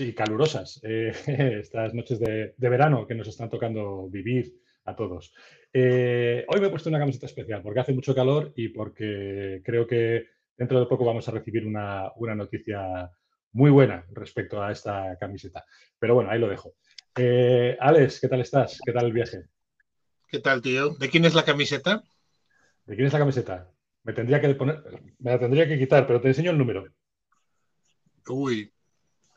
[0.00, 0.80] y calurosas.
[0.82, 1.12] eh,
[1.62, 5.34] estas noches de, de verano que nos están tocando vivir a todos.
[5.72, 9.86] Eh, hoy me he puesto una camiseta especial porque hace mucho calor y porque creo
[9.86, 13.10] que dentro de poco vamos a recibir una, una noticia
[13.52, 15.64] muy buena respecto a esta camiseta.
[15.98, 16.74] Pero bueno, ahí lo dejo.
[17.16, 18.80] Eh, Alex, ¿qué tal estás?
[18.84, 19.44] ¿Qué tal el viaje?
[20.28, 20.90] ¿Qué tal, tío?
[20.90, 22.02] ¿De quién es la camiseta?
[22.86, 23.70] ¿De quién es la camiseta?
[24.04, 24.82] Me tendría que poner,
[25.18, 26.86] me la tendría que quitar, pero te enseño el número.
[28.28, 28.72] Uy,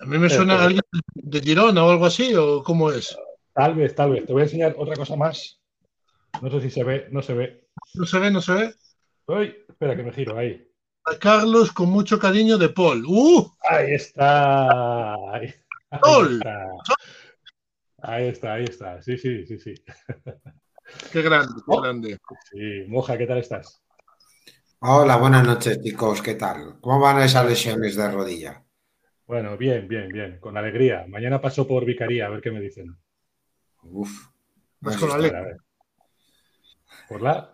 [0.04, 3.18] a mí me suena a alguien de Girona o algo así, ¿o cómo es?
[3.54, 4.26] Tal vez, tal vez.
[4.26, 5.62] Te voy a enseñar otra cosa más.
[6.42, 7.70] No sé si se ve, no se ve.
[7.94, 8.74] No se ve, no se ve.
[9.28, 10.70] Uy, espera que me giro ahí.
[11.06, 13.06] A Carlos con mucho cariño de Paul.
[13.08, 13.50] ¡Uh!
[13.62, 15.14] Ahí está.
[15.31, 15.54] Ahí,
[15.90, 16.34] ahí ¡Gol!
[16.34, 16.68] está.
[18.02, 19.02] Ahí está, ahí está.
[19.02, 19.74] Sí, sí, sí, sí.
[21.14, 22.18] ¡Qué grande, qué grande!
[22.52, 23.81] Sí, Moja, ¿qué tal estás?
[24.80, 26.22] Hola, buenas noches, chicos.
[26.22, 26.81] ¿Qué tal?
[26.81, 28.64] ¿Cómo van esas lesiones de rodilla?
[29.28, 30.40] Bueno, bien, bien, bien.
[30.40, 31.06] Con alegría.
[31.08, 32.96] Mañana paso por Vicaría a ver qué me dicen.
[33.84, 34.28] Uf.
[34.80, 35.58] Vas con Alexa.
[37.08, 37.52] ¿Por la?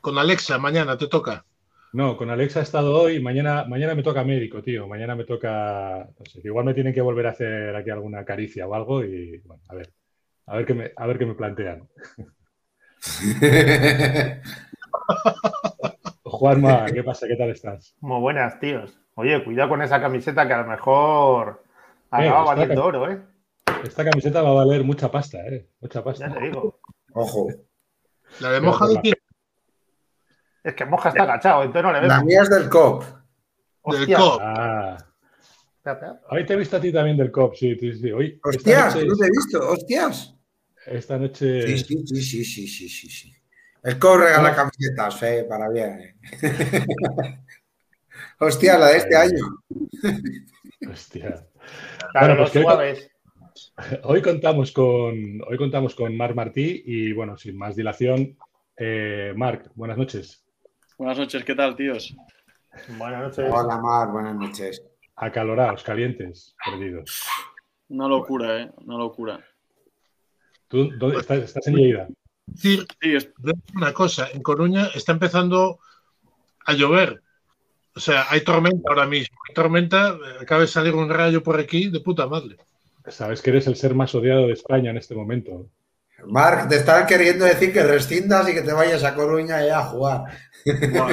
[0.00, 1.44] Con Alexa, mañana te toca.
[1.92, 3.20] No, con Alexa he estado hoy.
[3.20, 4.86] Mañana, mañana me toca médico, tío.
[4.86, 6.08] Mañana me toca.
[6.18, 9.04] No sé, igual me tienen que volver a hacer aquí alguna caricia o algo.
[9.04, 9.92] Y bueno, a ver.
[10.46, 11.88] A ver qué me, a ver qué me plantean.
[16.24, 17.26] Juanma, ¿qué pasa?
[17.26, 17.94] ¿Qué tal estás?
[18.00, 18.98] Muy buenas, tíos.
[19.20, 21.62] Oye, cuidado con esa camiseta que a lo mejor
[22.10, 23.20] acaba valiendo oro, ¿eh?
[23.84, 25.68] Esta camiseta va a valer mucha pasta, ¿eh?
[25.80, 26.26] Mucha pasta.
[26.26, 26.80] Ya te digo.
[27.12, 27.48] Ojo.
[28.40, 29.14] La de Moja de la- quién?
[30.64, 32.24] Es que Moja está agachado, entonces no le La vemos.
[32.24, 33.02] mía es del COP.
[33.04, 33.14] Del
[33.82, 34.16] Hostia.
[34.16, 34.40] COP.
[34.42, 34.96] Ah,
[36.30, 38.12] hoy te he visto a ti también del COP, sí, sí, sí.
[38.12, 39.68] Hoy, Hostias, noche, no te he visto.
[39.70, 40.34] Hostias.
[40.86, 43.34] esta noche Sí, sí, sí, sí, sí, sí, sí, sí.
[43.82, 46.00] El COP regala camisetas, eh, para bien.
[46.00, 46.16] eh.
[48.40, 49.44] Hostia, la de este año.
[50.90, 51.46] hostia.
[52.12, 53.10] Claro, Bueno, pues hoy- suaves.
[54.04, 55.14] Hoy contamos con,
[55.46, 58.38] hoy contamos con Marc Martí y bueno, sin más dilación,
[58.76, 60.44] eh, Marc, buenas noches.
[60.96, 62.14] Buenas noches, ¿qué tal, tíos?
[62.96, 63.52] Buenas noches.
[63.52, 64.82] Hola, Mar, buenas noches.
[65.16, 67.22] Acalorados, calientes, perdidos.
[67.88, 68.70] Una locura, ¿eh?
[68.84, 69.44] Una locura.
[70.68, 72.08] ¿Tú dónde estás, estás en Lleida?
[72.54, 73.30] Sí, es-
[73.74, 75.80] una cosa, en Coruña está empezando
[76.64, 77.22] a llover.
[77.94, 79.36] O sea, hay tormenta ahora mismo.
[79.48, 82.56] Hay tormenta, eh, acaba de salir un rayo por aquí de puta madre.
[83.08, 85.66] Sabes que eres el ser más odiado de España en este momento.
[86.26, 89.82] Marc, te están queriendo decir que rescindas y que te vayas a Coruña y a
[89.82, 90.24] jugar.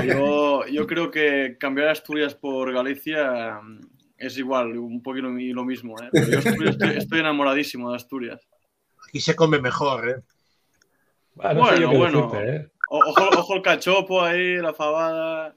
[0.05, 3.79] yo, yo creo que cambiar Asturias por Galicia mm,
[4.17, 6.09] es igual, un poquito lo mismo, ¿eh?
[6.11, 8.41] Pero yo Asturias estoy, estoy enamoradísimo de Asturias.
[9.07, 10.16] Aquí se come mejor, ¿eh?
[11.39, 12.21] Ah, no Bueno, bueno.
[12.31, 12.71] decirte, ¿eh?
[12.89, 15.55] O- Ojo, ojo el cachopo ahí, la fabada.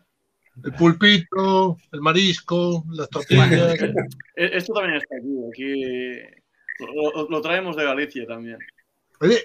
[0.64, 3.50] El pulpito, el marisco, las tortillas.
[4.36, 6.14] E- Esto también está aquí, aquí
[7.28, 8.58] lo, traemos de Galicia también.
[9.20, 9.38] Oye,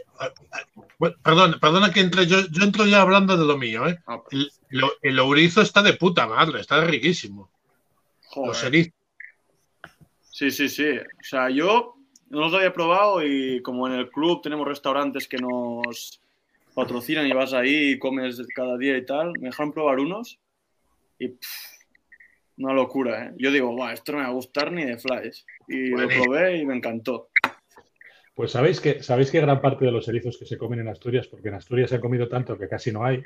[1.22, 3.98] perdón, perdona que entre, yo, yo entro ya hablando de lo mío, ¿eh?
[4.08, 7.50] Ah, El, lo- el ourizo está de puta madre, está riquísimo.
[8.36, 8.66] Los joder.
[8.68, 8.94] erizos.
[10.32, 10.90] Sí, sí, sí.
[10.98, 11.96] O sea, yo
[12.30, 16.20] no los había probado y como en el club tenemos restaurantes que nos
[16.74, 20.40] patrocinan y vas ahí y comes cada día y tal, me dejaron probar unos
[21.20, 21.76] y pff,
[22.58, 23.34] una locura, ¿eh?
[23.38, 25.46] Yo digo, "Buah, esto no me va a gustar ni de flies.
[25.68, 27.30] Y lo probé y me encantó.
[28.34, 31.28] Pues sabéis que, sabéis que gran parte de los erizos que se comen en Asturias,
[31.28, 33.24] porque en Asturias se han comido tanto que casi no hay,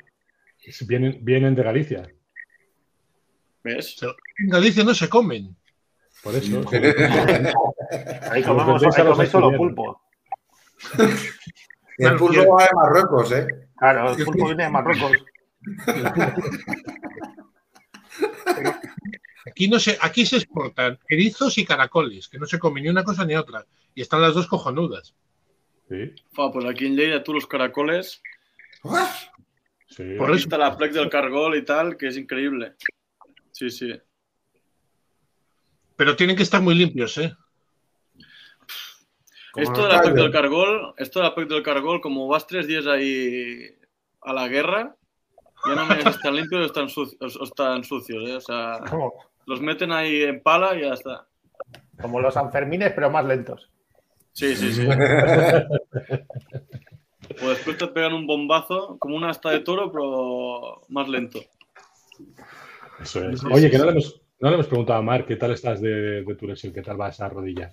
[0.86, 2.08] vienen, vienen de Galicia.
[3.62, 3.96] ¿Ves?
[4.38, 5.56] En Galicia no se comen.
[6.22, 6.62] Por eso.
[8.30, 10.00] Ahí comemos, ahí coméis solo pulpo.
[11.98, 13.46] El pulpo va de Marruecos, ¿eh?
[13.76, 15.12] Claro, el pulpo viene de Marruecos.
[19.50, 23.04] Aquí no se, aquí se exportan erizos y caracoles, que no se comen ni una
[23.04, 23.66] cosa ni otra.
[23.94, 25.14] Y están las dos cojonudas.
[25.88, 28.22] Sí, Fa, pues aquí en Lleida tú los caracoles.
[28.82, 30.34] Por eso.
[30.34, 32.74] está la plex del cargol y tal, que es increíble.
[33.50, 33.92] Sí, sí.
[35.96, 37.34] Pero tienen que estar muy limpios, ¿eh?
[39.52, 40.22] Como Esto los de la PEC callos.
[40.22, 43.66] del cargol, esto de la PEC del cargol, como vas tres días ahí
[44.22, 44.96] a la guerra,
[45.66, 48.36] ya no me están limpios o están sucios, o están sucios, ¿eh?
[48.36, 48.78] O sea,
[49.50, 51.26] los meten ahí en pala y ya está.
[52.00, 53.68] como los Sanfermines, pero más lentos.
[54.32, 54.86] Sí, sí, sí.
[57.42, 61.40] O después te pegan un bombazo, como una asta de toro, pero más lento.
[63.00, 63.40] Eso es.
[63.40, 65.50] Sí, Oye, sí, que no le, hemos, no le hemos preguntado a Marc qué tal
[65.50, 67.72] estás de, de tu lesión, qué tal va esa rodilla.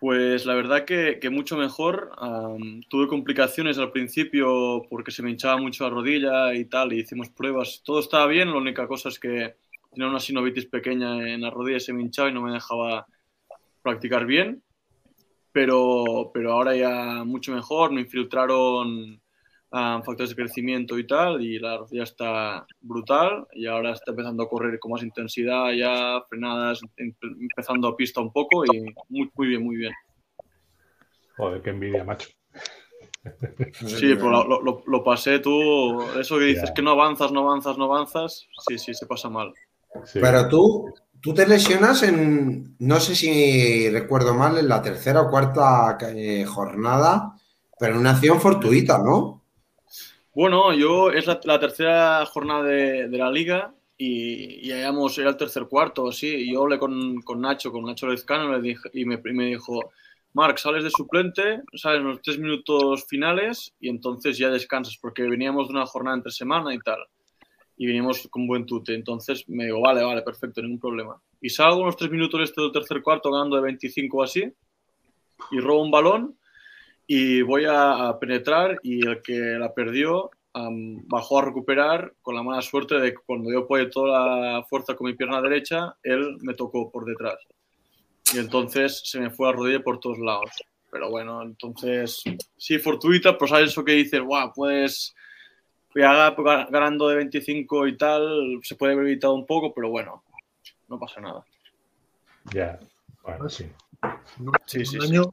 [0.00, 2.10] Pues la verdad que, que mucho mejor.
[2.90, 7.30] Tuve complicaciones al principio porque se me hinchaba mucho la rodilla y tal, y hicimos
[7.30, 7.82] pruebas.
[7.84, 9.56] Todo estaba bien, la única cosa es que
[9.92, 13.06] tenía una sinovitis pequeña en la rodilla y se me hinchaba y no me dejaba
[13.82, 14.62] practicar bien,
[15.52, 19.20] pero, pero ahora ya mucho mejor, me infiltraron
[19.72, 24.42] ah, factores de crecimiento y tal, y la rodilla está brutal, y ahora está empezando
[24.42, 29.30] a correr con más intensidad, ya frenadas, em- empezando a pista un poco, y muy,
[29.34, 29.92] muy bien, muy bien.
[31.36, 32.28] Joder, qué envidia, macho.
[33.72, 37.78] Sí, pero lo, lo- lo pasé tú, eso que dices que no avanzas, no avanzas,
[37.78, 39.52] no avanzas, sí, sí, se pasa mal.
[40.04, 40.18] Sí.
[40.20, 45.30] Pero tú, tú te lesionas en, no sé si recuerdo mal, en la tercera o
[45.30, 47.34] cuarta eh, jornada,
[47.78, 49.42] pero en una acción fortuita, ¿no?
[50.34, 55.36] Bueno, yo es la, la tercera jornada de, de la liga y, y era el
[55.36, 59.04] tercer cuarto, así, y yo hablé con, con Nacho, con Nacho Lezcano, le dije, y
[59.04, 59.92] me, y me dijo,
[60.32, 65.24] Marc, sales de suplente, sales en los tres minutos finales y entonces ya descansas, porque
[65.24, 67.00] veníamos de una jornada entre semana y tal,
[67.80, 71.18] y veníamos con buen tute, entonces me digo, vale, vale, perfecto, ningún problema.
[71.40, 74.52] Y salgo en los tres minutos este del tercer cuarto ganando de 25 o así,
[75.50, 76.38] y robo un balón
[77.06, 82.34] y voy a, a penetrar y el que la perdió am, bajó a recuperar con
[82.34, 85.96] la mala suerte de que cuando yo apoyé toda la fuerza con mi pierna derecha,
[86.02, 87.38] él me tocó por detrás.
[88.34, 90.50] Y entonces se me fue a rodilla por todos lados.
[90.92, 92.22] Pero bueno, entonces,
[92.58, 95.14] sí, fortuita, pues sabes eso que dices, guau, puedes,
[95.94, 96.34] ya
[96.70, 100.22] ganando de 25 y tal, se puede haber evitado un poco, pero bueno,
[100.88, 101.44] no pasa nada.
[102.52, 102.78] Ya,
[103.22, 103.66] bueno, sí.
[104.38, 105.08] En un, Sí, en sí, un sí.
[105.12, 105.32] año,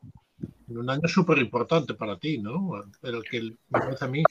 [0.69, 2.83] en un año súper importante para ti, ¿no?
[3.01, 4.23] Pero que me parece a mí.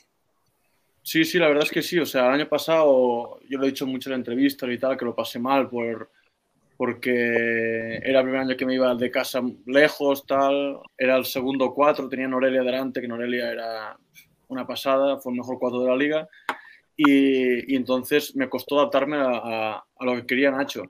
[1.02, 1.99] Sí, sí, la verdad es que sí.
[1.99, 5.05] O sea, el año pasado, yo lo he dicho mucho en entrevistas y tal, que
[5.05, 6.11] lo pasé mal por,
[6.76, 10.81] porque era el primer año que me iba de casa lejos, tal.
[10.99, 13.96] Era el segundo cuatro, tenía Norelia delante, que Norelia era
[14.48, 16.28] una pasada, fue el mejor cuatro de la liga.
[16.96, 20.84] Y, entonces me costó adaptarme a, lo que quería Nacho.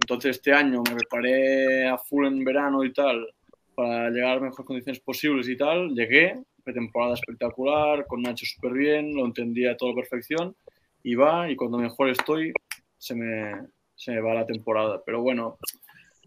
[0.00, 3.26] Entonces este año me preparé a full en verano y tal
[3.74, 5.94] para llegar a las mejores condiciones posibles y tal.
[5.94, 10.56] Llegué, pretemporada espectacular, con Nacho súper bien, lo entendía a la perfección.
[11.02, 12.52] Y va, y cuando mejor estoy,
[12.96, 15.02] se me, se me va la temporada.
[15.04, 15.58] Pero bueno,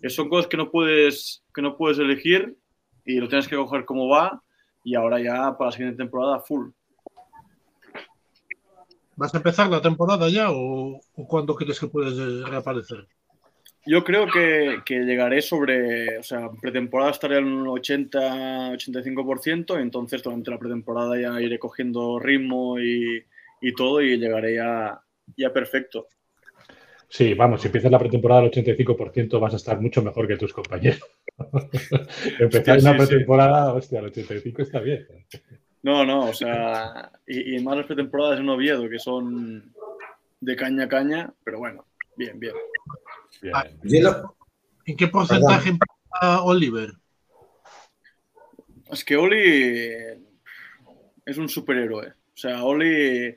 [0.02, 2.58] eh, son cosas que no puedes, que no puedes elegir
[3.06, 4.42] y lo tienes que coger como va.
[4.86, 6.70] Y ahora ya para la siguiente temporada, full.
[9.18, 13.08] ¿Vas a empezar la temporada ya o, o cuándo crees que puedes eh, reaparecer?
[13.88, 20.50] Yo creo que, que llegaré sobre, o sea, pretemporada estaré en un 80-85%, entonces durante
[20.50, 23.24] la pretemporada ya iré cogiendo ritmo y,
[23.62, 25.00] y todo y llegaré ya,
[25.38, 26.08] ya perfecto.
[27.08, 30.54] Sí, vamos, si empiezas la pretemporada al 85% vas a estar mucho mejor que tus
[30.54, 31.00] compañeros.
[32.40, 33.08] Empezar Hostia, una sí, sí.
[33.08, 35.08] pretemporada, hostia, al 85 está bien.
[35.84, 39.74] No, no, o sea, y, y más las pretemporadas en Oviedo, que son
[40.42, 41.86] de caña a caña, pero bueno,
[42.18, 42.54] bien, bien.
[43.42, 43.56] Bien.
[43.56, 43.68] Ah,
[44.86, 46.94] ¿En qué porcentaje empieza Oliver?
[48.92, 49.96] Es que Oli
[51.26, 52.10] es un superhéroe.
[52.10, 53.36] O sea, Oli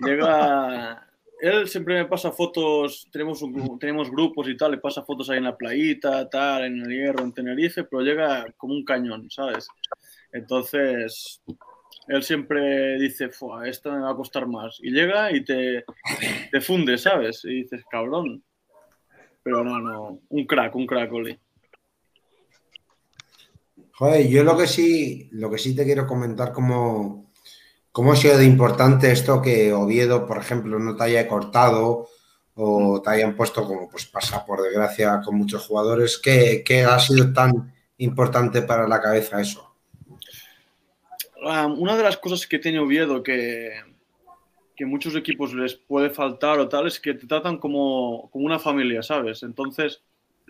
[0.00, 1.05] llega.
[1.40, 3.44] Él siempre me pasa fotos, tenemos,
[3.78, 7.24] tenemos grupos y tal, le pasa fotos ahí en la playita, tal, en el hierro,
[7.24, 9.68] en Tenerife, pero llega como un cañón, ¿sabes?
[10.32, 11.42] Entonces,
[12.08, 14.78] él siempre dice, "Fua, esto me va a costar más.
[14.80, 15.84] Y llega y te,
[16.50, 17.44] te funde, ¿sabes?
[17.44, 18.42] Y dices, cabrón.
[19.42, 21.38] Pero no, no, un crack, un crack, Oli.
[23.92, 27.25] Joder, yo lo que sí, lo que sí te quiero comentar como
[27.96, 32.08] cómo ha sido de importante esto que Oviedo, por ejemplo, no te haya cortado
[32.54, 37.32] o te hayan puesto como pues pasa por desgracia con muchos jugadores, que, ha sido
[37.32, 39.74] tan importante para la cabeza eso.
[41.42, 43.70] Ah, una de las cosas que tiene Oviedo que,
[44.76, 48.58] que muchos equipos les puede faltar o tal es que te tratan como, como una
[48.58, 49.42] familia, ¿sabes?
[49.42, 50.02] Entonces,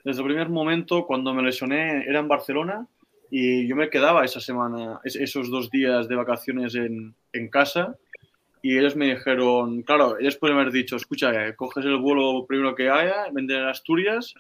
[0.03, 2.89] desde el primer momento, cuando me lesioné, era en Barcelona
[3.31, 7.97] y yo me quedaba esa semana, es- esos dos días de vacaciones en, en casa
[8.63, 12.75] y ellos me dijeron, claro, ellos pueden haber dicho, escucha, eh, coges el vuelo primero
[12.75, 14.35] que haya, vender a Asturias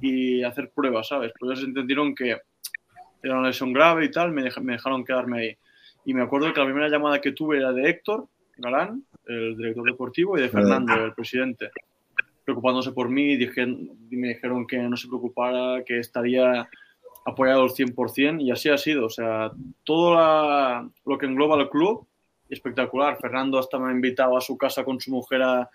[0.00, 1.32] y hacer pruebas, ¿sabes?
[1.38, 2.38] Pero ellos entendieron que
[3.22, 5.56] era una lesión grave y tal, me, dej- me dejaron quedarme ahí.
[6.04, 9.84] Y me acuerdo que la primera llamada que tuve era de Héctor Galán, el director
[9.84, 11.70] deportivo, y de Fernando, el presidente,
[12.44, 13.36] preocupándose por mí.
[13.36, 16.68] Dije, y me dijeron que no se preocupara, que estaría
[17.24, 19.06] apoyado al 100%, y así ha sido.
[19.06, 19.50] O sea,
[19.84, 22.06] todo la- lo que engloba el club,
[22.48, 23.16] espectacular.
[23.20, 25.70] Fernando hasta me ha invitado a su casa con su mujer a,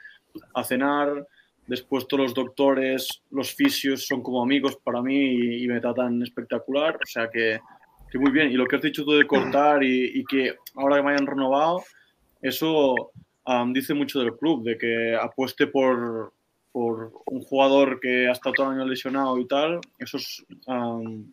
[0.54, 1.26] a cenar.
[1.66, 6.22] Después todos los doctores, los fisios son como amigos para mí y, y me tratan
[6.22, 6.96] espectacular.
[6.96, 7.60] O sea que,
[8.12, 8.50] que muy bien.
[8.52, 11.28] Y lo que has dicho tú de cortar y, y que ahora que me hayan
[11.28, 11.84] renovado,
[12.42, 13.12] eso
[13.46, 16.32] am, dice mucho del club, de que apueste por,
[16.72, 21.26] por un jugador que ha estado todo el año lesionado y tal, eso es um,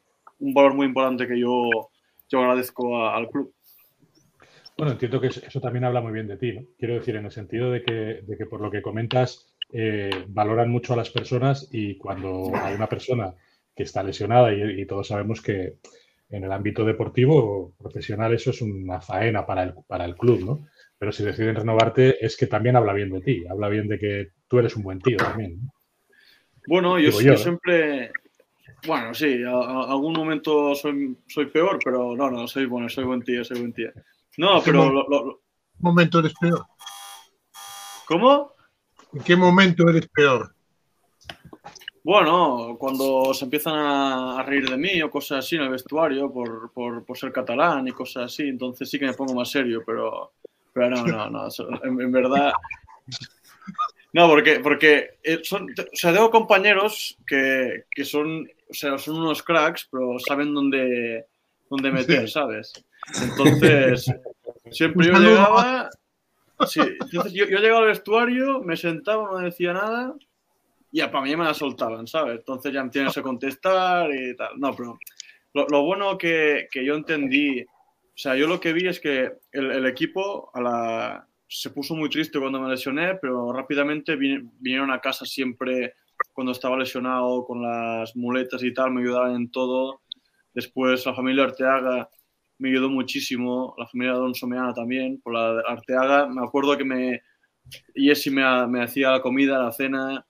[0.45, 1.91] un valor muy importante que yo,
[2.29, 3.55] yo agradezco a- al club.
[4.77, 6.63] Bueno, entiendo que eso también habla muy bien de ti, ¿no?
[6.79, 7.93] Quiero decir, en el sentido de que,
[8.27, 12.75] de que por lo que comentas, eh, valoran mucho a las personas y cuando hay
[12.75, 13.35] una persona
[13.75, 15.75] que está lesionada y, y todos sabemos que
[16.31, 20.41] en el ámbito deportivo o profesional eso es una faena para el, para el club,
[20.45, 20.67] ¿no?
[20.99, 24.29] Pero si deciden renovarte es que también habla bien de ti, habla bien de que
[24.49, 25.61] tú eres un buen tío también.
[25.63, 25.73] ¿no?
[27.13, 27.37] Bueno, yo, ¿eh?
[28.87, 33.05] Bueno, sí, a, a- algún momento soy, soy peor, pero no, no, soy bueno, soy
[33.05, 33.91] buen tío, soy buen tío.
[34.37, 34.91] No, pero.
[34.91, 35.41] lo- lo- lo-
[35.75, 36.67] ¿En qué momento eres peor?
[38.07, 38.53] ¿Cómo?
[39.13, 40.55] ¿En qué momento eres peor?
[42.03, 46.31] Bueno, cuando se empiezan a, a reír de mí o cosas así en el vestuario
[46.31, 49.83] por, por, por ser catalán y cosas así, entonces sí que me pongo más serio,
[49.87, 50.33] pero,
[50.73, 51.49] pero no, no, no,
[51.83, 52.53] en, en verdad.
[54.13, 59.21] No, porque, porque eh, son, o sea, tengo compañeros que, que son, o sea, son
[59.21, 61.27] unos cracks, pero saben dónde,
[61.71, 62.73] dónde meter, ¿sabes?
[63.23, 64.13] Entonces,
[64.71, 65.91] siempre yo llegaba,
[66.67, 70.15] sí, entonces yo, yo llegaba al vestuario, me sentaba, no decía nada,
[70.91, 72.39] y ya para mí me la soltaban, ¿sabes?
[72.39, 74.59] Entonces ya me tienes que contestar y tal.
[74.59, 74.99] No, pero
[75.53, 79.33] lo, lo bueno que, que yo entendí, o sea, yo lo que vi es que
[79.53, 84.51] el, el equipo a la, se puso muy triste cuando me lesioné, pero rápidamente vin-
[84.59, 85.95] vinieron a casa siempre
[86.35, 90.03] cuando estaba lesionado con las muletas y tal, me ayudaban en todo.
[90.53, 92.11] Después la familia Arteaga
[92.59, 96.27] me ayudó muchísimo, la familia Alonso Meana también, por la Arteaga.
[96.27, 97.23] Me acuerdo que me,
[97.95, 100.27] Jessy me, me hacía la comida, la cena,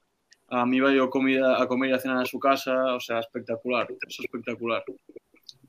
[0.48, 3.20] a mí iba yo comida, a comer y a cenar a su casa, o sea,
[3.20, 4.84] espectacular, es espectacular.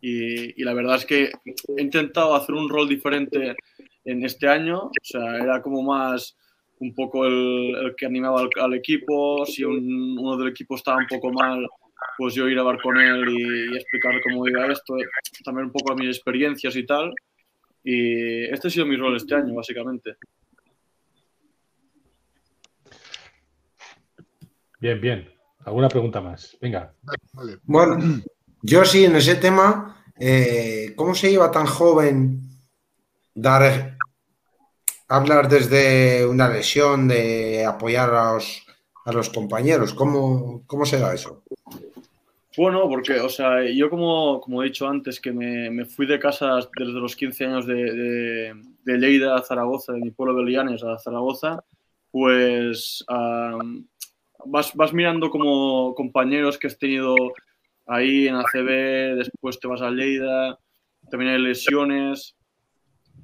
[0.01, 1.32] Y, y la verdad es que
[1.77, 3.56] he intentado hacer un rol diferente
[4.04, 6.38] en este año, o sea, era como más
[6.79, 10.98] un poco el, el que animaba al, al equipo, si un- uno del equipo estaba
[10.98, 11.65] un poco mal,
[12.17, 14.96] pues yo ir a hablar con él y, y explicarle cómo iba esto,
[15.44, 17.13] también un poco mis experiencias y tal.
[17.84, 20.15] Y este ha sido mi rol este año, básicamente.
[24.79, 25.29] Bien, bien.
[25.65, 26.58] ¿Alguna pregunta más?
[26.62, 26.94] Venga.
[27.34, 27.58] Vale.
[27.63, 27.98] Bueno,
[28.62, 32.41] yo sí, en ese tema, eh, ¿cómo se lleva tan joven
[33.34, 33.94] dar
[35.07, 38.65] hablar desde una lesión, de apoyar a los,
[39.05, 39.93] a los compañeros?
[39.93, 41.43] ¿Cómo, ¿Cómo se da eso?
[42.57, 46.19] Bueno, porque, o sea, yo como, como he dicho antes, que me, me fui de
[46.19, 48.53] casa desde los 15 años de, de,
[48.85, 51.63] de Lleida a Zaragoza, de mi pueblo de Lianes a Zaragoza,
[52.12, 53.85] pues am,
[54.45, 57.15] vas, vas mirando como compañeros que has tenido
[57.88, 60.57] ahí en ACB, después te vas a Lleida,
[61.12, 62.38] también hay lesiones,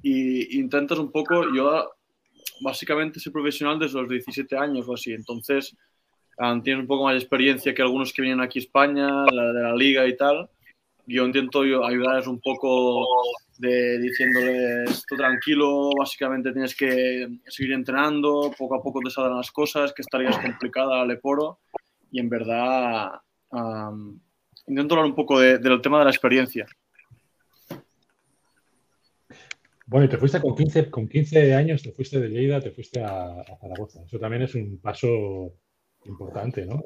[0.02, 1.90] y intentas un poco, yo
[2.60, 5.76] básicamente soy profesional desde los 17 años o así, entonces
[6.38, 9.52] ah, tienes un poco más de experiencia que algunos que vienen aquí a España, la
[9.52, 10.48] de la liga y tal.
[11.04, 13.06] Yo intento ayudarles un poco
[13.58, 19.50] de diciéndoles, tú tranquilo, básicamente tienes que seguir entrenando, poco a poco te saldrán las
[19.50, 21.58] cosas, que esta liga es complicada, Leporo,
[22.12, 23.10] y en verdad
[23.50, 24.20] am,
[24.66, 26.66] intento hablar un poco de- del tema de la experiencia.
[29.92, 33.02] Bueno, y te fuiste con 15, con 15 años, te fuiste de Lleida, te fuiste
[33.02, 34.02] a, Zaragoza.
[34.06, 35.52] Eso también es un paso
[36.06, 36.82] importante, ¿no?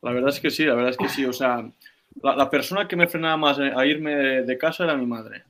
[0.00, 1.26] La verdad es que sí, la verdad es que sí.
[1.26, 1.70] O sea,
[2.22, 5.44] la, persona que me frenaba más a irme de, de casa era mi madre.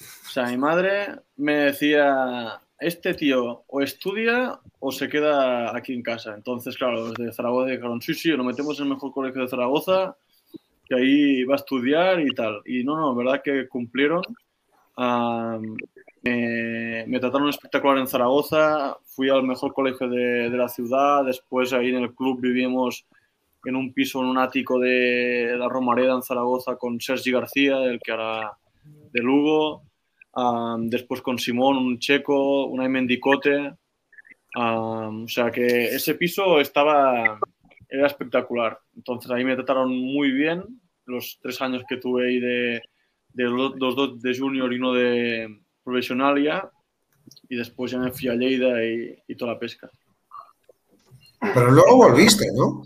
[0.00, 6.02] O sea, mi madre me decía, este tío o estudia o se queda aquí en
[6.02, 6.34] casa.
[6.34, 10.16] Entonces, claro, desde Zaragoza dijeron, sí, sí, lo metemos en el mejor colegio de Zaragoza,
[10.86, 12.62] que ahí va a estudiar y tal.
[12.64, 14.22] Y no, no, verdad que cumplieron.
[15.00, 15.76] Am,
[16.22, 21.72] me, me trataron espectacular en Zaragoza, fui al mejor colegio de, de la ciudad, después
[21.72, 23.06] ahí en el club vivimos
[23.64, 28.00] en un piso, en un ático de la Romareda en Zaragoza con Sergi García, el
[28.00, 28.58] que era
[29.12, 29.84] de Lugo,
[30.32, 33.74] Am, después con Simón, un checo, una Mendicote,
[34.56, 37.38] Am, o sea que ese piso estaba,
[37.88, 40.64] era espectacular, entonces ahí me trataron muy bien
[41.06, 42.82] los tres años que tuve ahí de,
[43.38, 46.70] de los los dos de junior y uno de profesional ya,
[47.48, 49.88] y después ya me fui a Lleida y, y toda la pesca.
[51.40, 52.82] Pero luego volviste, ¿no?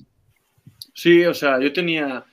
[0.94, 2.25] Sí, o sea, yo tenía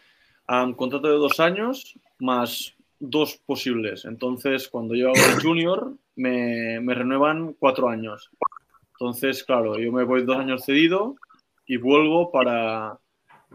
[0.50, 4.04] un contrato de dos años más dos posibles.
[4.04, 8.30] Entonces, cuando yo hago el junior, me, me renuevan cuatro años.
[8.92, 11.16] Entonces, claro, yo me voy dos años cedido
[11.66, 13.00] y vuelvo para,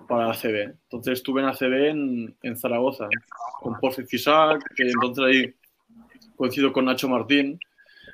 [0.08, 0.74] para ACB.
[0.82, 3.08] Entonces, estuve en ACB en, en Zaragoza,
[3.60, 5.54] con Porfi Fisac, que entonces ahí
[6.36, 7.58] coincido con Nacho Martín,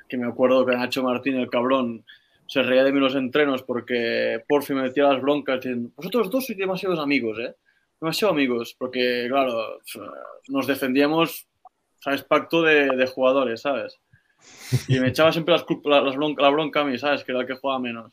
[0.07, 2.05] que me acuerdo que Nacho Martín, el cabrón,
[2.47, 5.89] se reía de mí en los entrenos porque por fin me metía las broncas diciendo,
[5.95, 7.55] vosotros dos sois demasiados amigos, ¿eh?
[7.99, 9.79] Demasiado amigos, porque claro,
[10.49, 11.47] nos defendíamos,
[11.99, 12.23] ¿sabes?
[12.23, 13.99] Pacto de, de jugadores, ¿sabes?
[14.89, 17.23] Y me echaba siempre las, la, las bronca, la bronca a mí, ¿sabes?
[17.23, 18.11] Que era el que jugaba menos.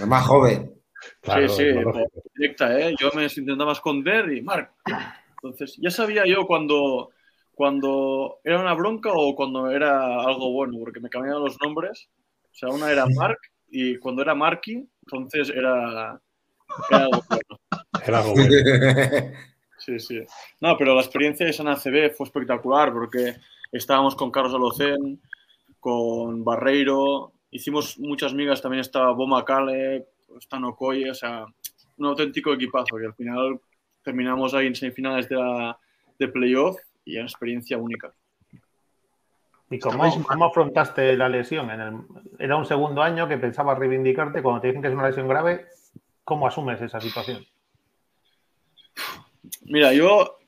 [0.00, 0.72] El más joven.
[1.20, 2.22] Claro, sí, sí, es lo por- lógico.
[2.34, 2.94] directa, ¿eh?
[2.98, 4.72] Yo me intentaba esconder y Marc.
[5.42, 7.10] Entonces, ya sabía yo cuando,
[7.54, 12.08] cuando era una bronca o cuando era algo bueno, porque me cambiaban los nombres.
[12.44, 13.38] O sea, una era Marc
[13.70, 16.20] y cuando era Marky, entonces era,
[16.90, 17.82] era algo bueno.
[18.04, 18.50] Era algo bueno.
[19.80, 20.20] Sí, sí.
[20.60, 23.36] No, pero la experiencia de San ACB fue espectacular porque
[23.70, 25.22] estábamos con Carlos Alocén,
[25.78, 30.08] con Barreiro, hicimos muchas migas, también estaba Boma Cale,
[30.38, 31.46] Stan Okoye, o sea,
[31.96, 33.60] un auténtico equipazo que al final
[34.02, 35.78] terminamos ahí en semifinales de, la,
[36.18, 38.12] de playoff y una experiencia única.
[39.70, 41.70] ¿Y cómo, cómo afrontaste la lesión?
[41.70, 42.00] En el-
[42.38, 44.42] era un segundo año que pensabas reivindicarte.
[44.42, 45.66] Cuando te dicen que es una lesión grave,
[46.24, 47.44] ¿cómo asumes esa situación?
[49.66, 50.38] Mira, yo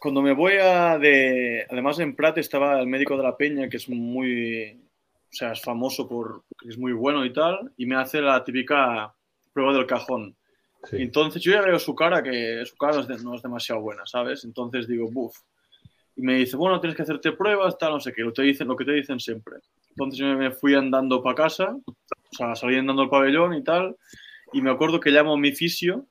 [0.00, 1.66] cuando me voy a de.
[1.70, 4.80] Además, en Prat estaba el médico de la Peña, que es muy.
[5.30, 6.42] O sea, es famoso por.
[6.58, 9.14] que es muy bueno y tal, y me hace la típica
[9.54, 10.36] prueba del cajón.
[10.90, 10.96] Sí.
[11.00, 14.44] Entonces yo ya veo su cara, que su cara no es, demasiado buena, ¿sabes?
[14.44, 15.34] Entonces digo, buf.
[16.16, 18.68] Y me dice, bueno, tienes que hacerte pruebas, tal, no sé qué, lo, te dicen,
[18.68, 19.56] lo que te dicen siempre.
[19.90, 23.96] Entonces yo me fui andando para casa, o sea, salí andando al pabellón y tal,
[24.52, 26.06] y me acuerdo que llamo a mi fisio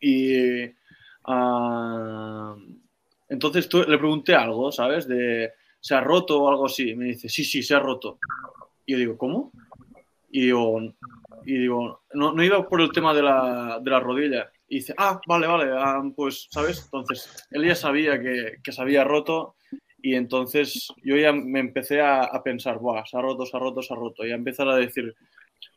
[0.00, 0.64] y
[1.24, 2.56] ah,
[3.28, 5.06] entonces tú- le pregunté algo, ¿sabes?
[5.06, 6.90] De, ¿se ha roto o algo así?
[6.90, 8.18] Y me dice, sí, sí, se ha roto.
[8.86, 9.52] Y yo digo, ¿cómo?
[10.30, 10.80] Y digo,
[11.44, 14.50] y digo no, no iba por el tema de la, de la rodilla.
[14.68, 16.84] Y dice, ah, vale, vale, ah, pues, ¿sabes?
[16.84, 19.56] Entonces, él ya sabía que, que se había roto
[20.02, 23.60] y entonces yo ya me empecé a, a pensar, Buah, se ha roto, se ha
[23.60, 24.24] roto, se ha roto.
[24.26, 25.14] Y a empezar a decir,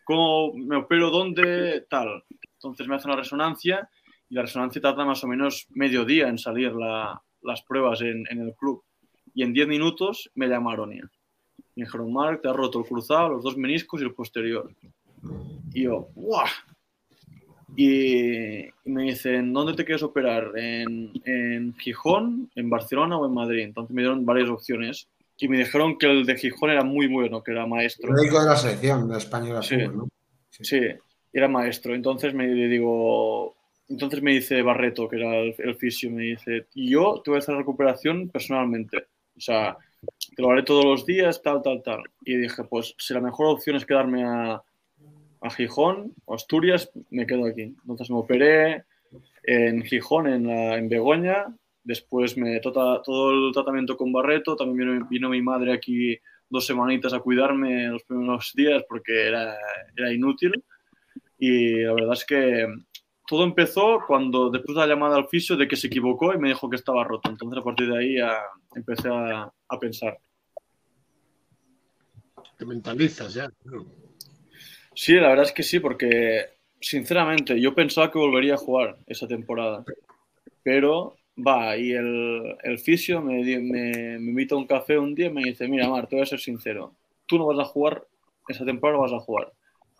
[0.06, 1.10] ¿cómo me opero?
[1.10, 1.86] ¿Dónde?
[1.89, 2.23] Tal.
[2.54, 3.89] Entonces me hace una resonancia
[4.30, 8.23] y la resonancia tarda más o menos medio día en salir la- las pruebas en,
[8.30, 8.84] en el club.
[9.36, 11.04] Y en 10 minutos me llamaron ya.
[11.76, 14.71] Me dijeron, Marc, te has roto el cruzado, los dos meniscos y el posterior.
[15.74, 16.48] Y yo, ¡guau!
[17.76, 20.52] Y, me dicen, ¿dónde te quieres operar?
[20.56, 23.64] ¿En, ¿En Gijón, en Barcelona o en Madrid?
[23.64, 25.08] Entonces me dieron varias opciones.
[25.38, 28.10] Y me dijeron que el de Gijón era muy bueno, que era maestro.
[28.10, 29.78] El médico de la selección de España de Sí.
[29.78, 30.08] ¿no?
[30.52, 30.80] Sí,
[31.34, 31.96] era maestro.
[31.96, 33.56] Entonces me digo,
[33.90, 37.38] entonces me dice Barreto, que era el, el fisio, me dice, y yo te voy
[37.38, 39.08] a hacer la recuperación personalmente.
[39.36, 39.76] O sea,
[40.36, 42.04] te lo haré todos los días, tal, tal, tal.
[42.24, 44.62] Y dije, pues si la mejor opción es quedarme a,
[45.44, 47.76] a Gijón Asturias, me quedo aquí.
[47.82, 48.86] Entonces me operé
[49.44, 51.56] en Gijón, en, la, en Begoña.
[51.84, 54.56] Después me tota- todo el tratamiento con Barreto.
[54.56, 56.18] También vino, vino mi madre aquí
[56.50, 59.56] dos semanitas a cuidarme los primeros días porque era,
[59.96, 60.64] era inútil.
[61.38, 62.68] Y la verdad es que
[63.28, 66.50] todo empezó cuando después de la llamada al fisio de que se equivocó y me
[66.50, 67.30] dijo que estaba roto.
[67.30, 68.16] Entonces a partir de ahí
[68.76, 70.18] empecé a, a pensar.
[72.58, 73.50] Te mentalizas ya.
[74.96, 79.28] Sí, la verdad es que sí, porque sinceramente yo pensaba que volvería a jugar esa
[79.28, 79.84] temporada.
[80.64, 85.34] Pero va, y el, el fisio me, me invita a un café un día y
[85.34, 86.94] me dice, mira, Mar, te voy a ser sincero,
[87.26, 88.06] tú no vas a jugar,
[88.48, 89.52] esa temporada no vas a jugar,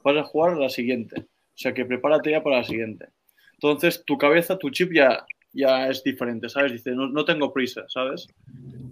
[0.04, 1.22] vas a jugar la siguiente.
[1.22, 3.08] O sea que prepárate ya para la siguiente.
[3.54, 6.72] Entonces tu cabeza, tu chip ya, ya es diferente, ¿sabes?
[6.72, 8.28] Dice, no, no tengo prisa, ¿sabes?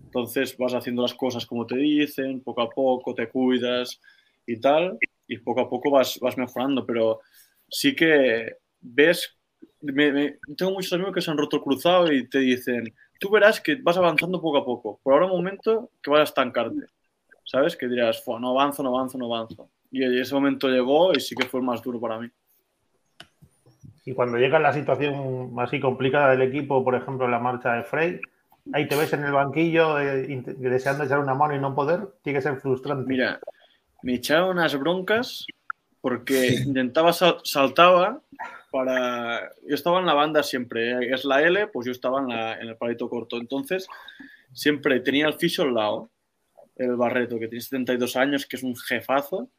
[0.06, 4.00] Entonces vas haciendo las cosas como te dicen, poco a poco te cuidas
[4.46, 4.98] y tal,
[5.32, 7.22] y poco a poco vas, vas mejorando, pero
[7.70, 9.38] sí que ves,
[9.82, 13.30] me- me- tengo muchos amigos que se han roto el cruzado y te dicen, tú
[13.30, 16.86] verás que vas avanzando poco a poco, por ahora un momento que vas a estancarte,
[17.46, 17.78] ¿sabes?
[17.78, 19.70] Que dirás, "Fua, no avanzo, no avanzo, no avanzo.
[19.90, 22.30] Y ese momento llegó y sí que fue el más duro para mí.
[24.06, 28.20] Y cuando llega la situación así complicada del equipo, por ejemplo, la marcha de Frey,
[28.74, 32.40] ahí te ves en el banquillo eh, deseando echar una mano y no poder, tiene
[32.40, 33.08] que ser frustrante.
[33.08, 33.40] Mira,
[34.04, 35.46] me echaron unas broncas
[36.02, 38.22] porque intentaba, sal- saltaba
[38.72, 39.52] para...
[39.68, 41.14] Yo estaba en la banda siempre, ¿eh?
[41.14, 43.38] es la L, pues yo estaba en, la- en el palito corto.
[43.38, 43.88] Entonces,
[44.54, 46.10] siempre tenía el fisio al lado,
[46.78, 49.50] el Barreto, que tiene 72 años, que es un jefazo,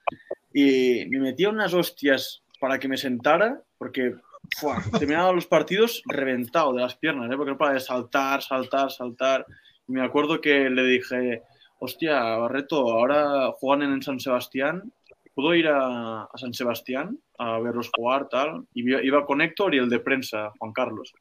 [0.53, 4.15] y me metía unas hostias para que me sentara, porque
[4.59, 4.83] ¡fua!
[4.99, 7.37] terminaba los partidos reventado de las piernas, ¿eh?
[7.37, 9.47] porque no para de saltar, saltar, saltar.
[9.87, 11.43] Y me acuerdo que le dije,
[11.85, 14.93] hostia, Barreto, ahora juegan en San Sebastián,
[15.35, 18.65] ¿puedo ir a, a San Sebastián a verlos jugar, tal?
[18.73, 21.13] Y iba- con Héctor y el de prensa, Juan Carlos.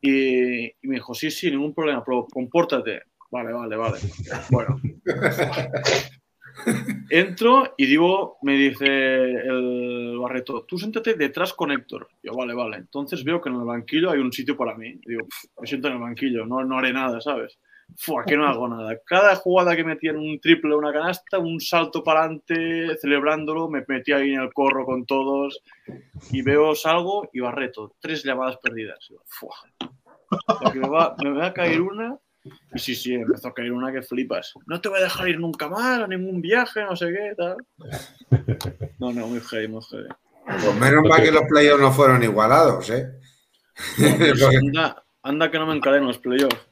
[0.00, 3.02] Y, y me dijo, sí, sí, ningún problema, pero compórtate.
[3.30, 3.98] Vale, vale, vale.
[4.50, 4.80] Bueno,
[7.10, 12.08] Entro y digo, me dice el Barreto, tú siéntate detrás con Héctor.
[12.22, 12.78] Yo, vale, vale.
[12.78, 14.98] Entonces veo que en el banquillo hay un sitio para mí.
[15.04, 17.58] Digo, "Pf, me siento en el banquillo, no, no haré nada, ¿sabes?
[17.98, 18.98] Fua, que no hago nada.
[19.06, 23.68] Cada jugada que metía en un triple o una canasta, un salto para adelante, celebrándolo,
[23.68, 25.62] me metí ahí en el corro con todos
[26.30, 28.98] y veo, salgo y Barreto, tres llamadas perdidas.
[29.26, 29.54] "Fua,
[30.72, 32.18] que me, va, me va a caer una
[32.74, 34.52] y sí, sí, empezó a caer una que flipas.
[34.66, 37.56] No te voy a dejar ir nunca más a ningún viaje, no sé qué, tal.
[38.98, 40.08] No, no, muy heavy, muy heavy.
[40.44, 43.06] Pues menos mal que los playoffs no fueron igualados, ¿eh?
[43.98, 46.65] No, pues anda, anda que no me encaré en los playoffs.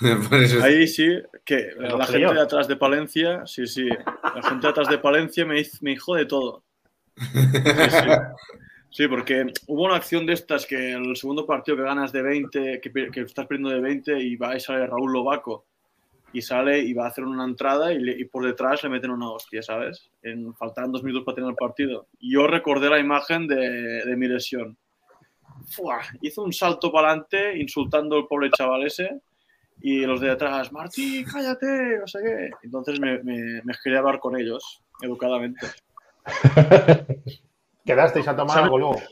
[0.62, 1.08] Ahí sí,
[1.44, 5.44] que la gente de atrás de Palencia, sí, sí, la gente de atrás de Palencia
[5.46, 6.64] me, hizo- me dijo de todo.
[7.16, 8.08] Sí, sí.
[8.90, 12.80] Sí, porque hubo una acción de estas que el segundo partido que ganas de 20,
[12.80, 15.66] que, que estás perdiendo de 20 y va y sale Raúl Lobaco
[16.32, 19.10] y sale y va a hacer una entrada y, le- y por detrás le meten
[19.10, 20.10] una hostia, ¿sabes?
[20.22, 22.06] En, faltaban dos minutos para tener el partido.
[22.20, 23.56] Y yo recordé la imagen de,
[24.04, 24.76] de mi lesión.
[25.70, 29.20] Fua, hizo un salto para adelante insultando al pobre chaval ese
[29.80, 32.50] y los de atrás, Martí, cállate, no sé qué.
[32.62, 35.66] Entonces me, me, me quería hablar con ellos, educadamente.
[37.84, 38.64] Quedasteis a tomar ¿Sabe?
[38.64, 39.02] algo luego.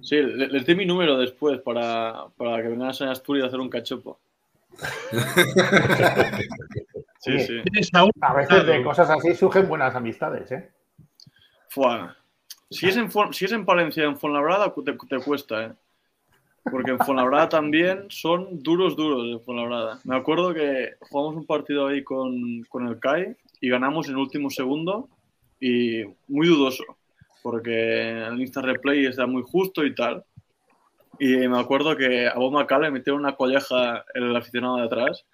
[0.00, 3.60] Sí, le- les di mi número después para, para que vengan a Asturias a hacer
[3.60, 4.18] un cachopo.
[7.20, 7.62] Sí, sí.
[8.20, 10.70] A veces de cosas así surgen buenas amistades, ¿eh?
[11.70, 12.14] Fua.
[12.70, 15.72] Si es en, si es en Palencia, en Fuenlabrada, te, te cuesta, ¿eh?
[16.70, 20.00] Porque en Fuenlabrada también son duros, duros en Fuenlabrada.
[20.04, 24.48] Me acuerdo que jugamos un partido ahí con, con el CAI y ganamos en último
[24.50, 25.08] segundo
[25.60, 26.84] y muy dudoso,
[27.42, 30.24] porque el Insta Replay está muy justo y tal.
[31.18, 35.24] Y me acuerdo que a Bob Macal le metieron una colleja el aficionado de atrás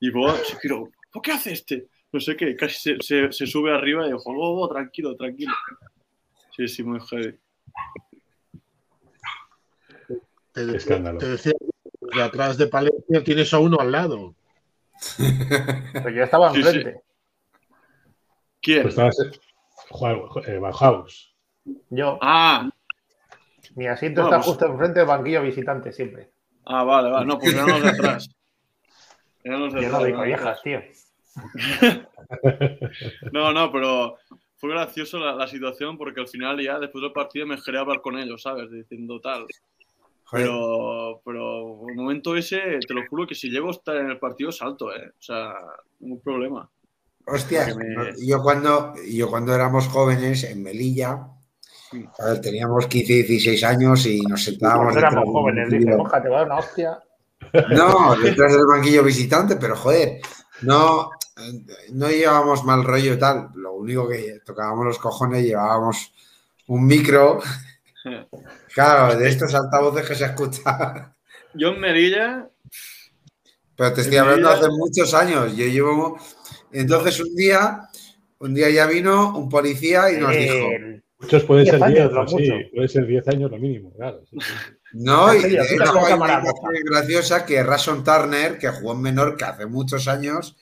[0.00, 1.86] y Bob se giró, ¿por qué hace este?
[2.12, 5.52] No sé qué, casi se, se- se sube arriba y dijo, Bobo, tranquilo, tranquilo.
[6.56, 7.36] Sí, sí, muy heavy.
[10.54, 11.18] Te, decía- Escándalo.
[11.18, 11.52] te decía,
[12.14, 14.34] de atrás de Palencia tienes a uno al lado.
[15.92, 16.68] Pero yo estaba Sí, sí.
[16.68, 17.00] enfrente.
[18.62, 18.82] ¿Quién?
[18.82, 19.16] Pues estabas,
[20.46, 21.34] eh, Bauhaus.
[21.90, 22.70] Yo, Ah,
[23.74, 26.30] mi asiento está justo enfrente del banquillo visitante siempre.
[26.66, 27.26] ah, vale, vale.
[27.26, 28.28] No, pues eran los de atrás.
[29.44, 30.62] Eran los de Yo atrás, no de collejas, atrás.
[30.62, 30.80] tío.
[33.32, 34.16] No, no, pero
[34.56, 38.00] fue gracioso la, la situación porque al final ya después del partido me quería hablar
[38.00, 38.70] con ellos, ¿sabes?
[38.70, 39.46] Diciendo tal.
[40.34, 44.18] Pero, pero el momento ese, te lo juro que si llego a estar en el
[44.18, 45.10] partido salto, ¿eh?
[45.18, 45.54] O sea,
[46.00, 46.68] ningún problema.
[47.26, 51.26] Hostias, me- yo cuando, yo cuando éramos jóvenes en Melilla,
[51.90, 52.04] Sí.
[52.18, 55.98] a ver, teníamos 15, 16 años y nos sentábamos Cuando éramos jóvenes, dice, banquillo.
[55.98, 56.98] Borja, te va a dar una hostia.
[57.70, 60.18] No, detrás del banquillo visitante, pero joder,
[60.62, 61.10] no,
[61.92, 63.48] no llevábamos mal rollo y tal.
[63.54, 66.12] Lo único que tocábamos los cojones, llevábamos
[66.68, 67.38] un micro.
[68.74, 71.14] Claro, de estos altavoces que se escucha.
[71.54, 72.48] Yo en Merilla,
[73.76, 75.56] Pero te estoy hablando Melilla- hace muchos años.
[75.56, 76.18] Yo llevo.
[76.72, 77.88] Entonces un día,
[78.38, 80.54] un día ya vino un policía y nos dijo.
[80.54, 83.56] Eh, Muchos pueden 10 ser años, 10, lo o sí, puede ser 10 años lo
[83.56, 84.20] mínimo, claro.
[84.28, 84.52] sí, sí.
[84.92, 88.58] No, y serio, de quita hecho la hay cámara una historia graciosa que Rason Turner,
[88.58, 90.56] que jugó en Menorca hace muchos años,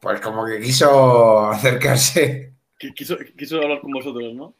[0.00, 2.54] pues como que quiso acercarse.
[2.78, 4.54] qui- quiso, quiso hablar con vosotros, ¿no?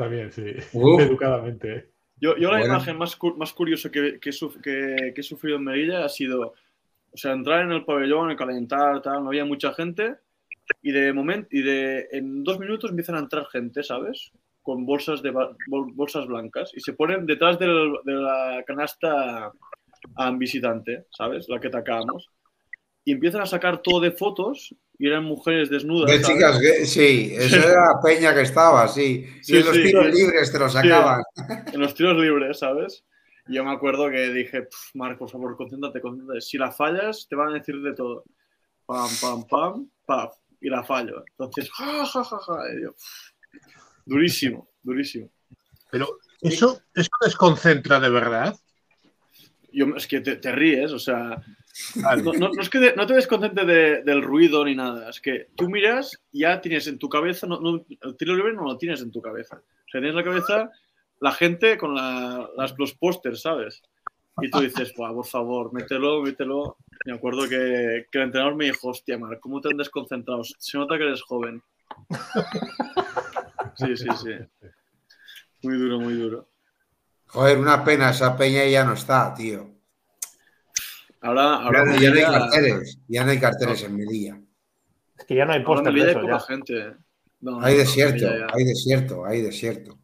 [0.00, 0.44] También, sí.
[0.72, 1.00] Uf.
[1.18, 1.90] Educadamente.
[2.16, 2.74] Yo, yo la Bueno.
[2.74, 6.08] imagen más, cu- más curiosa que, que, suf- que- que he sufrido en Merilla ha
[6.08, 6.54] sido,
[7.12, 10.16] o sea, entrar en el pabellón, el calentar, tal, no había mucha gente
[10.82, 14.32] y de momento y de en dos minutos empiezan a entrar gente, ¿sabes?
[14.62, 15.56] Con bolsas de bol-
[15.94, 19.50] bolsas blancas y se ponen detrás del- de la canasta
[20.16, 21.48] a visitante, ¿sabes?
[21.48, 22.28] La que atacábamos
[23.04, 26.10] y empiezan a sacar todo de fotos y eran mujeres desnudas.
[26.10, 26.36] De ¿sabes?
[26.36, 29.26] chicas, que- sí, eso era Peña que estaba, sí.
[29.42, 30.12] Sí, y en los tiros sí.
[30.12, 31.22] libres te lo sacaban.
[31.72, 33.04] en los tiros libres, ¿sabes?
[33.48, 36.40] Y yo me acuerdo que dije, "Pf, Marc, por favor, concéntrate, concéntrate.
[36.42, 38.24] Si la fallas, te van a decir de todo.
[38.86, 40.34] Pam, pam, pam, paf.
[40.60, 41.24] Y la fallo.
[41.30, 42.54] Entonces, ja, ja, ja, ja.
[42.78, 43.32] Y yo, "Pf".
[44.04, 45.30] durísimo, durísimo.
[45.90, 48.54] Pero eso, eso desconcentra de verdad.
[49.72, 51.42] Yo, es que te, te ríes, o sea,
[51.96, 52.22] Vale.
[52.22, 55.20] no, no- no es que de- no te desconcentres de- del ruido ni nada, es
[55.20, 58.64] que tú miras y ya tienes en tu cabeza, no, no- el tiro libre no
[58.64, 59.56] lo tienes en tu cabeza.
[59.56, 60.70] O sea, tienes en la cabeza
[61.20, 63.82] la gente con la- las, los pósters, ¿sabes?
[64.42, 66.78] Y tú dices, "Buah, por favor, mételo, mételo.
[67.04, 70.42] Me acuerdo que, que el entrenador me dijo, hostia, Marc, ¿cómo te han desconcentrado?
[70.44, 71.62] Se nota que eres joven.
[73.76, 74.30] Sí, sí, sí.
[75.62, 76.48] Muy duro, muy duro.
[77.26, 79.70] Joder, una pena, esa Peña ya no está, tío.
[81.22, 84.40] Ahora, ahora Ya, ya no hay Melilla- carteles, ya no hay carteles en Melilla.
[85.18, 86.40] Es que ya no hay de Melilla hay poca ya.
[86.40, 86.94] gente.
[87.40, 89.98] No, Hay no, desierto, hay desierto, hay desierto.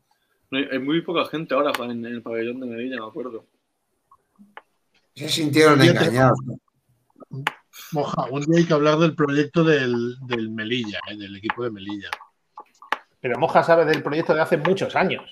[0.51, 3.47] No hay, muy poca gente ahora en, en el pabellón de Melilla, me acuerdo.
[5.15, 6.39] Se sintieron te- engañados.
[7.93, 11.71] Moja, un día hay que hablar del proyecto del, del Melilla, eh, del equipo de
[11.71, 12.11] Melilla.
[13.21, 15.25] Pero Moja sabe del proyecto de hace muchos años.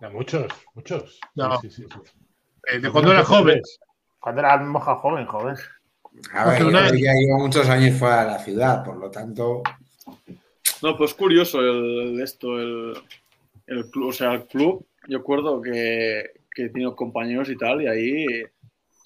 [0.00, 1.18] Ya, muchos, muchos.
[1.34, 1.58] No.
[1.60, 2.18] Sí, sí, sí, sí.
[2.70, 3.60] Eh, de cuando era joven.
[4.20, 5.56] Cuando era Moja joven, joven.
[6.32, 9.62] A ver, yo ya llevo muchos años fuera de la ciudad, por lo tanto,
[10.82, 12.94] No, pues curioso el, esto, el,
[13.66, 16.24] el club, o sea, el club, yo acuerdo que,
[16.54, 18.26] que he tenido compañeros y tal, y ahí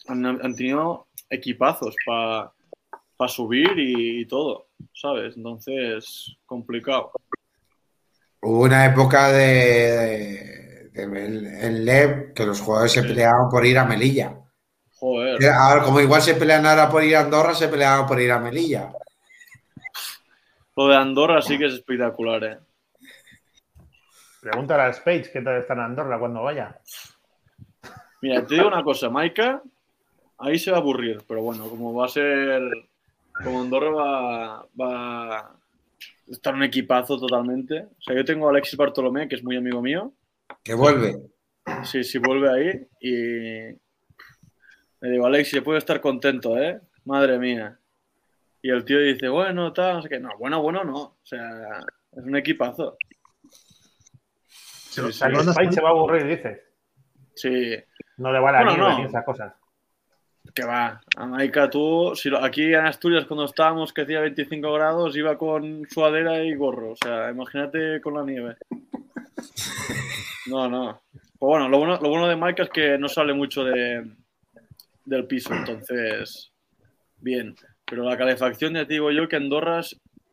[0.09, 2.53] han, han tenido equipazos para
[3.29, 5.37] subir y, todo, ¿sabes?
[5.37, 7.13] Entonces, complicado.
[8.41, 13.79] hubo una época de, de- de- en LEV que los jugadores se peleaban por ir
[13.79, 14.37] a Melilla.
[15.01, 15.43] Joder.
[15.49, 18.39] Ahora, como igual se pelean ahora por ir a Andorra, se peleaban por ir a
[18.39, 18.93] Melilla.
[20.77, 22.59] Lo de Andorra sí que es espectacular, ¿eh?
[24.41, 26.79] Pregúntale a Spades qué tal está en Andorra cuando vaya.
[28.23, 29.63] Mira, te digo una cosa, Maika,
[30.39, 32.63] ahí se va a aburrir, pero bueno, como va a ser,
[33.43, 35.51] como Andorra va, va a
[36.29, 37.81] estar un equipazo totalmente.
[37.99, 40.13] O sea, yo tengo a Alexis Bartolomé, que es muy amigo mío,
[40.63, 41.19] Que vuelve.
[41.85, 43.79] sí, sí vuelve ahí y
[45.01, 46.81] le digo, Alexis, puede estar contento, ¿eh?
[47.05, 47.79] Madre mía.
[48.63, 50.21] Y el tío dice, bueno, tal, no sé qué.
[50.21, 50.97] No, bueno, bueno, no.
[50.99, 51.79] O sea,
[52.13, 52.97] es un equipazo.
[53.49, 55.25] Se- Sí, sí.
[55.25, 55.73] que ¿Dónde Spades está?
[55.73, 56.61] se va a aburrir, dices.
[57.35, 57.77] Sí,
[58.19, 59.09] No le vale a Bueno, nieve no.
[59.09, 59.55] esas cosas.
[60.55, 65.17] Que va, Amaica, tú, si lo- aquí en Asturias cuando estábamos que hacía 25 grados,
[65.17, 66.91] iba con suadera y gorro.
[66.93, 68.57] O sea, imagínate con la nieve.
[70.47, 71.01] No, no.
[71.13, 74.05] Pues bueno, lo bueno, lo bueno de Maika es que no sale mucho de,
[75.11, 76.53] del piso, entonces,
[77.19, 77.55] bien.
[77.85, 79.83] Pero la calefacción, ya te digo yo que Andorra,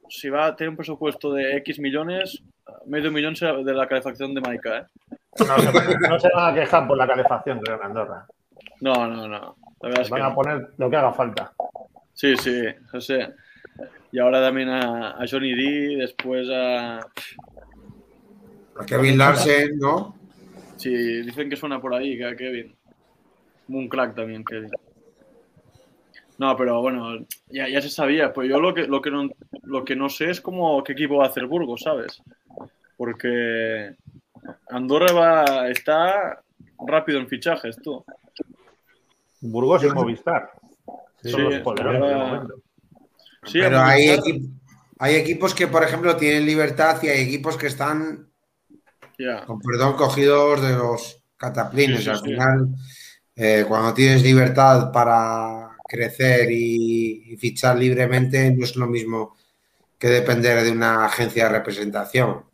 [0.10, 2.44] si va a tener un presupuesto de X millones,
[2.86, 4.86] medio millón será de la calefacción de Maika, ¿eh?
[5.40, 8.26] No se, no se van a quejar por la calefacción, creo, en Andorra.
[8.82, 9.56] No, no, no.
[9.82, 10.36] La verdad es que Van a no.
[10.36, 11.54] poner lo que haga falta.
[12.14, 12.64] Sí, sí,
[12.94, 13.34] no sé.
[14.12, 16.98] Y ahora también a, a Johnny D, después a...
[17.00, 20.16] A Kevin Larsen, ¿no?
[20.76, 20.92] Sí,
[21.24, 22.77] dicen que suena por ahí, que a Kevin.
[23.70, 24.72] Un crack también, Kevin.
[26.38, 28.32] No, pero bueno, ya, ya se sabía.
[28.32, 29.30] Pues yo lo que, lo, que no,
[29.64, 32.22] lo que no sé es cómo, qué equipo va a hacer Burgos, ¿sabes?
[32.96, 33.96] Porque
[34.70, 36.42] Andorra va, está
[36.86, 38.06] rápido en fichajes, tú.
[39.42, 40.52] Burgos y Movistar.
[41.22, 42.56] Sí, Son los sí, poderosos de ahora- momento.
[43.44, 44.50] Sí, Pero hay, equi-
[45.00, 48.30] hay equipos que, por ejemplo, tienen libertad y hay equipos que están,
[49.46, 52.00] con perdón, cogidos de los cataplines.
[52.00, 52.24] Sí, sí, Al sí.
[52.26, 52.68] final,
[53.38, 59.36] eh, cuando tienes libertad para crecer y, fichar libremente, no es lo mismo
[60.00, 62.46] que depender de una agencia de representación.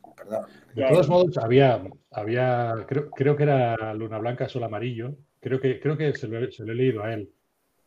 [0.75, 5.15] De todos modos, había, había creo, creo que era Luna Blanca, Sol Amarillo.
[5.39, 7.29] Creo que, creo que se lo, se lo he leído a él.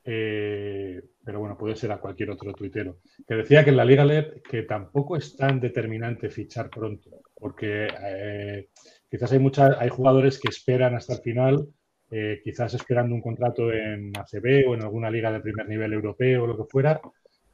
[0.09, 3.01] Eh, pero bueno, puede ser a cualquier otro tuitero.
[3.27, 7.11] Que decía que en la Liga LEP que tampoco es tan determinante fichar pronto.
[7.35, 8.69] Porque eh,
[9.11, 11.69] quizás hay, muchas, hay jugadores que esperan hasta el final,
[12.11, 16.45] eh, quizás esperando un contrato en ACB o en alguna liga de primer nivel europeo
[16.45, 17.01] o lo que fuera.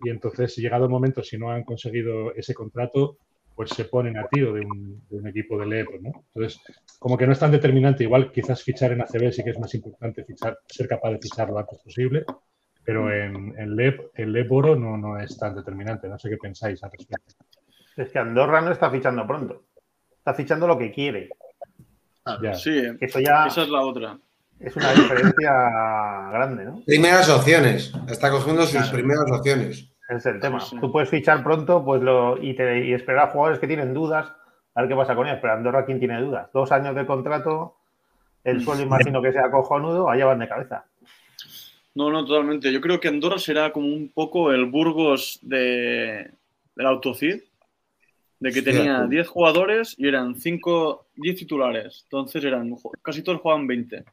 [0.05, 3.19] Y entonces, llegado el momento, si no han conseguido ese contrato,
[3.55, 6.25] pues se ponen a tiro de un, de un equipo de LEP, ¿no?
[6.35, 6.61] Entonces,
[6.99, 9.75] como que no es tan determinante, igual quizás fichar en ACB sí que es más
[9.75, 12.25] importante fichar, ser capaz de fichar lo antes posible,
[12.85, 16.37] pero en, en LEP, el LEP oro no, no es tan determinante, no sé qué
[16.37, 17.35] pensáis al respecto.
[17.97, 19.65] Es que Andorra no está fichando pronto.
[20.11, 21.29] Está fichando lo que quiere.
[22.43, 22.55] Ya.
[22.55, 24.19] Sí, eso ya esa es la otra.
[24.65, 25.51] Es una diferencia
[26.33, 26.83] grande, ¿no?
[26.87, 27.93] Primeras opciones.
[28.09, 28.93] Está cogiendo sus Claro.
[28.93, 29.89] primeras opciones.
[30.09, 30.61] Ese es el tema.
[30.61, 30.77] Sí.
[30.81, 34.33] Tú puedes fichar pronto pues lo, y, te- y esperar a jugadores que tienen dudas,
[34.75, 35.39] a ver qué pasa con ellos.
[35.41, 36.49] Pero Andorra, ¿quién tiene dudas?
[36.53, 37.77] Dos años de contrato,
[38.45, 40.85] el sueldo imagino que sea cojonudo, allá van de cabeza.
[41.95, 42.73] No, no, totalmente.
[42.73, 46.31] Yo creo que Andorra será como un poco el Burgos de,
[46.75, 47.41] del Autocid,
[48.41, 52.01] de que tenía 10 jugadores y eran 5, 10 titulares.
[52.05, 54.05] Entonces eran, casi todos jugaban 20,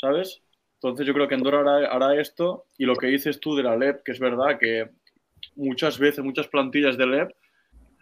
[0.00, 0.42] ¿sabes?
[0.74, 3.76] Entonces yo creo que Andorra hará, hará esto y lo que dices tú de la
[3.76, 4.88] LEP, que es verdad que
[5.56, 7.30] muchas veces, muchas plantillas de LEP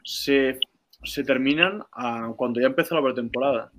[0.04, 0.58] se,
[1.02, 1.82] se terminan
[2.36, 3.72] cuando ya empezó la pretemporada.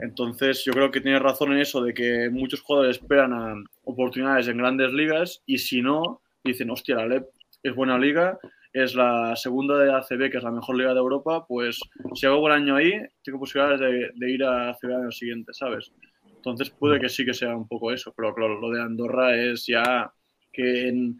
[0.00, 4.58] Entonces, yo creo que tienes razón en eso de que muchos jugadores esperan oportunidades en
[4.58, 7.28] grandes ligas y si no, dicen, hostia, la LEP
[7.62, 8.38] es buena liga,
[8.72, 11.78] es la segunda de ACB, que es la mejor liga de Europa, pues
[12.14, 15.52] si hago buen año ahí, tengo posibilidades de, de ir a ACB en el siguiente,
[15.54, 15.92] ¿sabes?
[16.44, 19.66] Entonces puede que sí que sea un poco eso, pero claro, lo de Andorra es
[19.66, 20.12] ya
[20.52, 21.18] que en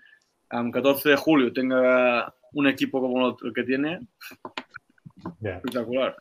[0.50, 4.06] a 14 de julio tenga un equipo como el que tiene,
[5.42, 6.14] espectacular.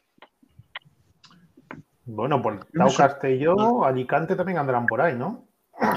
[2.05, 5.47] Bueno, pues Tau Castelló, Alicante también andarán por ahí, ¿no?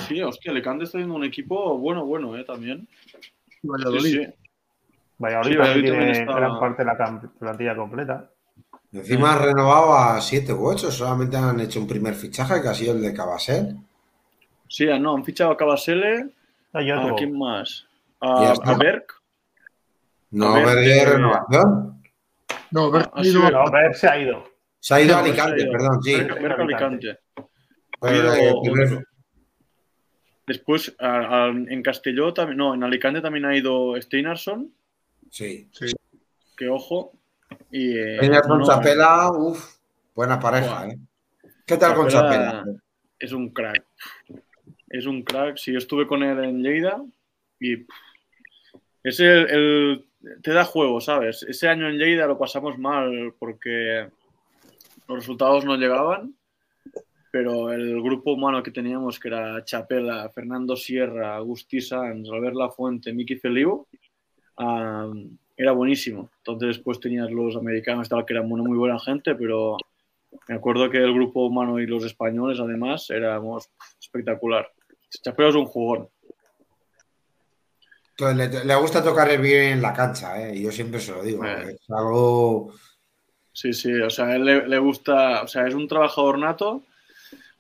[0.01, 2.89] Sí, hostia, Alicante está haciendo un equipo bueno, bueno, eh, también.
[3.49, 4.01] Sí, Valladolid.
[4.01, 4.27] sí.
[5.19, 8.31] Valladolid Sí, también Valladolid tiene está- gran parte de la plantilla completa.
[9.01, 12.75] Encima han renovado a 7 u 8, solamente han hecho un primer fichaje que ha
[12.75, 13.77] sido el de Cabasel.
[14.69, 16.31] Sí, ah, no, han fichado a Cabasele,
[16.73, 17.17] Ah, yo ¿a otro.
[17.17, 17.87] quién más?
[18.21, 19.05] A, a Berg.
[20.31, 22.03] No A de eh, renovación.
[22.71, 23.33] No, ver, Ah, sí,
[23.95, 24.45] se ha ido.
[24.81, 25.73] Se ha ido a Alicante, ido.
[25.73, 26.13] perdón, sí.
[26.15, 27.19] Berg, Berg Alicante.
[28.01, 29.05] Pero, eh.
[30.47, 34.73] Después, a- a- en Castelló también, no, en Alicante también ha ido Steinarsson,
[35.31, 35.69] sí.
[36.57, 37.13] que ojo.
[37.71, 39.77] Y, eh, Peña con no, Chapela, uff,
[40.15, 40.89] buena pareja.
[40.89, 40.99] ¿eh?
[41.67, 42.65] ¿Qué tal con Chapela-
[43.19, 43.85] es un crack.
[44.89, 45.57] Es un crack.
[45.57, 47.03] Sí, yo estuve con él en Lleida
[47.59, 47.95] y pff,
[49.03, 50.09] es el, el-
[50.43, 51.45] te da juego, ¿sabes?
[51.49, 54.09] Ese año en Lleida lo pasamos mal porque
[55.09, 56.35] los resultados no llegaban,
[57.31, 63.13] pero el grupo humano que teníamos, que era Chapela, Fernando Sierra, Agustí Sanz, Albert Lafuente,
[63.13, 63.87] Miki Feliu,
[65.57, 66.31] era buenísimo.
[66.39, 69.77] Entonces después tenías los americanos, tal, que eran muy, muy buena gente, pero
[70.49, 73.69] me acuerdo que el grupo humano y los españoles, además, éramos
[74.01, 74.71] espectacular.
[75.23, 76.09] Chapela es un jugón.
[78.11, 80.57] Entonces, le, le gusta tocar el bien en la cancha, ¿eh?
[80.57, 81.45] Y yo siempre se lo digo.
[81.45, 81.77] Eh.
[81.81, 82.73] Es algo.
[83.53, 86.83] Sí, sí, o sea, a él le, le gusta, o sea, es un trabajador nato,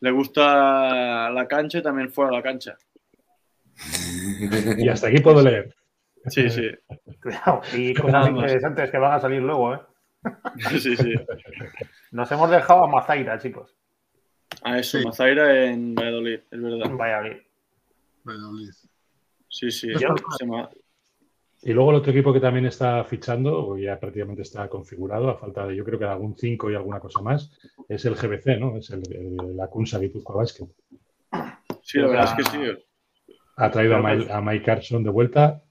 [0.00, 2.76] le gusta la cancha y también fuera de la cancha.
[4.78, 5.74] Y hasta aquí puedo leer.
[6.28, 6.70] Sí, sí,
[7.22, 7.60] Cuidado.
[7.74, 9.80] Y cosas interesantes que van a salir luego, ¿eh?
[10.80, 11.14] sí, sí.
[12.10, 13.76] Nos hemos dejado a Mazaira, chicos.
[14.62, 15.04] A eso, Sí.
[15.04, 16.86] Mazaira en Valladolid, es verdad.
[16.86, 17.36] En Valladolid.
[18.24, 18.70] Valladolid.
[19.48, 19.88] Sí, sí.
[21.62, 25.36] Y luego el otro equipo que también está fichando, o ya prácticamente está configurado, a
[25.38, 27.50] falta de yo creo que de algún 5 y alguna cosa más,
[27.88, 28.76] es el GBC, ¿no?
[28.76, 30.66] Es el, el- la Kunsa Guipúzcoa Basket.
[31.82, 33.32] Sí, la verdad es que sí.
[33.56, 35.62] Ha traído a Mike, a Mike Carson de vuelta.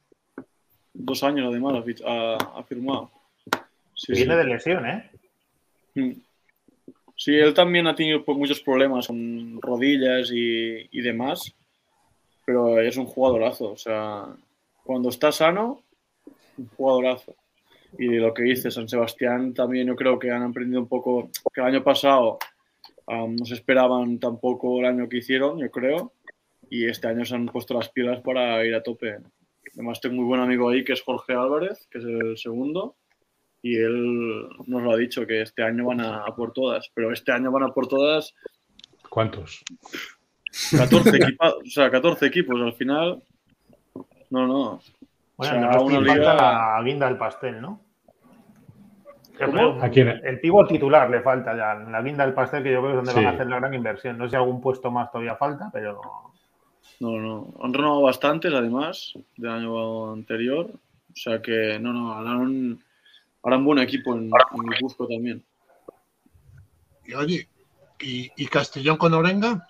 [0.98, 3.12] Dos años además ha, firmado.
[3.94, 4.38] Sí, Viene sí.
[4.38, 5.10] de lesión, ¿eh?
[5.96, 6.12] Mm.
[7.18, 11.54] Sí, él también ha tenido pues, muchos problemas con rodillas y, y demás,
[12.46, 13.72] pero es un jugadorazo.
[13.72, 14.26] O sea,
[14.84, 15.82] cuando está sano,
[16.58, 17.36] un jugadorazo.
[17.98, 21.62] Y lo que dice San Sebastián también yo creo que han aprendido un poco, que
[21.62, 22.40] el año pasado
[23.08, 26.12] um, no se esperaban tampoco el año que hicieron, yo creo,
[26.70, 29.18] y este año se han puesto las pilas para ir a tope.
[29.76, 32.96] Además tengo muy buen amigo ahí que es Jorge Álvarez, que es el segundo,
[33.62, 37.12] y él nos lo ha dicho que este año van a, a por todas, pero
[37.12, 38.34] este año van a por todas
[39.10, 39.64] ¿Cuántos?
[40.78, 43.22] 14, equipa- o sea, 14 equipos al final.
[44.30, 44.80] No, no.
[45.38, 46.34] Bueno, O sea, una falta liga-
[46.78, 47.82] la guinda del pastel, ¿no?
[49.82, 50.08] ¿A quién?
[50.24, 51.76] El pivo titular le falta ya.
[51.90, 53.18] La guinda del pastel, que yo creo que es donde Sí.
[53.18, 54.18] van a hacer la gran inversión.
[54.18, 56.00] No sé si algún puesto más todavía falta, pero
[57.00, 57.54] No, no.
[57.62, 60.72] Han renovado bastantes, además, del año anterior.
[60.72, 62.80] O sea que, no, no, harán,
[63.44, 65.44] harán buen equipo en, en Guipúzcoa también.
[67.06, 67.48] Y oye,
[68.00, 69.68] ¿y, y Castellón con Orenga?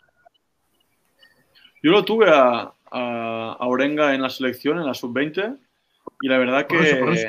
[1.84, 5.58] Yo lo tuve a, a, a Orenga en la selección, en la sub-20,
[6.22, 7.28] y la verdad que, Por eso, por eso.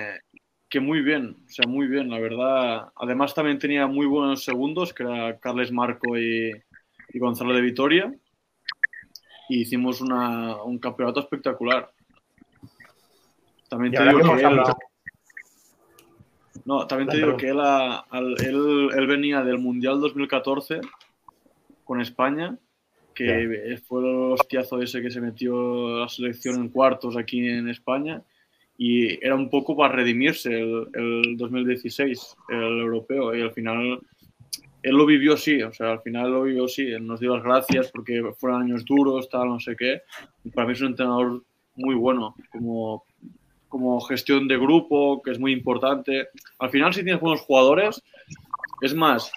[0.69, 2.89] que muy bien, o sea, muy bien, la verdad.
[2.97, 6.53] Además también tenía muy buenos segundos, que era Carles Marco y,
[7.13, 8.15] y Gonzalo de Vitoria,
[9.49, 11.91] y hicimos una, un campeonato espectacular.
[13.69, 14.61] También te que digo que él,
[16.65, 20.81] no, también te digo que él, a- al- él, él venía del Mundial 2014
[21.85, 22.57] con España,
[23.15, 28.23] que fue el hostiazo ese que se metió la selección en cuartos aquí en España,
[28.77, 34.01] y era un poco para redimirse el, el 2016, el europeo, y al final
[34.87, 37.43] él lo vivió así, o sea, al final lo vivió así, él nos dio las
[37.43, 40.03] gracias porque fueron años duros, tal, no sé qué.
[40.45, 41.43] Y para mí es un entrenador
[41.75, 43.05] muy bueno, como,
[43.69, 46.29] como gestión de grupo, que es muy importante.
[46.61, 48.01] Al final, si tienes buenos jugadores,
[48.81, 49.33] es más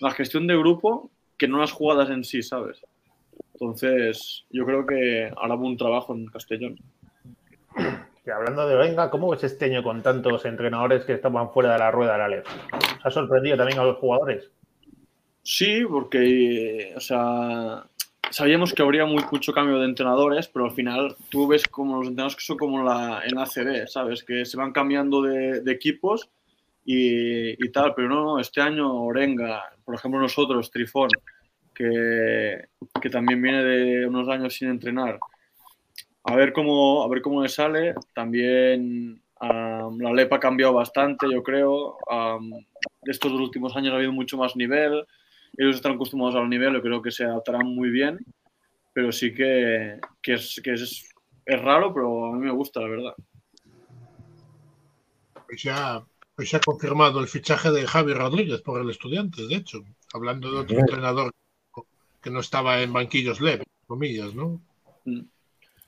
[0.00, 2.82] la gestión de grupo que no las jugadas en sí, ¿sabes?
[3.54, 6.76] Entonces, yo creo que hará buen trabajo en Castellón.
[8.22, 11.78] Que hablando de Venga, ¿cómo ves este año con tantos entrenadores que estaban fuera de
[11.78, 12.40] la rueda ley?
[12.98, 14.50] ¿Os ha sorprendido también a los jugadores?
[15.52, 17.84] Sí, porque, o sea,
[18.30, 22.06] sabíamos que habría muy, mucho cambio de entrenadores, pero al final tú ves como los
[22.06, 24.22] entrenadores que son como la, en ACB, ¿sabes?
[24.22, 26.30] Que se van cambiando de, de equipos
[26.84, 31.10] y, y tal, pero no, este año Orenga, por ejemplo nosotros, Trifón,
[31.74, 32.68] que,
[33.02, 35.18] que también viene de unos años sin entrenar,
[36.22, 37.94] a ver cómo, a ver cómo le sale.
[38.14, 41.96] También um, la LEP ha cambiado bastante, yo creo.
[42.08, 42.52] Um,
[43.02, 45.04] estos últimos años ha habido mucho más nivel.
[45.56, 48.18] Ellos están acostumbrados al nivel, yo creo que se adaptarán muy bien.
[48.92, 51.08] Pero sí que, que, es, que es,
[51.46, 53.14] es raro, pero a mí me gusta, la verdad.
[55.46, 56.02] Pues ya,
[56.34, 60.50] pues se ha confirmado el fichaje de Javi Rodríguez por el estudiante, de hecho, hablando
[60.50, 61.32] de otro entrenador
[62.22, 64.60] que no estaba en banquillos leves, comillas, ¿no?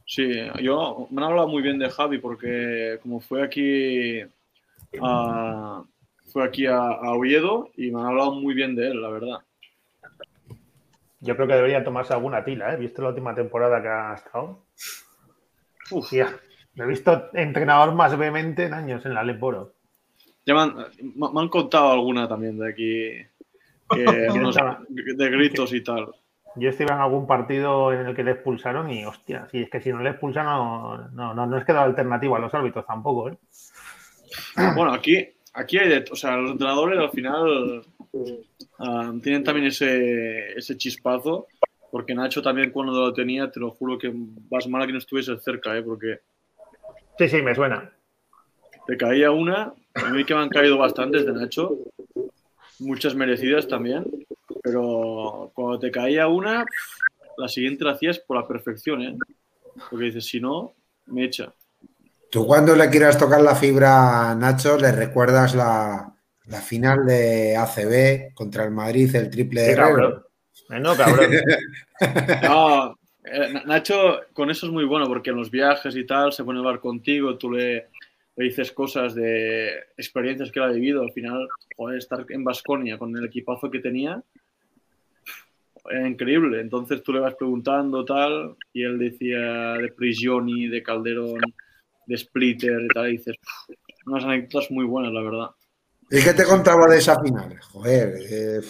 [0.07, 4.21] Sí, yo me han hablado muy bien de Javi porque como fue aquí
[5.01, 5.85] a,
[6.33, 9.39] fue aquí a, a Oviedo y me han hablado muy bien de él, la verdad.
[11.23, 12.77] Yo creo que debería tomarse alguna tila, ¿eh?
[12.77, 14.64] ¿Viste la última temporada que ha estado?
[15.91, 16.35] Uf, ya.
[16.75, 19.73] Me he visto entrenador más vehemente en años en la Leporo.
[20.45, 20.75] Ya me han,
[21.14, 23.11] me han contado alguna también de aquí,
[23.89, 24.57] que, unos-
[24.89, 26.09] de gritos y tal.
[26.57, 29.81] Yo estuve en algún partido en el que le expulsaron y, hostia, si es que
[29.81, 32.85] si no le expulsan no, no, no, no es que da alternativa a los árbitros
[32.85, 33.39] tampoco, ¿eh?
[34.75, 37.84] Bueno, aquí, aquí hay de, o sea, los entrenadores al final
[38.78, 41.46] ah, tienen también ese, ese chispazo,
[41.90, 44.98] porque Nacho también cuando lo tenía, te lo juro que vas mal a que no
[44.98, 45.82] estuviese cerca, ¿eh?
[45.82, 46.20] porque
[47.18, 47.90] Sí, sí, me suena.
[48.86, 51.76] te caía una, a mí que me han caído bastantes de Nacho,
[52.78, 54.05] muchas merecidas también,
[54.62, 56.64] pero cuando te caía una,
[57.36, 59.16] la siguiente la hacías por la perfección, ¿eh?
[59.90, 60.72] porque dices, si no,
[61.07, 61.53] me echa.
[62.33, 66.14] Tú cuando le quieras tocar la fibra a Nacho, le recuerdas la,
[66.47, 70.22] la final de ACB contra el Madrid, el triple de cabrón.
[70.70, 71.30] No, cabrón.
[72.43, 76.43] No, eh, Nacho con eso es muy bueno porque en los viajes y tal se
[76.43, 77.89] pone a hablar contigo, tú le,
[78.37, 79.68] le dices cosas de
[79.99, 81.03] experiencias que él ha vivido.
[81.03, 84.22] Al final, joder, estar en Basconia con el equipazo que tenía
[85.91, 86.62] era increíble.
[86.62, 91.43] Entonces tú le vas preguntando tal y él decía de Prigioni, de Calderón,
[92.13, 93.09] de Splitter y tal.
[93.09, 95.47] Y dices, "Pff, unas anécdotas muy buenas, la verdad.
[96.11, 97.59] ¿Y qué te contaba de esa final?
[97.71, 98.61] Joder, eh,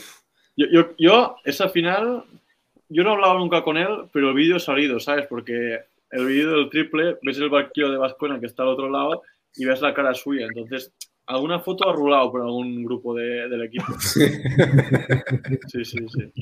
[0.56, 2.24] Yo, yo, yo, esa final,
[2.88, 5.26] yo no he hablado nunca con él, pero el vídeo ha salido, ¿sabes?
[5.26, 5.80] Porque
[6.10, 9.22] el vídeo del triple, ves el barquillo de Vasconia que está al otro lado
[9.56, 10.46] y ves la cara suya.
[10.46, 10.92] Entonces,
[11.26, 13.86] alguna foto ha rulado por algún grupo de- del equipo.
[15.68, 16.32] Sí, sí, sí.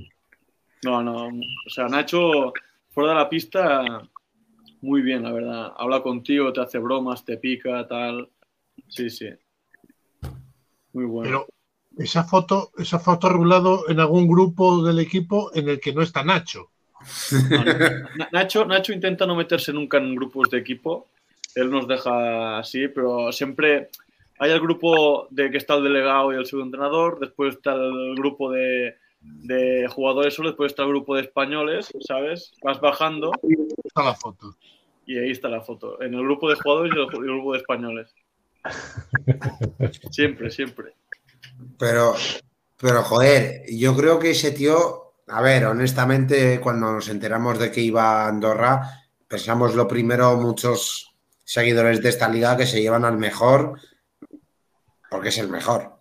[0.84, 1.28] No, no.
[1.28, 2.52] O sea, Nacho,
[2.90, 4.02] fuera de la pista,
[4.80, 5.72] muy bien, la verdad.
[5.76, 8.28] Habla contigo, te hace bromas, te pica, tal.
[8.88, 9.28] Sí, sí.
[10.92, 11.46] Muy bueno.
[11.94, 15.92] Pero esa foto, esa foto ha rulado en algún grupo del equipo en el que
[15.92, 16.70] no está Nacho.
[17.50, 17.78] No, no.
[18.16, 21.08] Na- Nacho, Nacho intenta no meterse nunca en grupos de equipo.
[21.54, 23.90] Él nos deja así, pero siempre
[24.38, 28.50] hay el grupo de que está el delegado y el subentrenador, después está el grupo
[28.50, 32.52] de, de jugadores solo, después está el grupo de españoles, ¿sabes?
[32.62, 33.32] Vas bajando
[33.84, 34.56] Está la foto.
[35.06, 36.00] y ahí está la foto.
[36.02, 38.14] En el grupo de jugadores y el, y el grupo de españoles.
[40.10, 40.92] Siempre, siempre.
[41.78, 42.14] pero,
[42.76, 47.80] pero joder, yo creo que ese tío, a ver, honestamente, cuando nos enteramos de que
[47.80, 48.82] iba a Andorra,
[49.26, 53.80] pensamos lo primero muchos seguidores de esta liga que se llevan al mejor,
[55.10, 55.99] porque es el mejor.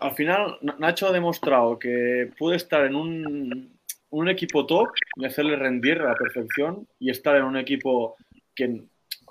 [0.00, 3.78] Al final, Na- Nacho ha demostrado que puede estar en un,
[4.10, 8.16] un equipo top y hacerle rendir a la perfección y estar en un equipo
[8.54, 8.82] que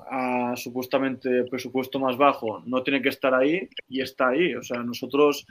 [0.09, 4.55] a supuestamente presupuesto más bajo no tiene que estar ahí y está ahí.
[4.55, 5.45] O sea, nosotros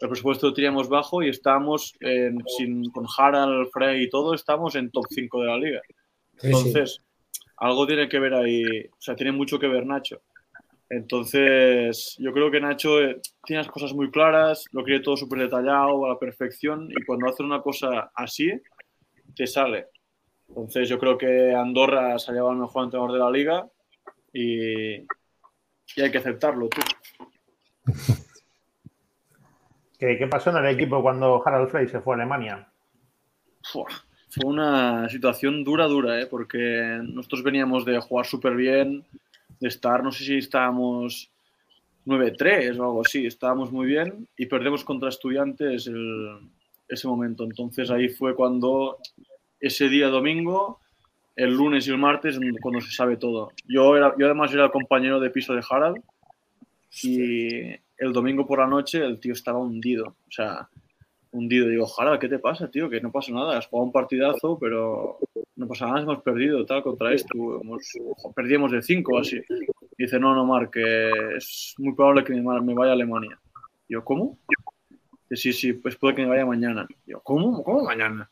[0.00, 4.74] el presupuesto lo teníamos bajo y estábamos en- sin, con Harald, Frey y todo, estamos
[4.74, 5.80] en top 5 de la liga.
[6.42, 7.00] Entonces,
[7.58, 10.20] algo tiene que ver ahí, o sea, tiene mucho que ver Nacho.
[10.94, 15.38] Entonces, yo creo que Nacho eh, tiene las cosas muy claras, lo quiere todo súper
[15.38, 18.52] detallado, a la perfección, y cuando hace una cosa así,
[19.34, 19.86] te sale.
[20.48, 23.66] Entonces, yo creo que Andorra se ha llevado el mejor entrenador de la liga
[24.34, 26.82] y, y hay que aceptarlo, tú.
[29.98, 32.70] ¿Qué, qué pasó en el equipo cuando Harald Frey se fue a Alemania?
[33.62, 33.86] Fue
[34.44, 36.26] una situación dura, dura, ¿eh?
[36.26, 39.06] porque nosotros veníamos de jugar súper bien,
[39.62, 41.30] de estar, no sé si estábamos
[42.04, 46.38] 9-3 o algo así, estábamos muy bien y perdemos contra estudiantes el-
[46.88, 47.44] ese momento.
[47.44, 48.98] Entonces ahí fue cuando
[49.60, 50.80] ese día domingo,
[51.36, 53.52] el lunes y el martes, cuando se sabe todo.
[53.66, 56.02] Yo, era, yo además era el compañero de piso de Harald
[57.02, 60.16] y el domingo por la noche el tío estaba hundido.
[60.28, 60.68] O sea,
[61.30, 61.68] hundido.
[61.68, 62.90] Digo, Harald, ¿qué te pasa, tío?
[62.90, 63.56] Que no pasa nada.
[63.56, 65.18] Has jugado un partidazo, pero
[65.62, 67.60] no pasa nada, hemos perdido tal contra esto.
[67.60, 67.92] Hemos,
[68.34, 69.40] perdíamos de 5 así.
[69.96, 73.38] Y dice, no, no, Mar, que es muy probable que me, me vaya a Alemania.
[73.88, 74.38] Yo, ¿cómo?
[75.30, 76.86] Dice, sí, sí, pues puede que me vaya mañana.
[77.06, 77.62] Yo, ¿cómo?
[77.62, 78.28] ¿Cómo mañana?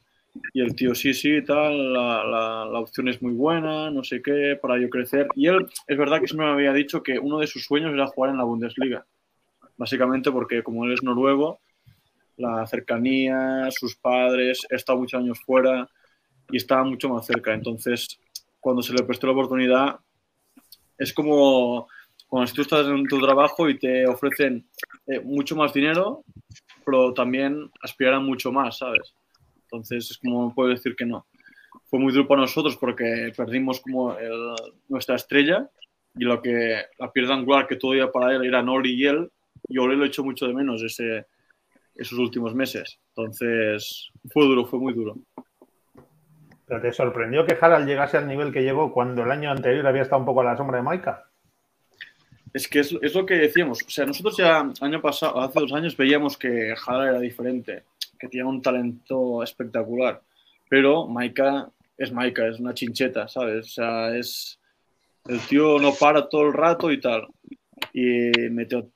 [0.52, 4.22] Y el tío, sí, sí, tal, la, la, la, opción es muy buena, no sé
[4.22, 5.28] qué, para yo crecer.
[5.34, 8.06] Y él, es verdad que siempre me había dicho que uno de sus sueños era
[8.06, 9.06] jugar en la Bundesliga.
[9.76, 11.60] Básicamente porque como él es noruego,
[12.36, 15.88] la cercanía, sus padres, he estado muchos años fuera
[16.52, 17.54] y estaba mucho más cerca.
[17.54, 18.18] Entonces,
[18.60, 20.00] cuando se le prestó la oportunidad,
[20.98, 21.88] es como
[22.28, 24.66] cuando tú estás en tu trabajo y te ofrecen
[25.06, 26.24] eh, mucho más dinero,
[26.84, 29.14] pero también aspiran mucho más, ¿sabes?
[29.62, 31.26] Entonces, es como puedo decir que no.
[31.88, 34.16] Fue muy duro para nosotros porque perdimos como
[34.88, 35.68] nuestra estrella
[36.16, 39.30] y lo que la piedra angular que todavía para él era Nori y él,
[39.68, 41.26] yo le he hecho mucho de menos ese,
[41.94, 42.98] esos últimos meses.
[43.14, 45.16] Entonces, fue duro, fue muy duro.
[46.70, 50.02] ¿Pero te sorprendió que Harald llegase al nivel que llegó cuando el año anterior había
[50.02, 51.28] estado un poco a la sombra de Maika?
[52.54, 53.82] Es que es, es, lo que decíamos.
[53.84, 57.82] O sea, nosotros ya año pasado, hace dos años, veíamos que Harald era diferente,
[58.16, 60.22] que tenía un talento espectacular.
[60.68, 61.68] Pero Maika
[61.98, 63.66] es Maika, es una chincheta, ¿sabes?
[63.66, 64.60] O sea, es.
[65.26, 67.26] El tío no para todo el rato y tal.
[67.92, 68.92] Y metió.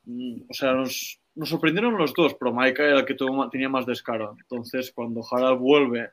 [0.49, 3.17] O sea, nos, sorprendieron los dos, pero Maika era el que
[3.51, 4.37] tenía más descaro.
[4.41, 6.11] Entonces, cuando Harald vuelve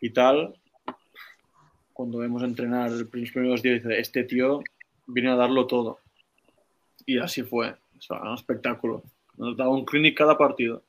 [0.00, 0.54] y tal,
[1.98, 4.62] cuando vemos entrenar los primeros días, dice: Este tío
[5.08, 5.98] viene a darlo todo.
[7.04, 7.70] Y así fue.
[7.70, 9.02] O sea, un espectáculo.
[9.36, 10.84] Nos daba un clinic cada partido.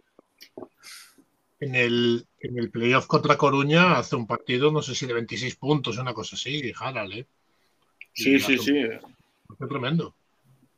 [1.60, 5.56] En el, en el playoff contra Coruña hace un partido, no sé si de 26
[5.56, 7.26] puntos, una cosa así, Harald, ¿eh?
[8.14, 8.84] Sí, sí, sí.
[9.58, 10.14] Fue tremendo.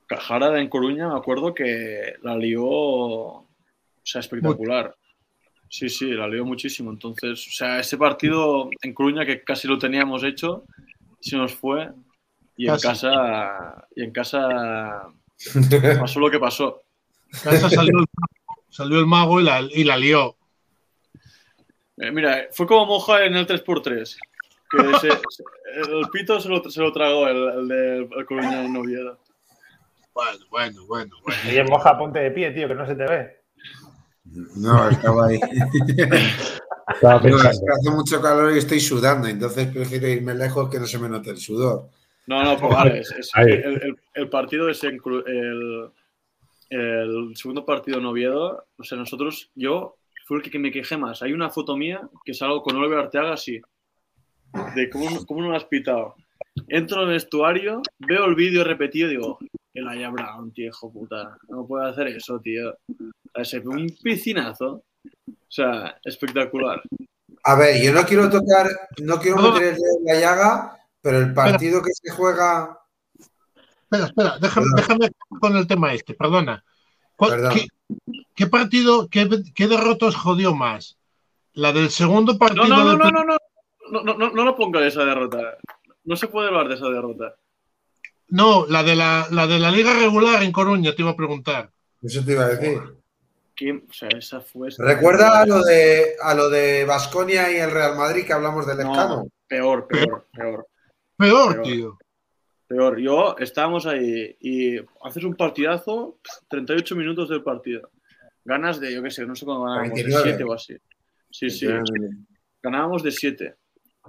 [0.07, 3.47] Cajara en Coruña, me acuerdo que la lió, o
[4.01, 4.95] sea, espectacular.
[5.71, 6.91] Sí, sí, la lió muchísimo.
[6.91, 10.65] Entonces, o sea, ese partido en Coruña que casi lo teníamos hecho,
[11.21, 11.89] se nos fue.
[12.57, 12.87] Y casi.
[12.87, 15.07] en casa, y en casa
[15.99, 16.81] pasó lo que pasó.
[17.45, 18.05] En casa salió el,
[18.69, 20.35] salió el mago y la, y la lió.
[21.95, 24.17] Eh, mira, fue como moja en el 3x3.
[24.71, 28.75] Que se, el pito se lo, se lo tragó el, el de el Coruña en
[28.75, 29.19] Oviedo.
[30.13, 31.15] Bueno, bueno, bueno.
[31.23, 31.39] bueno.
[31.49, 33.40] Y en moja, ponte de pie, tío, que no se te ve.
[34.55, 35.39] No, estaba ahí.
[36.93, 37.65] Estaba No, es pensando.
[37.65, 41.07] que hace mucho calor y estoy sudando, entonces prefiero irme lejos que no se me
[41.07, 41.89] note el sudor.
[42.27, 42.99] No, no, pues vale.
[42.99, 43.51] Es, es- Ahí.
[43.51, 44.99] el, el- el partido es el,
[46.69, 48.65] el segundo partido en Oviedo.
[48.77, 51.21] O sea, nosotros, yo fue el que, me quejé más.
[51.21, 53.61] Hay una foto mía que salgo con Oliver Arteaga así.
[54.75, 56.15] De cómo, cómo no lo has pitado.
[56.67, 59.39] Entro en el vestuario, veo el vídeo repetido y digo,
[59.73, 61.37] el Aya Brown, tío, hijo puta.
[61.47, 62.75] No puede hacer eso, tío.
[63.33, 64.83] Ese fue un piscinazo.
[65.27, 66.81] O sea, espectacular.
[67.43, 68.69] A ver, yo no quiero tocar,
[69.01, 69.51] no quiero No.
[69.53, 72.77] meter el dedo en la llaga, pero el partido que se juega.
[73.83, 75.09] Espera, espera, déjame, déjame
[75.39, 76.63] con el tema este, perdona.
[77.15, 77.53] ¿Cuál- Perdón.
[77.55, 77.67] ¿Qué,
[78.35, 80.97] qué partido, qué, qué derrota os jodió más?
[81.53, 82.67] ¿La del segundo partido?
[82.67, 83.37] No, no, no, del no, no, no,
[83.91, 85.57] no, no, no, no lo ponga de esa derrota.
[86.05, 87.35] No se puede hablar de esa derrota.
[88.29, 91.69] No, la de la, la de la liga regular en Coruña, te iba a preguntar.
[92.01, 92.79] Eso te iba a decir.
[93.61, 93.85] ¿Quién?
[93.87, 94.69] O sea, esa fue.
[94.79, 98.77] Recuerda a lo de a lo de Basconia y el Real Madrid que hablamos del
[98.79, 99.27] No, escano.
[99.47, 100.67] peor, peor, peor,
[101.15, 101.61] Peor, Peor.
[101.61, 101.97] tío.
[102.65, 102.99] peor.
[102.99, 107.91] Yo estábamos ahí y haces un partidazo, 38 minutos del partido.
[108.43, 110.29] Ganas de, yo qué sé, no sé cuándo ganábamos, de 29.
[110.31, 110.75] 7 o así.
[111.29, 111.67] Sí, sí,
[112.63, 113.55] ganábamos de 7.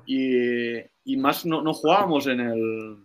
[0.07, 2.97] Y, y más no, no jugábamos en el,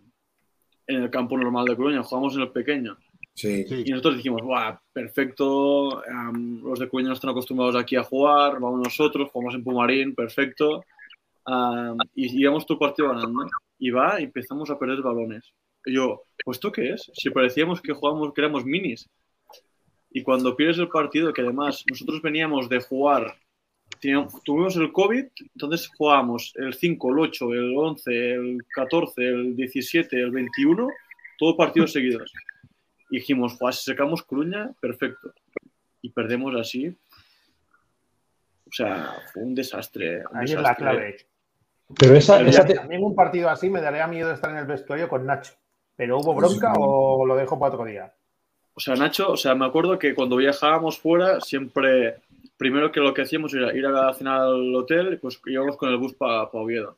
[0.88, 2.98] en el campo normal de Coruña, jugábamos en el pequeño.
[3.38, 3.64] Sí.
[3.86, 6.04] Y nosotros dijimos, ¡buah, perfecto!
[6.08, 10.16] am, los de Coruña no están acostumbrados aquí a jugar, vamos nosotros, jugamos en Pumarín,
[10.16, 10.84] perfecto.
[11.46, 13.48] Am, y íbamos todo el partido ganando.
[13.78, 15.54] Y va y empezamos a perder balones.
[15.86, 17.12] Y yo, ¿pues esto qué es?
[17.14, 19.08] Si parecíamos que jugábamos, que éramos minis.
[20.10, 23.36] Y cuando pierdes el partido, que además nosotros veníamos de jugar,
[24.02, 29.56] teníamos- tuvimos el COVID, entonces jugábamos el 5, el 8, el 11, el 14, el
[29.56, 30.90] 17, el 21,
[31.38, 32.32] todos partidos seguidos.
[33.10, 35.34] Y dijimos, "Buah, si sacamos Coruña, perfecto.
[36.01, 36.88] Y perdemos así.
[38.66, 40.24] O sea, fue un desastre.
[40.30, 41.18] un Ahí es la clave.
[41.97, 45.26] Pero esa, esa te- un partido así me daría miedo estar en el vestuario con
[45.26, 45.53] Nacho.
[45.95, 48.14] ¿Pero hubo bronca o lo dejo para otro día?
[48.74, 52.18] O sea, Nacho, o sea, me acuerdo que cuando viajábamos fuera, siempre,
[52.58, 55.97] primero que lo que hacíamos era ir a cenar al hotel, pues íbamos con el
[55.97, 56.97] bus para Oviedo.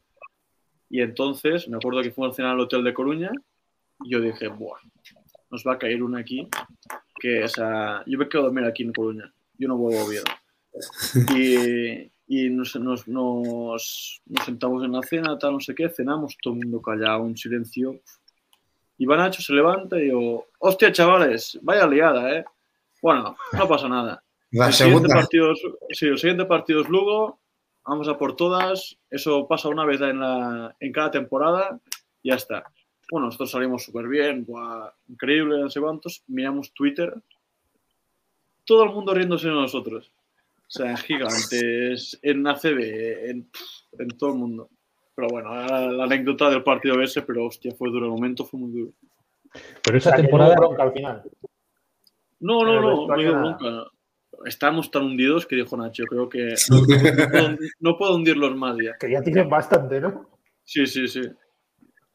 [0.90, 3.32] Y entonces, me acuerdo que fuimos a cenar al hotel de Coruña,
[4.04, 4.80] y yo dije, buah,
[5.50, 6.48] nos va a caer una aquí,
[7.20, 10.06] que, o sea, yo me quedo a dormir aquí en Coruña, yo no vuelvo a
[10.06, 10.26] Oviedo.
[11.36, 16.38] Y, y nos, nos, nos, nos sentamos en la cena, tal, no sé qué, cenamos,
[16.42, 18.00] todo el mundo callado, un silencio.
[19.00, 22.46] Y va Nacho, se levanta y digo, hostia, chavales, vaya liada, ¿eh?
[23.02, 24.24] Bueno, no pasa nada.
[24.52, 25.22] La el, siguiente segunda.
[25.22, 25.60] partido es,
[25.98, 27.40] sí, el siguiente partido es Lugo,
[27.84, 31.80] vamos a por todas, eso pasa una vez en, la, en cada temporada,
[32.22, 32.72] y ya está.
[33.12, 37.14] Bueno, nosotros salimos súper bien, guau, increíble, no sé cuántos, miramos Twitter,
[38.66, 40.12] todo el mundo riéndose de nosotros.
[40.68, 43.50] O sea, gigantes, en ACB, en,
[43.98, 44.70] en todo el mundo.
[45.16, 48.60] Pero bueno, la, la anécdota del partido ese, pero hostia, fue duro, el momento fue
[48.60, 48.92] muy duro.
[49.84, 51.24] Pero O esa sea, temporada, bronca al final.
[52.40, 53.92] No, no, no, no bronca.
[54.46, 58.78] Estamos tan hundidos que dijo Nacho, creo que no, no puedo, no puedo hundirlos más
[58.78, 58.96] ya.
[58.98, 60.30] Que ya tienen bastante, ¿no?
[60.64, 61.22] Sí, sí, sí.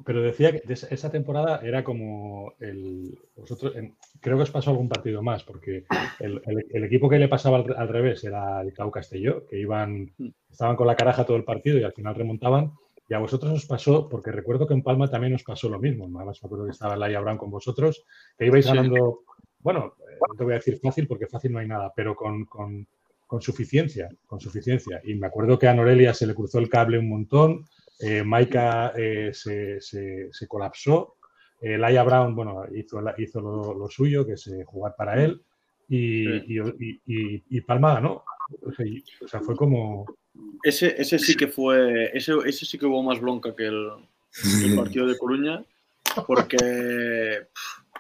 [0.05, 3.19] Pero decía que esa, temporada era como el.
[3.37, 5.85] Vosotros, en- creo que os pasó algún partido más, porque
[6.21, 9.59] el, el- el equipo que le pasaba al, al revés era el Cau Castelló, que
[9.59, 10.13] iban,
[10.51, 12.73] estaban con la caraja todo el partido y al final remontaban.
[13.09, 16.05] Y a vosotros os pasó, porque recuerdo que en Palma también os pasó lo mismo.
[16.17, 18.03] Además, me acuerdo que estaba Laia Brown con vosotros,
[18.39, 18.73] que ibais Sí.
[18.75, 19.21] ganando,
[19.61, 22.47] bueno, eh, no te voy a decir fácil porque fácil no hay nada, pero con,
[22.47, 22.87] con-
[23.27, 25.01] con suficiencia, con suficiencia.
[25.05, 27.65] Y me acuerdo que a Norelia se le cruzó el cable un montón,
[28.01, 31.17] eh, Maika eh, se, se- se colapsó,
[31.61, 35.41] eh, Laia Brown, bueno, hizo, hizo lo, lo suyo, que es eh, jugar para él,
[35.89, 36.45] y, Sí.
[36.49, 38.25] y- y- y- y Palma ganó.
[38.67, 40.05] O sea, y- o sea, fue como...
[40.63, 43.89] Ese, ese sí que fue, ese, ese sí que hubo más bronca que el,
[44.65, 45.65] el partido de Coruña,
[46.27, 47.47] porque,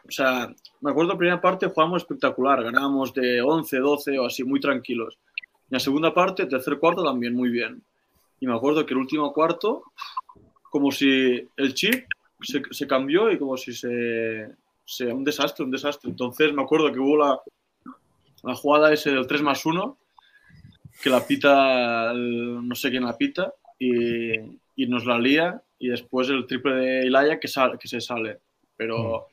[0.06, 4.44] o sea, me acuerdo la primera parte jugamos espectacular, ganábamos de 11, 12 o así,
[4.44, 5.18] muy tranquilos.
[5.70, 7.82] Y la segunda parte, tercer cuarto también muy bien.
[8.40, 9.84] Y me acuerdo que el último cuarto,
[10.70, 12.06] como si el chip
[12.40, 14.48] se, se cambió y como si se,
[14.84, 15.06] se...
[15.12, 16.10] Un desastre, un desastre.
[16.10, 17.40] Entonces me acuerdo que hubo la,
[18.42, 19.96] la jugada ese del 3 más 1,
[21.02, 24.32] que la pita, el- no sé quién la pita, y,
[24.76, 28.40] y nos la lía, y después el triple de Ilaya que, sal- que se sale.
[28.76, 29.28] Pero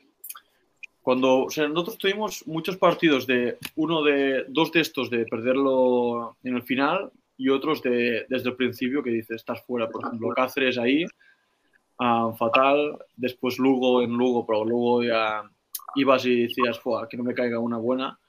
[1.02, 6.38] cuando, o sea, nosotros tuvimos muchos partidos de uno de, dos de estos de perderlo
[6.44, 7.12] en el final
[7.42, 9.90] y otros de, desde el principio que dices, estás fuera.
[9.90, 11.06] Por ejemplo, Cáceres ahí,
[12.00, 15.42] ah, fatal, después Lugo en Lugo, pero Lugo ya
[15.96, 18.20] ibas y decías, "Fua, que no me caiga una buena.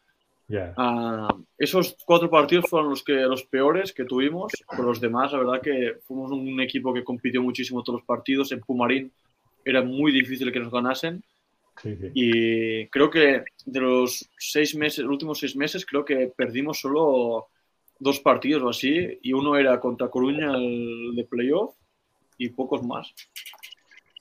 [0.49, 0.73] Ya.
[0.79, 5.39] Ah, esos cuatro partidos fueron los, que, los peores que tuvimos, pero los demás, la
[5.41, 8.51] verdad que fuimos un equipo que compitió muchísimo todos los partidos.
[8.53, 9.13] En Pumarín
[9.63, 11.23] era muy difícil que nos ganasen
[11.83, 12.11] Sí, sí.
[12.15, 17.49] y creo que de los seis meses, los últimos seis meses, creo que perdimos solo
[18.03, 21.75] dos partidos o así y uno era contra Coruña el de playoff
[22.39, 23.15] y pocos más.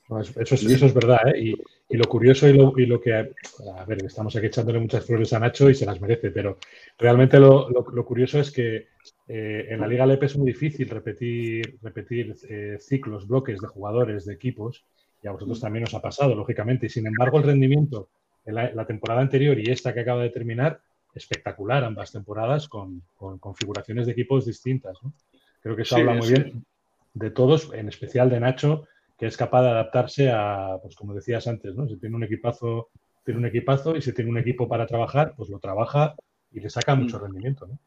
[0.08, 1.40] No, eso, eso es, eso es verdad, ¿eh?
[1.40, 1.54] Y,
[1.88, 3.14] y lo curioso y lo, y lo que...
[3.14, 6.58] A ver, estamos aquí echándole muchas flores a Nacho y se las merece, pero
[6.98, 8.88] realmente lo, lo- lo curioso es que
[9.28, 14.26] eh, en la Liga LEP es muy difícil repetir, repetir eh, ciclos, bloques de jugadores,
[14.26, 14.84] de equipos,
[15.22, 16.86] y a vosotros también os ha pasado, lógicamente.
[16.86, 18.10] Y sin embargo, el rendimiento
[18.44, 20.80] en la, la temporada anterior y esta que acaba de terminar,
[21.14, 24.98] espectacular ambas temporadas con, con configuraciones de equipos distintas.
[25.02, 25.12] ¿no?
[25.60, 26.64] Creo que eso Sí, habla muy bien
[27.14, 28.86] de todos, en especial de Nacho,
[29.18, 31.86] que es capaz de adaptarse a, pues como decías antes, ¿no?
[31.86, 32.88] Si tiene un equipazo,
[33.24, 36.14] tiene un equipazo y si tiene un equipo para trabajar, pues lo trabaja
[36.50, 37.22] y le saca mucho Mm.
[37.22, 37.78] rendimiento, ¿no?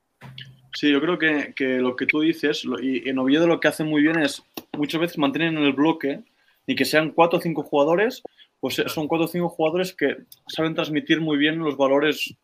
[0.73, 3.87] Sí, yo creo que, que lo que tú dices, y en Oviedo lo que hacen
[3.87, 4.43] muy bien es
[4.77, 6.21] muchas veces mantener en el bloque
[6.67, 8.21] y que sean cuatro o cinco jugadores,
[8.59, 10.17] pues son cuatro o cinco jugadores que
[10.47, 12.35] saben transmitir muy bien los valores,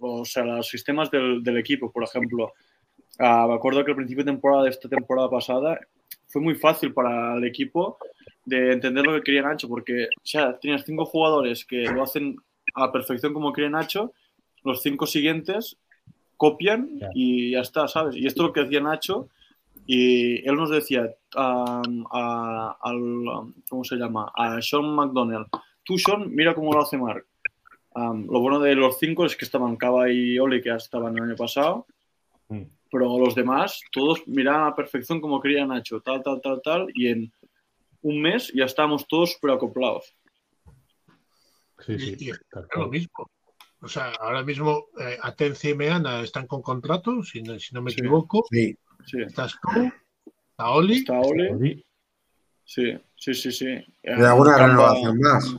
[0.00, 1.90] o sea, los sistemas del, del equipo.
[1.90, 2.52] Por ejemplo,
[3.18, 5.78] ah, me acuerdo que al principio de temporada de esta temporada pasada
[6.26, 7.98] fue muy fácil para el equipo
[8.44, 12.36] de entender lo que quería Nacho, porque o sea, tienes cinco jugadores que lo hacen
[12.74, 14.12] a la perfección como quiere Nacho,
[14.64, 15.76] los cinco siguientes
[16.36, 18.16] copian y ya está, ¿sabes?
[18.16, 19.28] Y esto es lo que hacía Nacho
[19.86, 24.30] y él nos decía um, a- al, ¿cómo se llama?
[24.34, 25.46] A Sean McDonald,
[25.84, 27.24] tú Sean, mira cómo lo hace Mark.
[27.94, 31.16] Um, lo bueno de los cinco es que estaban Cava y Oli, que ya estaban
[31.16, 31.86] el año pasado,
[32.48, 32.62] Mm.
[32.90, 36.86] pero los demás, todos miraban a la perfección como quería Nacho, tal, tal, tal, tal,
[36.94, 37.32] y en
[38.02, 40.14] un mes ya estábamos todos super acoplados.
[41.86, 42.16] Sí, sí.
[42.18, 42.32] Y-
[42.78, 43.30] lo mismo.
[43.80, 47.82] O sea, ahora mismo eh, Atencia y Meana están con contrato, si no, si no
[47.82, 48.00] me Sí.
[48.00, 48.44] equivoco.
[48.50, 48.76] Sí.
[49.06, 49.22] Sí.
[49.22, 49.90] Estás tú,
[50.50, 50.94] está Oli.
[50.98, 51.84] Está Oli,
[52.64, 53.66] sí, sí, sí, sí.
[54.02, 55.56] ¿Y alguna renovación más?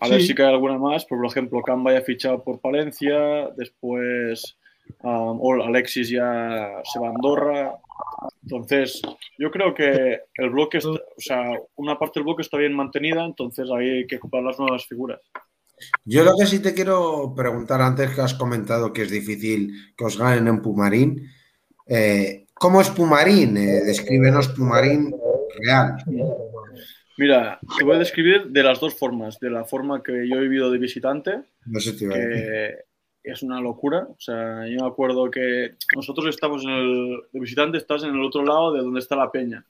[0.00, 1.04] A ver si cae alguna más.
[1.04, 3.48] Por ejemplo, Camba ya ha fichado por Palencia.
[3.56, 4.56] Después
[5.02, 7.74] um, o Alexis ya se va a Andorra.
[8.42, 9.02] Entonces,
[9.38, 13.24] yo creo que el bloque, está- o sea, una parte del bloque está bien mantenida.
[13.24, 15.20] Entonces, ahí hay que ocupar las nuevas figuras.
[16.04, 20.04] Yo lo que sí te quiero preguntar antes que has comentado que es difícil que
[20.04, 21.28] os ganen en Pumarín.
[21.86, 23.56] eh, ¿Cómo es Pumarín?
[23.56, 25.14] Eh, descríbenos Pumarín
[25.64, 25.94] real.
[27.18, 29.40] Mira, te voy a describir de las dos formas.
[29.40, 32.10] De la forma que yo he vivido de visitante, No sé decir.
[32.10, 32.84] que
[33.24, 34.06] es una locura.
[34.08, 38.22] O sea, yo me acuerdo que nosotros estamos en el de visitante, estás en el
[38.22, 39.66] otro lado de donde está la peña.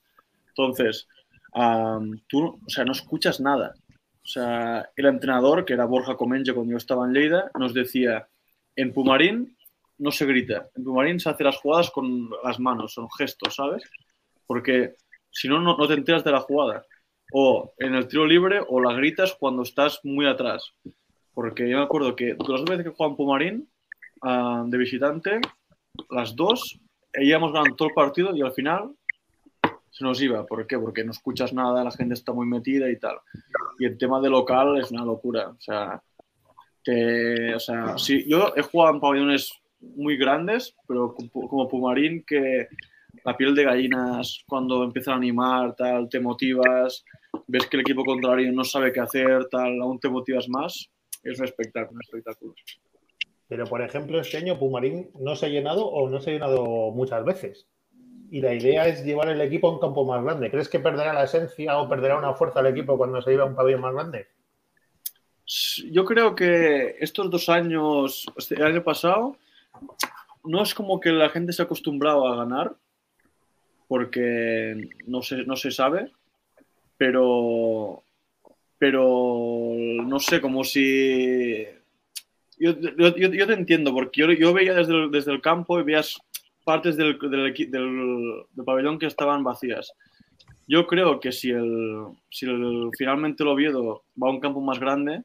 [0.49, 1.09] Entonces,
[1.55, 3.75] am, tú, o sea, no escuchas nada.
[4.23, 8.29] O sea, el entrenador, que era Borja Comenge cuando yo estaba en Lleida, nos decía,
[8.77, 9.57] en Pumarín
[9.97, 13.85] no se grita, en Pumarín se hace las jugadas con las manos, son gestos, ¿sabes?
[14.47, 14.97] Porque
[15.31, 16.85] si no no te enteras de la jugada.
[17.33, 20.73] O en el tiro libre o la gritas cuando estás muy atrás.
[21.35, 23.69] Porque yo me acuerdo que las dos veces que jugaba en Pumarín,
[24.23, 25.41] ah, de visitante,
[26.11, 26.81] las dos,
[27.15, 28.91] íbamos ganando todo el partido y al final
[29.91, 30.45] se nos iba.
[30.47, 30.79] ¿Por qué?
[30.79, 33.19] Porque no escuchas nada, la gente está muy metida y tal.
[33.79, 35.49] Y el tema de local es una locura.
[35.51, 36.03] O sea,
[36.83, 42.69] te- o sea sí, yo he jugado en pabellones muy grandes, pero como Pumarín, que
[43.25, 47.05] la piel de gallinas cuando empiezan a animar, tal, te motivas,
[47.47, 50.91] ves que el equipo contrario no sabe qué hacer, tal, aún te motivas más.
[51.23, 52.55] Es un espectáculo, un espectáculo.
[53.49, 56.91] Pero, por ejemplo, este año Pumarín no se ha llenado o no se ha llenado
[56.93, 57.67] muchas veces.
[58.31, 60.51] Y la idea es llevar el equipo a un campo más grande.
[60.51, 63.47] ¿Crees que perderá la esencia o perderá una fuerza el equipo cuando se lleva a
[63.47, 64.29] un pabellón más grande?
[65.91, 69.37] Yo creo que estos dos años, este, el año pasado,
[70.45, 72.77] no es como que la gente se ha acostumbrado a ganar,
[73.89, 76.13] porque no se, no se sabe,
[76.97, 78.05] pero,
[78.79, 79.73] pero
[80.05, 81.65] no sé, como si...
[82.59, 85.85] Yo, yo- yo- te entiendo, porque yo, yo veía desde el, desde el campo y
[85.85, 86.19] veías
[86.65, 89.93] partes del, del, del- del pabellón que estaban vacías.
[90.67, 94.79] Yo creo que si, el, si el- finalmente el Oviedo va a un campo más
[94.81, 95.23] grande,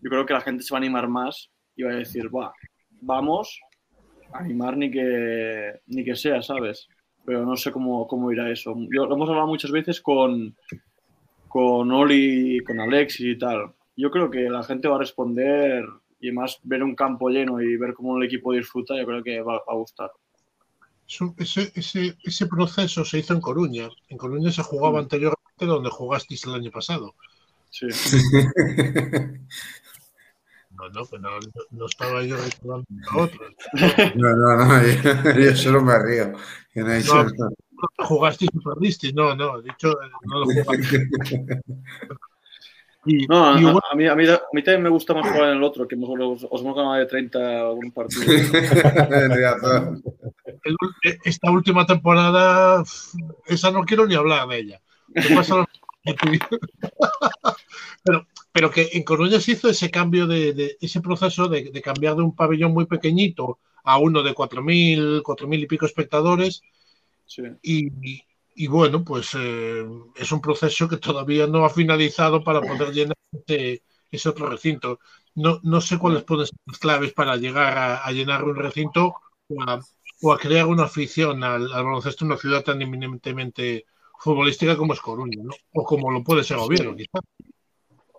[0.00, 2.52] yo creo que la gente se va a animar más y va a decir, va,
[3.00, 3.60] vamos
[4.32, 6.88] a animar ni que, ni que sea, ¿sabes?
[7.24, 8.74] Pero no sé cómo, cómo irá eso.
[8.94, 10.56] Yo, lo hemos hablado muchas veces con,
[11.48, 13.72] con Oli, con Alexis y tal.
[13.96, 15.84] Yo creo que la gente va a responder
[16.20, 19.40] y más ver un campo lleno y ver cómo el equipo disfruta, yo creo que
[19.40, 20.10] va, va a gustar.
[21.08, 23.88] Eso- ese, ese, ese proceso se hizo en Coruña.
[24.08, 25.02] En Coruña se jugaba Mm.
[25.02, 27.14] anteriormente donde jugasteis el año pasado.
[27.70, 27.86] Sí.
[30.82, 31.30] No, no, que no,
[31.70, 33.54] no estaba yo recordando a otros.
[34.16, 34.82] No, no, no,
[35.34, 36.32] yo, yo solo me río.
[36.74, 37.26] Yo no he No.
[38.06, 39.14] Jugasteis y perdisteis.
[39.14, 41.08] No, no, he dicho, eh, no lo jugasteis.
[43.04, 45.26] Y, No, a, y bueno, a mí, a, mí, a mí también me gusta más
[45.28, 48.22] jugar en el otro, que hemos, os, os hemos ganado de 30 algún partido.
[50.62, 50.76] El-
[51.24, 52.84] esta última temporada,
[53.46, 54.80] esa no quiero ni hablar de ella.
[55.14, 55.66] ¿Qué pasa
[58.04, 61.82] pero, pero que en Coruña se hizo ese cambio de, de- ese proceso de, de
[61.82, 66.62] cambiar de un pabellón muy pequeñito a uno de 4.000, 4.000 y pico espectadores
[67.26, 67.42] Sí.
[67.62, 68.22] y, y-
[68.54, 69.82] y bueno, pues eh,
[70.16, 75.00] es un proceso que todavía no ha finalizado para poder llenar ese, ese otro recinto.
[75.34, 79.14] No, no sé cuáles pueden ser las claves para llegar a, a llenar un recinto
[79.48, 79.80] o a,
[80.22, 83.86] o a crear una afición al, al baloncesto en una ciudad tan eminentemente
[84.18, 85.52] futbolística como es Coruña, ¿no?
[85.72, 87.20] O como lo puede ser Oviedo, quizá.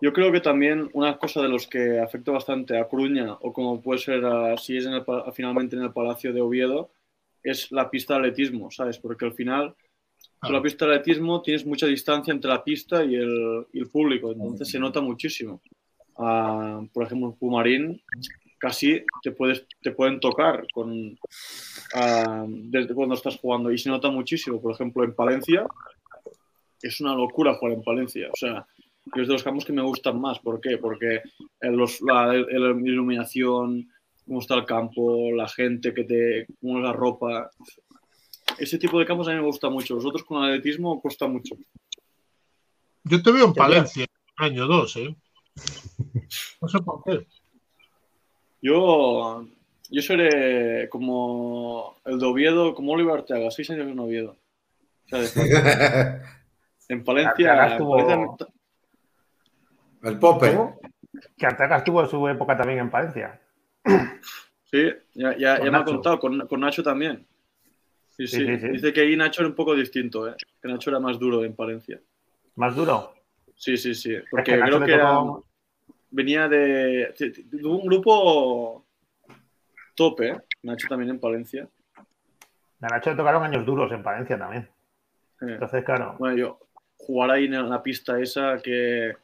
[0.04, 3.80] Yo creo que también una cosa de los que afecta bastante a Coruña, o como
[3.80, 5.02] puede ser ah, si es en el
[5.32, 6.90] finalmente en el Palacio de Oviedo,
[7.42, 8.98] es la pista de atletismo, ¿sabes?
[8.98, 9.74] Porque al final,
[10.38, 13.88] con la pista de atletismo tienes mucha distancia entre la pista y el, y el
[13.88, 15.62] público, entonces se nota muchísimo.
[16.18, 18.02] Ah, por ejemplo, en Pumarín
[18.58, 21.18] casi te, puedes, te pueden tocar con,
[21.94, 24.60] ah, desde cuando estás jugando y se nota muchísimo.
[24.60, 25.66] Por ejemplo, en Palencia
[26.82, 28.28] es una locura jugar en Palencia.
[28.30, 28.66] O sea,
[29.14, 30.38] y es de los campos que me gustan más.
[30.40, 30.78] ¿Por qué?
[30.78, 31.20] Porque
[31.60, 33.88] el- los- la, iluminación,
[34.26, 37.50] cómo está el campo, la gente que te, cómo es la ropa.
[38.58, 39.94] Ese tipo de campos a mí me gusta mucho.
[39.94, 41.54] Los otros con el atletismo cuesta mucho.
[43.04, 43.54] Yo te veo en.
[43.54, 44.06] Palencia,
[44.36, 45.16] año 2, ¿eh?
[46.60, 47.26] No sé por qué.
[48.62, 49.46] Yo,
[49.90, 54.36] yo seré como el de Oviedo, como Oliver Arteaga, seis años en Oviedo.
[55.04, 56.22] O sea, Palencia,
[56.88, 57.78] en Palencia-
[60.04, 60.54] El Popper.
[60.56, 60.80] ¿Cómo?
[61.36, 63.40] Que Arteaga estuvo en su época también en Palencia.
[64.64, 67.26] Sí, ya, ya, Con ya me ha contado, con, con Nacho también.
[68.10, 68.68] Sí, Sí, sí, sí, sí.
[68.68, 70.34] Dice que ahí Nacho era un poco distinto, ¿eh?
[70.60, 72.00] que Nacho era más duro en Palencia.
[72.56, 73.14] Más duro.
[73.56, 74.14] Sí, sí, sí.
[74.14, 75.44] Es Porque que creo que era- tocó-
[76.10, 78.84] venía de, de- de un grupo
[79.96, 80.36] tope, ¿eh?
[80.62, 81.68] Nacho también en Palencia.
[82.80, 84.62] A Nacho le tocaron años duros en Palencia también.
[85.40, 86.16] Eh, Entonces, claro.
[86.18, 86.58] Bueno, yo
[86.96, 89.16] jugar ahí en la pista esa que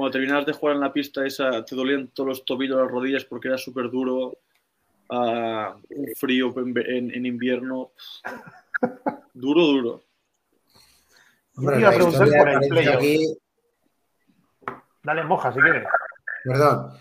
[0.00, 3.24] cuando terminabas de jugar en la pista esa te dolían todos los tobillos, las rodillas
[3.26, 4.38] porque era súper duro.
[5.10, 7.90] ah, un frío en, en- en invierno.
[9.34, 10.02] Duro, duro.
[11.56, 12.96] Hombre, Te iba a la preguntar historia por el playoff.
[12.96, 13.38] aquí,
[15.02, 15.84] Dale moja si quieres.
[16.44, 16.92] perdón,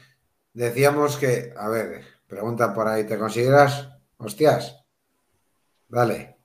[0.53, 3.89] decíamos que, a ver, Pregunta por ahí, ¿te consideras?
[4.17, 4.85] Hostias.
[5.87, 6.35] Dale.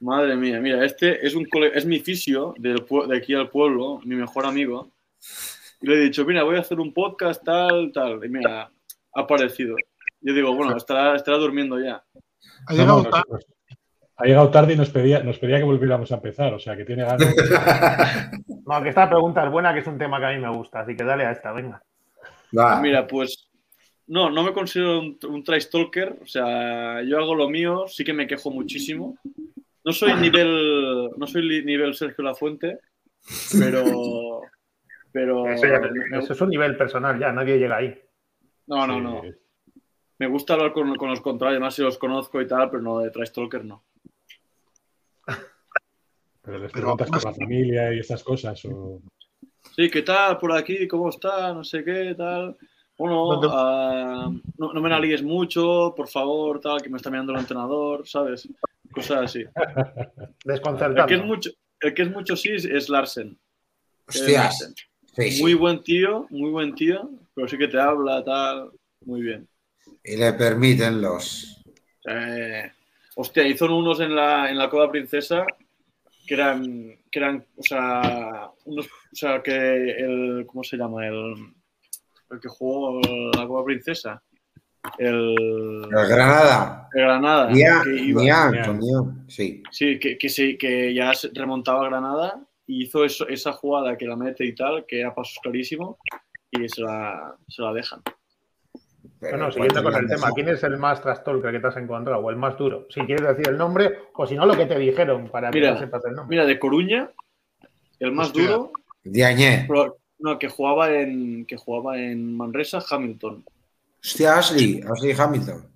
[0.00, 4.00] Madre mía, mira, este es un cole- es mi fisio del de aquí al pueblo,
[4.04, 4.90] mi mejor amigo.
[5.80, 8.24] Y le he dicho, mira, voy a hacer un podcast, tal, tal.
[8.24, 8.70] Y mira,
[9.14, 9.76] ha aparecido.
[10.20, 12.04] Yo digo, bueno, estará, estará durmiendo ya.
[12.66, 13.44] Ha llegado no, tarde.
[14.16, 16.84] ha llegado tarde y nos pedía, nos pedía que volviéramos a empezar, o sea que
[16.84, 17.34] tiene ganas.
[18.66, 20.80] No, que esta pregunta es buena, que es un tema que a mí me gusta,
[20.80, 21.82] así que dale a esta, venga.
[22.56, 22.80] Va.
[22.80, 23.50] Mira, pues
[24.10, 25.44] no, no me considero un, un.
[26.22, 29.16] O sea, yo hago lo mío, sí que me quejo muchísimo.
[29.84, 32.78] No soy nivel, no soy nivel Sergio Lafuente,
[33.58, 34.42] pero,
[35.12, 37.98] pero Eso, ya- me- eso es un nivel personal, ya, nadie llega ahí.
[38.66, 39.22] no, no, no.
[40.18, 42.98] Me gusta hablar con, con los contrarios, más si los conozco y tal, pero no
[42.98, 43.82] de try stalker no.
[46.42, 48.62] Pero les preguntas por la familia y esas cosas.
[48.66, 49.00] O...
[49.76, 50.86] Sí, ¿qué tal por aquí?
[50.88, 51.52] ¿Cómo está?
[51.52, 52.56] No sé qué, tal.
[52.98, 57.10] Bueno, ¿Dónde- ah, no, no me la líes mucho, por favor, tal, que me está
[57.10, 58.46] mirando el entrenador, ¿sabes?
[58.92, 59.40] Cosas así.
[59.56, 61.06] El Desconcertando.
[61.06, 61.50] que es mucho,
[61.80, 63.38] el que es mucho sí es- es Larsen.
[64.08, 64.42] Es Hostias.
[64.60, 64.74] Larsen.
[65.14, 65.42] Sí, sí.
[65.42, 68.70] Muy buen tío, muy buen tío, pero sí que te habla, tal,
[69.04, 69.48] muy bien.
[70.04, 71.62] Y le permiten los.
[72.08, 72.70] Eh,
[73.16, 75.44] hostia, hizo unos en la, en la Coda Princesa
[76.26, 81.06] que eran, que eran, o sea, unos, o sea, que el, ¿cómo se llama?
[81.06, 81.34] El,
[82.30, 83.00] el que jugó
[83.36, 84.22] la Coda Princesa.
[84.98, 85.34] El,
[85.90, 86.88] Granada.
[86.94, 87.50] el Granada.
[87.50, 88.22] Nian, que iba-
[89.28, 89.62] Sí.
[89.70, 92.40] Sí, que, que sí, que ya remontaba a Granada
[92.70, 95.98] y hizo eso, esa jugada que la mete y tal, que a pasos clarísimo,
[96.52, 98.00] y se la, se la dejan.
[99.18, 100.32] Pero Bueno, siguiendo con ¿cuántos el tema?
[100.34, 102.86] ¿quién es el más trastolker que te has encontrado o el más duro?
[102.88, 105.72] Si quieres decir el nombre o si no lo que te dijeron para que Mira,
[105.72, 106.36] no sepas el nombre.
[106.36, 107.10] Mira, de Coruña,
[107.98, 108.42] el más Hostia.
[108.46, 109.68] duro, Diañé.
[110.20, 113.44] no, que jugaba en que jugaba en Manresa, Hamilton.
[114.02, 114.80] Hostia, Ashley.
[114.88, 115.66] Ashley Hamilton.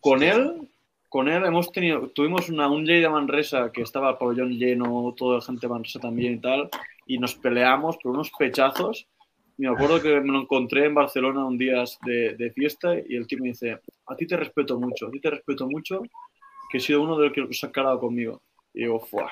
[0.00, 0.67] Con él,
[1.08, 5.36] con él hemos tenido, tuvimos una, un Lleida Manresa que estaba el pabellón lleno, toda
[5.36, 6.68] la gente Manresa también y tal,
[7.06, 9.08] y nos peleamos por unos pechazos.
[9.56, 13.38] Me acuerdo que me lo encontré en Barcelona un día de, fiesta y el tío
[13.40, 16.02] me dice, a ti te respeto mucho, a ti te respeto mucho,
[16.70, 18.42] que he sido uno de los que os ha cargado conmigo.
[18.74, 19.30] Y digo, Fuah.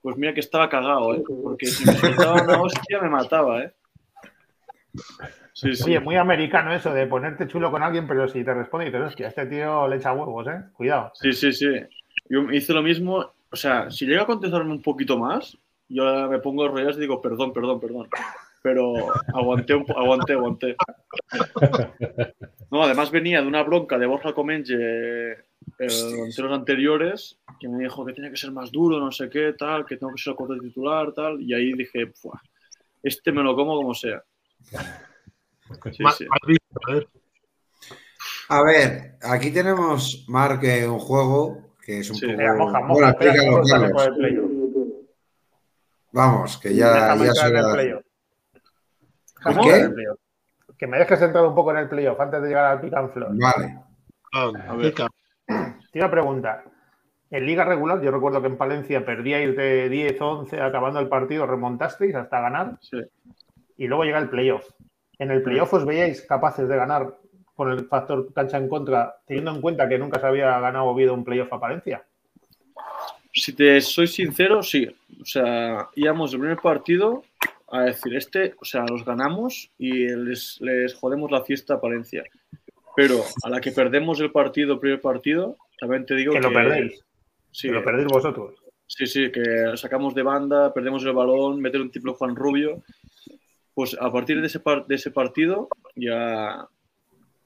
[0.00, 1.22] pues mira que estaba cagado, ¿eh?
[1.42, 3.72] porque si me soltaba una hostia me mataba, ¿eh?
[5.52, 5.84] Sí, sí.
[5.84, 9.08] Oye, muy americano eso de ponerte chulo con alguien, pero si te responde y dices,
[9.08, 10.62] hostia, este tío le echa huevos, ¿eh?
[10.72, 11.10] Cuidado.
[11.14, 11.66] Sí, sí, sí.
[12.28, 13.32] Yo hice lo mismo.
[13.50, 15.56] O sea, si llega a contestarme un poquito más,
[15.88, 18.08] yo me pongo a rollas y digo, perdón, perdón, perdón.
[18.62, 18.94] Pero
[19.34, 20.76] aguanté, un aguanté, aguanté.
[22.70, 25.36] No, además venía de una bronca de Borja Comenge eh,
[25.78, 29.54] ante los anteriores, que me dijo que tenía que ser más duro, no sé qué,
[29.54, 31.40] tal, que tengo que ser el cuarto titular, tal.
[31.40, 32.40] Y ahí dije, "Buah,
[33.02, 34.22] este me lo como como sea.
[38.48, 42.26] A ver, aquí tenemos, Mark, un juego que es un Sí.
[42.26, 42.42] poco.
[42.42, 43.10] Moja, Bueno, moja.
[43.10, 43.70] explícalo, vamos
[46.12, 46.58] Carlos.
[46.58, 47.74] que ya, Déjame ya entrar en el será.
[47.74, 48.02] playoff.
[49.42, 49.60] ¿Por Déjame qué?
[49.60, 50.18] entrar en el playoff.
[50.78, 53.12] Que me dejes entrar un poco en el playoff antes de llegar al pick and
[53.12, 53.30] floor.
[53.36, 53.78] Vale.
[54.32, 54.94] Anda, A ver.
[55.92, 56.64] Te iba a preguntar.
[57.30, 61.46] En liga regular, yo recuerdo que en Palencia perdíais de 10, 11, acabando el partido,
[61.46, 63.02] remontasteis hasta ganar Sí.
[63.78, 64.68] Y luego llega el playoff.
[65.18, 67.16] En el playoff os veíais capaces de ganar
[67.54, 71.14] con el factor cancha en contra, teniendo en cuenta que nunca se había ganado Oviedo
[71.14, 72.04] un playoff a Palencia.
[73.32, 74.86] Si te soy sincero, sí.
[75.20, 77.24] O sea, íbamos el primer partido
[77.70, 82.24] a decir, este, o sea, los ganamos y les, les jodemos la fiesta a Palencia.
[82.96, 86.46] Pero a la que perdemos el partido, el primer partido, también te digo Que que...
[86.46, 87.04] lo perdéis,
[87.50, 88.54] Sí, que lo perdéis vosotros.
[88.86, 92.82] sí, sí, que sacamos de banda, perdemos el balón, meter un triple Juan Rubio.
[93.78, 96.66] Pues a partir de ese, de ese partido ya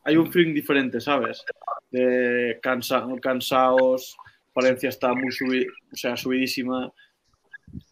[0.02, 1.44] hay un feeling diferente, ¿sabes?
[1.90, 4.16] De cansa cansados,
[4.54, 6.90] Valencia está muy subi o sea, subidísima,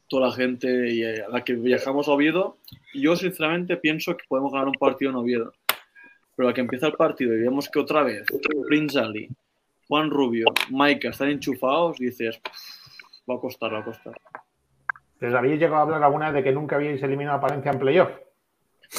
[0.08, 2.56] toda la gente y eh, a la que viajamos a Oviedo,
[2.94, 5.52] yo sinceramente pienso que podemos ganar un partido en Oviedo.
[6.34, 8.24] Pero a que empieza el partido y vemos que otra vez
[8.66, 9.28] Prince Ali,
[9.86, 12.40] Juan Rubio, Maika están enchufados, dices,
[13.30, 14.14] va a costar, va a costar.
[15.20, 18.29] ¿Les habéis llegado a hablar alguna de que nunca habíais eliminado a Palencia en playoff?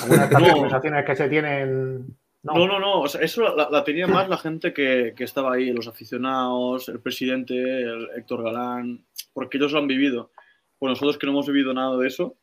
[0.02, 2.18] ¿Alguna de estas conversaciones que se tienen?
[2.44, 3.02] No, no, no.
[3.02, 6.90] O sea, eso la, la tenía más la gente que, que estaba ahí, los aficionados,
[6.90, 10.32] el presidente, el Héctor Galán, porque ellos lo han vivido.
[10.80, 12.36] Pues nosotros que no hemos vivido nada de eso,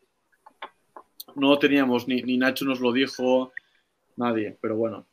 [1.35, 3.53] no lo teníamos, ni, ni Nacho nos lo dijo,
[4.17, 5.07] nadie, pero bueno.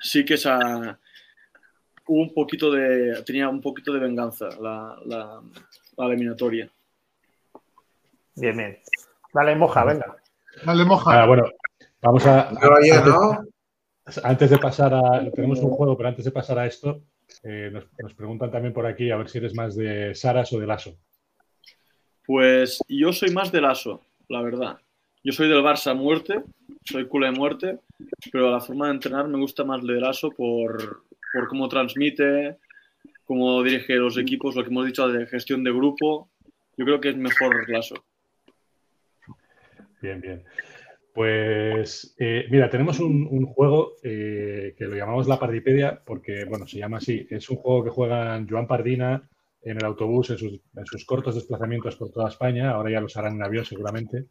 [0.00, 0.98] Sí que esa,
[2.06, 5.42] hubo un poquito de, tenía un poquito de venganza la, la,
[5.96, 6.70] la eliminatoria.
[8.34, 8.78] Bien, bien.
[9.34, 10.16] Dale, moja, venga.
[10.64, 11.22] Dale, moja.
[11.22, 11.44] Ah, bueno,
[12.00, 12.50] vamos a.
[12.52, 13.38] No, yo no.
[14.24, 15.30] Antes de pasar a.
[15.34, 17.02] Tenemos un juego, pero antes de pasar a esto,
[17.42, 20.60] eh, nos, nos preguntan también por aquí a ver si eres más de Saras o
[20.60, 20.96] de Lasso.
[22.26, 24.78] Pues yo soy más del ASO, la verdad.
[25.24, 26.42] Yo soy del Barça a muerte,
[26.84, 27.78] soy culo de muerte,
[28.30, 32.58] pero la forma de entrenar me gusta más del ASO por, por cómo transmite,
[33.24, 36.28] cómo dirige los equipos, lo que hemos dicho de gestión de grupo.
[36.76, 37.96] Yo creo que es mejor el ASO.
[40.02, 40.44] Bien, bien.
[41.14, 46.66] Pues eh, mira, tenemos un, un juego eh, que lo llamamos la Pardipedia porque, bueno,
[46.66, 47.26] se llama así.
[47.30, 49.28] Es un juego que juegan Joan Pardina
[49.62, 52.70] en el autobús en sus, en sus cortos desplazamientos por toda España.
[52.70, 54.26] Ahora ya los harán en avión seguramente.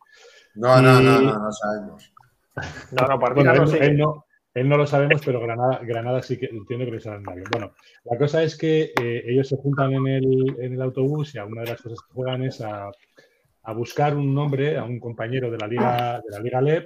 [0.56, 2.14] No, no, Y- no, no, no sabemos.
[2.92, 3.86] No, no, Pardina Bueno, no él, sigue.
[3.86, 7.22] él no, él no lo sabemos, pero Granada, Granada sí que entiendo que lo harán
[7.22, 7.48] en avión.
[7.52, 11.38] Bueno, la cosa es que eh, ellos se juntan en el, en el autobús y
[11.38, 12.92] a una de las cosas que juegan es a,
[13.64, 16.86] a buscar un nombre a un compañero de la Liga, de la Liga LEP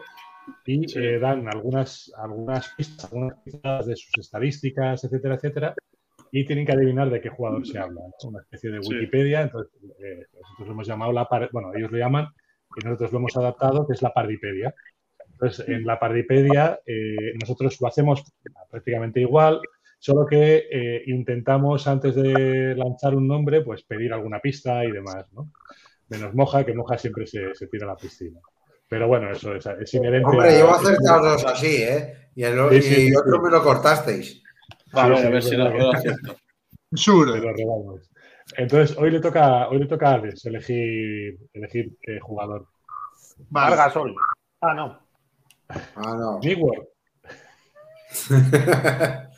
[0.66, 1.00] y Sí.
[1.00, 5.74] eh, dan algunas, algunas pistas, algunas pistas de sus estadísticas, etcétera, etcétera,
[6.32, 8.02] y tienen que adivinar de qué jugador se habla.
[8.18, 8.94] Es una especie de Sí.
[8.94, 9.74] Wikipedia, entonces
[10.04, 12.28] eh, nosotros lo hemos llamado la par- bueno, ellos lo llaman
[12.76, 14.74] y nosotros lo hemos adaptado, que es la Pardipedia.
[15.32, 18.24] Entonces, en la Pardipedia eh, nosotros lo hacemos
[18.70, 19.60] prácticamente igual,
[20.00, 25.26] solo que eh, intentamos antes de lanzar un nombre, pues pedir alguna pista y demás,
[25.34, 25.52] ¿no?
[26.10, 28.40] Menos Moja, que Moja siempre se, se tira a la piscina.
[28.88, 32.30] Pero bueno, eso es, es inherente Hombre, a- llevo acertados dos así, ¿eh?
[32.36, 33.42] Y el, Sí, sí, y sí, otro sí.
[33.44, 34.44] me lo cortasteis.
[34.92, 35.74] Vale, sí, a ver si lo los
[37.44, 38.10] regalos.
[38.58, 42.68] Entonces, hoy le toca, hoy le toca a Alex elegir, elegir eh, jugador.
[43.50, 43.76] Vale.
[43.76, 44.16] Margasol.
[44.62, 45.00] Ah, no.
[45.96, 46.40] Ah, no.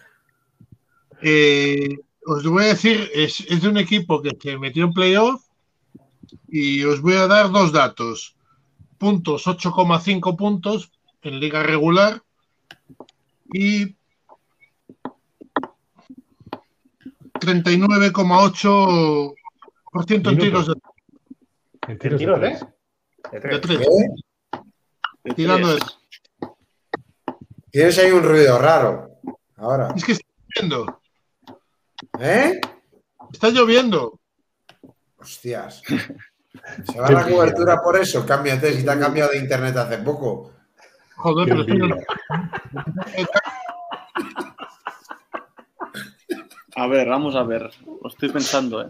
[1.22, 1.98] Eh,
[2.28, 5.42] os voy a decir, es, es de un equipo que se metió en playoff
[6.48, 8.36] y os voy a dar dos datos.
[8.98, 12.22] Puntos, 8,5 puntos en liga regular
[13.54, 13.96] y
[17.40, 20.74] 39,8% en tiros de,
[21.88, 22.50] En tiros de ¿Tiros de?
[22.50, 22.66] tres.
[23.32, 23.62] De tres.
[23.62, 23.80] tres.
[23.88, 24.10] ¿Eh?
[25.36, 25.98] Tirando de- tres.
[27.72, 29.10] Tienes ahí un ruido raro.
[29.58, 29.94] Ahora.
[29.96, 30.26] Es que está
[30.56, 31.00] lloviendo.
[32.20, 32.60] ¿Eh?
[33.32, 34.20] Está lloviendo.
[35.28, 35.82] Hostias.
[36.92, 38.26] Se va la cobertura por eso.
[38.26, 40.54] Cámbiate si te ha cambiado de internet hace poco.
[41.18, 42.06] Joder, pero estoy-.
[46.76, 47.70] A ver, vamos a ver.
[48.02, 48.88] Lo estoy pensando, ¿eh?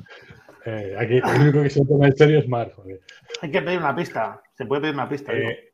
[0.66, 3.00] Eh, aquí el único que se toma en serio es Mar, joder.
[3.42, 4.42] Hay que pedir una pista.
[4.58, 5.32] Se puede pedir una pista.
[5.34, 5.72] Eh,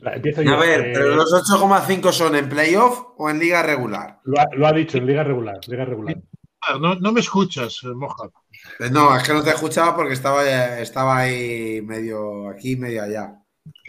[0.00, 0.54] la- empiezo yo.
[0.54, 4.20] A ver, Eh, ¿pero los 8,5 son en playoff o en liga regular?
[4.24, 6.16] lo, ha, lo ha dicho en liga regular, liga regular.
[6.80, 8.28] No, no me escuchas, Moja.
[8.78, 10.44] Eh, No, es que no te escuchaba porque estaba,
[10.78, 13.42] estaba ahí medio aquí, medio allá.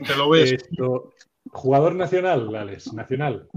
[0.06, 0.54] Te lo ves.
[0.54, 1.14] Esto,
[1.52, 3.48] jugador nacional, Alex, nacional.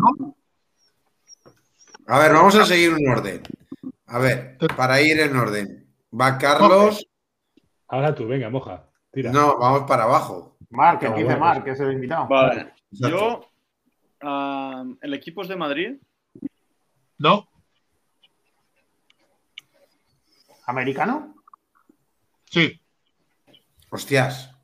[2.07, 3.43] A ver, vamos a seguir un orden.
[4.07, 5.87] A ver, para ir en orden.
[6.19, 7.07] Va Carlos.
[7.89, 8.89] Ahora tú, venga, moja.
[9.13, 9.33] Tira.
[9.33, 10.57] No, vamos para abajo.
[10.71, 12.29] Marc, que bueno, Marc, que es el invitado.
[12.29, 12.73] Vale.
[12.93, 13.09] Exacto.
[13.09, 13.41] Yo,
[14.23, 15.97] ah, el equipo es de Madrid.
[17.19, 17.50] No,
[20.71, 21.35] ¿Americano?
[22.49, 22.81] sí.
[23.93, 24.55] Hostias.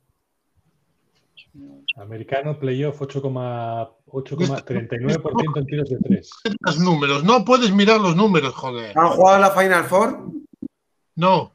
[1.97, 6.29] Americano, playoff, 8,39% en tiros de tres.
[6.61, 7.25] Los números.
[7.25, 8.97] No puedes mirar los números, joder.
[8.97, 10.31] ¿Han jugado la Final Four?
[11.15, 11.51] No.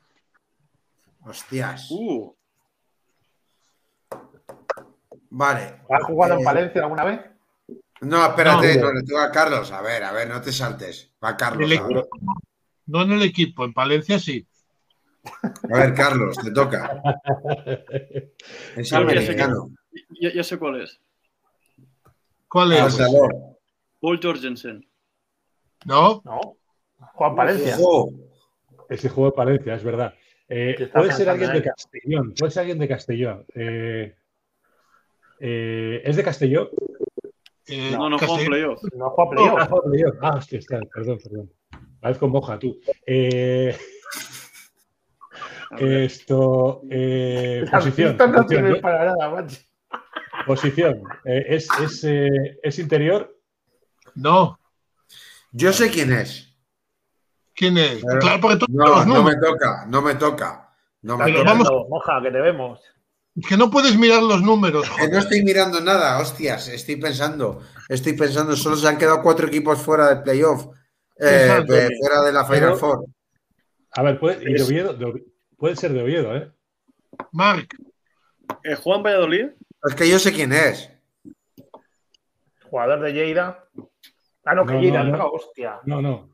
[1.25, 1.91] Hostias.
[1.91, 2.35] Uh,
[5.31, 5.81] Vale.
[5.89, 7.21] ¿Has jugado Eh, en Valencia alguna vez?
[8.03, 8.89] No, espérate, No.
[8.89, 9.73] no, le toca a Carlos.
[9.73, 11.11] A ver, a ver, no te saltes.
[11.25, 11.71] Va Carlos.
[11.71, 12.07] El A ver,
[12.87, 13.65] No en el equipo.
[13.65, 14.47] En Palencia sí.
[15.73, 17.01] A ver, Carlos, te toca.
[17.65, 19.71] Es que ya sé americano.
[20.21, 21.01] ya, ya sé cuál es.
[22.49, 22.99] ¿Cuál es?
[24.01, 24.87] Paul Jorgensen.
[25.85, 26.23] No.
[26.25, 26.57] No.
[26.99, 27.77] Juan Valencia.
[27.79, 28.13] Ojo.
[28.89, 30.13] Ese juego de Palencia, es verdad.
[30.49, 31.63] Eh, Que puede ser alguien de.
[31.63, 32.35] Castellón.
[32.39, 33.47] Puede ser alguien de Castellón.
[33.55, 34.17] Eh,
[35.41, 36.69] eh, ¿Es de Castellón?
[37.67, 38.83] Eh, No, no juega Castellón- playoff.
[38.95, 39.59] No juega playoff.
[39.61, 40.19] Ah, Castellón.
[40.21, 41.53] Ah, hostia, está, perdón, perdón.
[42.03, 42.79] Vez con moja, tú.
[43.07, 43.77] Eh,
[45.79, 46.83] esto.
[46.91, 48.17] eh, posición.
[48.19, 49.57] no Posición, para nada, macho.
[50.47, 51.03] Posición.
[51.25, 53.35] Eh, ¿es, es, eh, ¿Es interior?
[54.15, 54.59] No.
[55.53, 56.49] Yo sé quién es.
[57.55, 58.03] ¿Quién es?
[58.05, 60.71] Pero- claro, porque tú No, no me toca, no me toca.
[61.03, 61.45] No me toca.
[61.45, 62.81] vamos- Moja, que te vemos.
[63.37, 67.63] Es que no puedes mirar los números, Que no estoy mirando nada, hostias, estoy pensando,
[67.89, 70.67] estoy pensando, solo se han quedado cuatro equipos fuera del playoff,
[71.19, 73.07] eh, eh, fuera de la Final Pero- Four.
[73.95, 76.51] A ver, puede, y de Oviedo, de Oviedo- puede ser de Oviedo, ¿eh?
[77.33, 77.77] Marc,
[78.65, 79.47] Eh, ¿Juega en Valladolid?
[79.89, 80.89] Es que yo sé quién es.
[82.71, 83.65] jugador de Lleida.
[84.45, 85.27] Ah, no, que No, Lleida, no, no, no.
[85.29, 85.81] hostia.
[85.85, 86.31] No, no.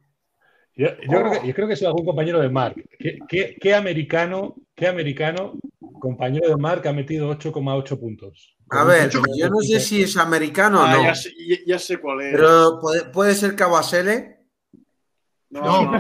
[0.77, 2.77] Yo, yo creo, que, yo creo que es algún compañero de Mark.
[2.99, 5.55] ¿Qué, qué- qué americano, qué americano,
[6.01, 8.57] compañero de Mark, ha metido 8,8 puntos?
[8.71, 11.79] A ver, yo no sé si es americano o Ah, no, ya, sé, ya- ya
[11.81, 12.33] sé cuál es.
[12.33, 14.38] pero puede, puede ser Cabasele.
[15.51, 15.93] No, No,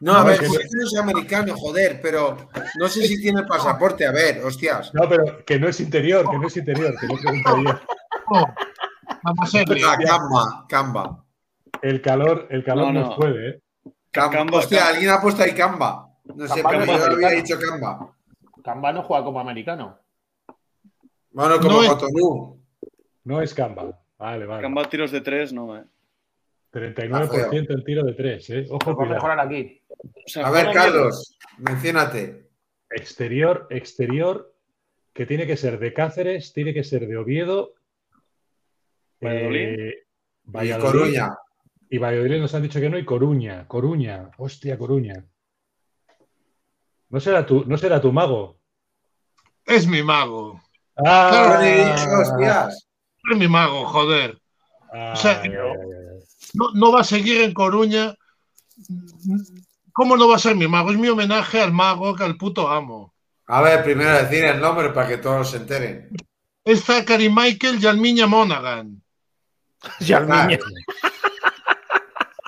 [0.00, 2.36] no, a ver, es que es americano, joder, pero
[2.78, 4.06] no sé si tiene pasaporte.
[4.06, 4.92] A ver, hostias.
[4.94, 7.80] No, pero que no es interior, que no es interior, que no preguntaría.
[8.30, 8.54] No,
[9.22, 11.24] vamos a ser Ah, Camba, Camba.
[11.80, 13.16] El calor, el calor No, nos no.
[13.16, 13.60] puede, ¿eh?
[14.10, 14.32] Camba.
[14.38, 14.92] Camba, Hostia, Camba.
[14.94, 16.08] alguien ha puesto ahí Camba.
[16.24, 17.42] No sé, Camba pero no yo es había americano.
[17.42, 18.12] dicho Camba.
[18.64, 19.98] Camba no juega como americano.
[21.30, 22.60] Bueno, como No es- Cotonú.
[23.24, 23.98] No es Camba.
[24.18, 24.62] Vale, vale.
[24.62, 25.84] Camba tiros de tres, no, eh.
[26.72, 28.66] 39% en tiro de 3, ¿eh?
[28.70, 29.14] Ojo, cuidado.
[29.14, 29.82] mejorar aquí.
[30.42, 30.72] A ver, juega bien.
[30.74, 32.48] Carlos, menciónate.
[32.90, 34.54] Exterior, exterior,
[35.12, 37.74] que tiene que ser de Cáceres, tiene que ser de Oviedo.
[39.20, 39.58] Valladolid.
[39.68, 39.94] eh,
[40.46, 40.90] Y Valladolid.
[41.00, 41.36] Coruña.
[41.90, 45.24] Y Valladolid nos han dicho que no, y Coruña, Coruña, hostia, Coruña.
[47.10, 48.58] No será tu, no será tu mago.
[49.64, 50.60] Es mi mago.
[50.96, 51.54] ¡Ah!
[51.56, 52.88] Joder, hostias.
[53.30, 54.38] Es mi mago, joder.
[54.92, 55.97] Ah, O sea, ay, ay, ay.
[56.54, 58.14] No, no va a seguir en Coruña.
[59.92, 60.90] ¿Cómo no va a ser mi mago?
[60.90, 63.14] Es mi homenaje al mago, que al puto amo.
[63.46, 66.10] A ver, primero decir el nombre para que todos se enteren.
[66.64, 69.02] Es Zachary Michael Yalmiña Monaghan.
[70.00, 70.58] Ya el niño.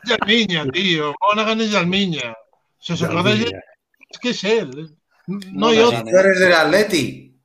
[0.05, 1.15] Yalmiña, tío.
[1.21, 2.35] Monaghan es Yalmiña.
[2.79, 3.63] Si os acordáis, Yalmiña.
[4.11, 4.97] es que es él.
[5.27, 5.91] No otro.
[5.91, 7.41] Si tú eres del Atleti.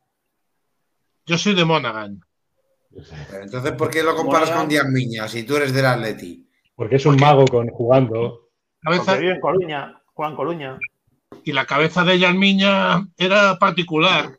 [1.26, 2.22] Yo soy de Monaghan.
[3.42, 6.45] Entonces, ¿por qué lo comparas con Diamiña si tú eres del Atleti?
[6.76, 8.50] Porque es un mago con jugando.
[8.82, 10.02] Cabeza, vive en Coruña.
[10.14, 10.80] Juega en Coruña.
[11.44, 14.38] y la cabeza de Yalmiña era particular.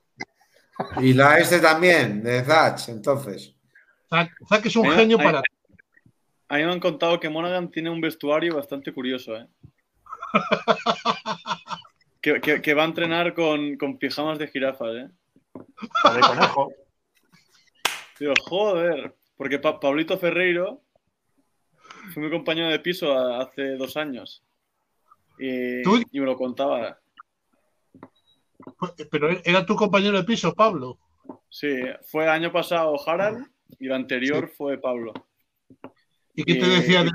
[1.00, 3.54] Y la este también, de Zach, entonces.
[4.10, 5.42] Zac, Zac es un genio hay- para.
[6.48, 9.48] A mí me han contado que Monaghan tiene un vestuario bastante curioso, ¿eh?
[12.20, 15.08] que, que- que va a entrenar con, con pijamas de jirafas, ¿eh?
[16.04, 16.72] O de conejo.
[18.20, 20.82] Digo, joder, porque Pa- Pablito Ferreiro
[22.12, 24.42] fue mi compañero de piso hace dos años.
[25.38, 26.00] Y, ¿Tú?
[26.10, 26.98] y me lo contaba.
[29.10, 30.98] Pero era tu compañero de piso, Pablo.
[31.48, 31.74] Sí,
[32.10, 33.46] fue el año pasado Harald
[33.78, 35.12] y el anterior fue Pablo.
[36.34, 37.04] ¿Y qué te decía?
[37.04, 37.10] de-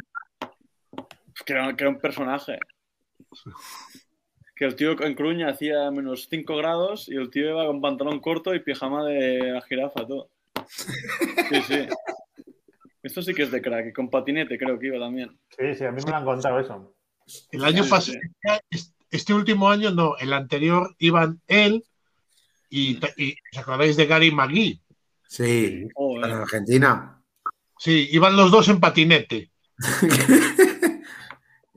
[1.46, 2.58] Que era, que era un personaje.
[4.56, 8.20] Que el tío en Coruña hacía menos 5 grados y el tío iba con pantalón
[8.20, 10.30] corto y pijama de la jirafa, todo.
[10.68, 11.88] Sí, sí.
[13.04, 13.88] Esto sí que es de crack.
[13.88, 15.38] Y con patinete creo que iba también.
[15.58, 16.96] Sí, sí, a mí me lo han contado eso.
[17.52, 18.18] El año pasado,
[19.10, 21.84] este último año no, el anterior iban él
[22.70, 24.82] y, y ¿os acordáis de Gary McGee?
[25.28, 26.30] Sí, Joder.
[26.30, 27.22] en Argentina.
[27.78, 29.52] Sí, iban los dos en patinete.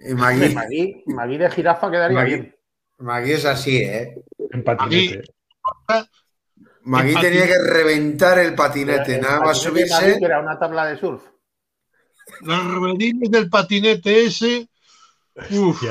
[0.06, 2.34] Y Magui, Magui, Magui de jirafa quedaría Magui.
[2.34, 2.56] bien.
[2.98, 4.14] Magui es así, ¿eh?
[4.50, 5.22] En patinete.
[5.88, 6.08] Magui
[6.86, 10.24] El tenía que reventar el patinete, El nada más patinete Magui, subirse.
[10.24, 11.22] era una tabla de surf.
[12.42, 14.68] Los ruedines del patinete ese.
[15.50, 15.82] Uf,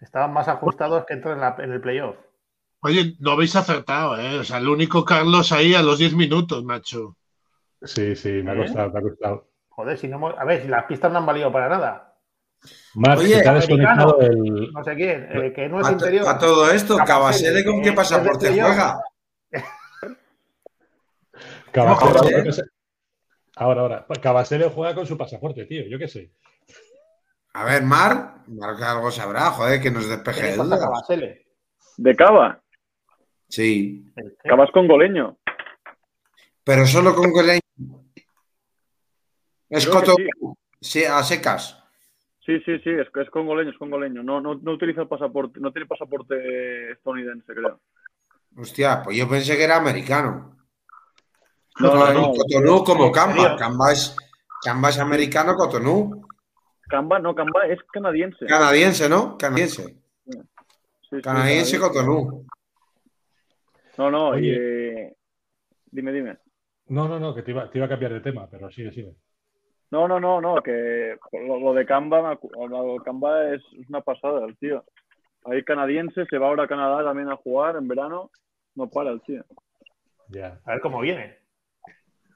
[0.00, 2.16] Estaban más ajustados que entrar en, la- en el playoff.
[2.80, 4.38] oye, no habéis acertado, ¿eh?
[4.38, 7.16] O sea, el único Carlos ahí a los 10 minutos, macho.
[7.82, 8.58] Sí, sí, me ha ¿Eh?
[8.58, 9.48] costado, me ha costado.
[9.68, 12.09] Joder, si no hemos- A ver, si las pistas no han valido para nada.
[12.94, 13.56] Marc, Oye, americano.
[13.60, 14.72] desconectado el.
[14.72, 16.28] No sé quién, eh, que no es A, interior.
[16.28, 17.82] a todo esto, Cabasele, ¿con ¿eh?
[17.84, 19.00] qué pasaporte Es de juega?
[21.72, 22.52] Cabasele.
[23.56, 24.06] Ahora, ahora.
[24.22, 25.82] Cabasele juega con su pasaporte, tío.
[25.86, 26.30] Yo qué sé.
[27.52, 30.80] A ver, Mar, Mar algo sabrá, joder, que nos ¿Qué despeje de dudas.
[30.80, 31.46] Cabasele?
[31.98, 32.62] De Cava.
[33.48, 34.48] Sí, ¿El qué?
[34.48, 35.36] Cavas con goleño.
[36.64, 37.60] pero solo con goleño.
[39.68, 40.24] Es que coto, sí.
[40.80, 41.79] sí, a secas.
[42.50, 44.24] Sí, sí, sí, es, es congoleño, es congoleño.
[44.24, 47.80] No, no, no utiliza el pasaporte, no tiene pasaporte estadounidense, creo.
[48.56, 50.56] Hostia, pues yo pensé que era americano.
[51.78, 52.32] No, no, no.
[52.32, 53.56] Cotonú como ¿En Camba.
[53.56, 54.16] Camba es,
[54.64, 56.26] Camba es americano, Cotonú.
[56.88, 58.46] Camba, no, Camba es canadiense.
[58.46, 59.38] Canadiense, ¿no?
[59.38, 59.84] Canadiense.
[59.84, 60.32] Sí,
[61.08, 61.78] sí, Canadiense, canadiense.
[61.78, 62.46] Cotonú.
[63.96, 65.02] No, no, y, Oye.
[65.02, 65.16] eh,
[65.88, 66.38] dime, dime.
[66.88, 69.14] No, no, no, que te iba, te iba a cambiar de tema, pero sigue, sigue.
[69.90, 71.84] No, no, no, no, que lo, lo de
[72.34, 73.04] acu- lo de
[73.54, 74.84] es, es una pasada, el tío.
[75.44, 78.30] Ahí canadiense, se va ahora a Canadá también a jugar en verano.
[78.76, 79.44] No para el tío.
[80.28, 80.60] Ya.
[80.64, 81.38] A ver cómo viene.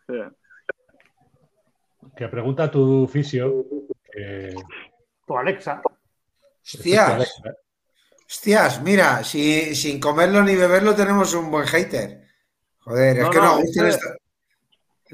[0.09, 0.15] Sí.
[2.17, 3.65] Que pregunta tu fisio.
[4.13, 4.55] que-
[5.27, 5.81] Tu Alexa.
[6.63, 7.41] Hostias,
[8.27, 12.23] hostias, mira, si, sin comerlo ni beberlo tenemos un buen hater.
[12.81, 14.17] Joder, es No, que no, gustan, este- esta-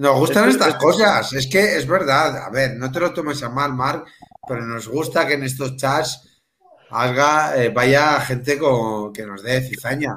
[0.01, 1.31] nos gustan estas cosas.
[1.35, 2.45] Es que es verdad.
[2.45, 4.07] A ver, no te lo tomes a mal, Marc,
[4.49, 6.43] pero nos gusta que en estos chats
[6.91, 10.17] haga, eh, vaya gente con, que nos dé cizaña.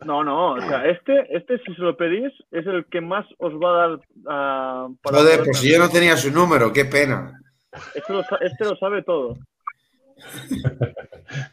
[0.00, 3.52] No, no, o sea, este, este si se lo pedís es el que más os
[3.52, 7.38] va a dar ah, para Joder, pues si yo no tenía su número, qué pena.
[7.94, 9.36] Este lo, este lo sabe todo.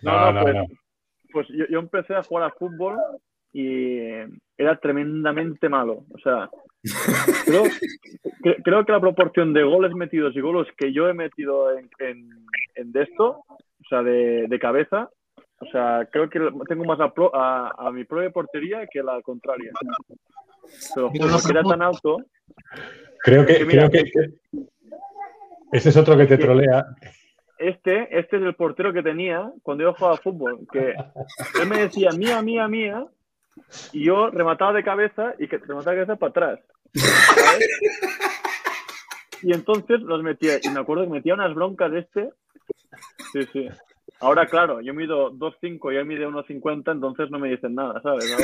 [0.02, 0.65] No, no, pues, no.
[1.31, 2.98] pues yo, yo empecé a jugar a fútbol
[3.53, 4.10] y
[4.57, 6.03] era tremendamente malo.
[6.14, 6.49] O sea,
[7.45, 7.64] creo,
[8.43, 11.89] cre- creo que la proporción de goles metidos y goles que yo he metido en,
[11.99, 12.30] en,
[12.76, 15.10] en de esto, o sea, de, de cabeza,
[15.61, 19.22] o sea, creo que tengo más a, pro- a, a mi propia portería que la
[19.22, 19.72] contraria.
[20.95, 22.18] Pero porque era tan alto.
[23.23, 24.30] Creo que, que mira, creo que
[25.72, 26.85] ese es otro que te que- trolea.
[27.57, 30.93] Este, este es el portero que tenía cuando yo jugaba fútbol, que
[31.61, 33.06] él me decía mía, mía, mía,
[33.94, 36.60] y yo remataba de cabeza y que remataba de cabeza para atrás.
[36.94, 37.68] ¿sabes?
[39.41, 42.30] Y entonces los metía, y me acuerdo que metía unas broncas de este.
[43.31, 43.68] Sí, sí.
[44.19, 48.36] Ahora, claro, yo mido 2,5 y él mide 1,50, entonces no me dicen nada, ¿sabes?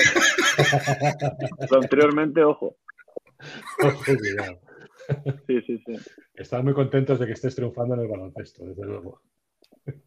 [1.60, 2.78] Pero anteriormente, ojo.
[4.06, 4.60] Cuidado.
[5.48, 5.98] Sí, sí, sí.
[6.36, 9.22] Están muy contentos de que estés triunfando en el baloncesto, desde luego.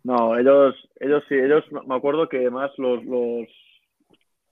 [0.05, 3.47] No, ellos, ellos sí, ellos me acuerdo que además los, los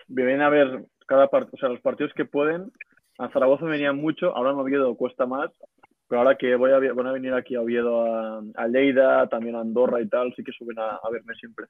[0.08, 2.72] vienen a ver cada partido, o sea, los partidos que pueden.
[3.18, 5.50] A Zaragoza venían mucho, ahora en Oviedo cuesta más,
[6.08, 9.56] pero ahora que voy a, van a venir aquí a Oviedo, a, a Lleida, también
[9.56, 11.66] a Andorra y tal, sí que suben a, a verme siempre.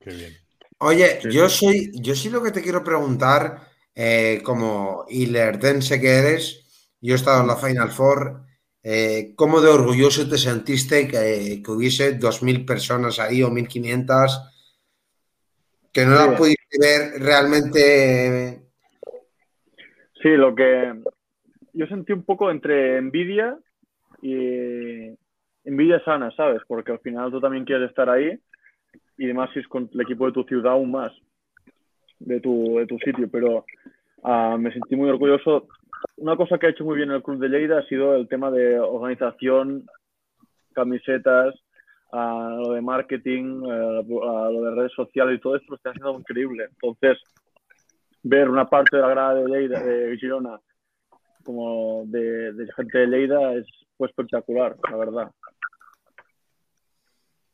[0.00, 0.32] Qué bien.
[0.78, 3.60] Oye, Sí, yo soy, yo sí lo que te quiero preguntar,
[3.94, 8.42] eh, como ilerdense que eres, yo he estado en la Final Four,
[8.82, 14.55] eh, ¿cómo de orgulloso te sentiste que, que hubiese 2.000 personas ahí o 1.500
[15.96, 16.30] que no Sí.
[16.30, 18.60] la pudiste ver realmente?
[20.20, 20.92] Sí, lo que
[21.72, 23.56] yo sentí un poco entre envidia
[24.20, 25.16] y
[25.64, 26.60] envidia sana, ¿sabes?
[26.68, 28.38] Porque al final tú también quieres estar ahí
[29.16, 31.12] y además si es con el equipo de tu ciudad aún más,
[32.18, 33.64] de tu, de tu sitio, pero
[34.22, 35.66] ah, me sentí muy orgulloso.
[36.18, 38.50] Una cosa que ha hecho muy bien el Club de Lleida ha sido el tema
[38.50, 39.86] de organización,
[40.74, 41.54] camisetas,
[42.16, 46.18] ah, lo de marketing, ah, lo de redes sociales y todo esto lo está haciendo
[46.18, 46.68] increíble.
[46.70, 47.18] Entonces,
[48.22, 50.60] ver una parte de la grada de Lleida, de Girona,
[51.44, 53.66] como de, de gente de Lleida es
[53.96, 55.30] fue espectacular, la verdad.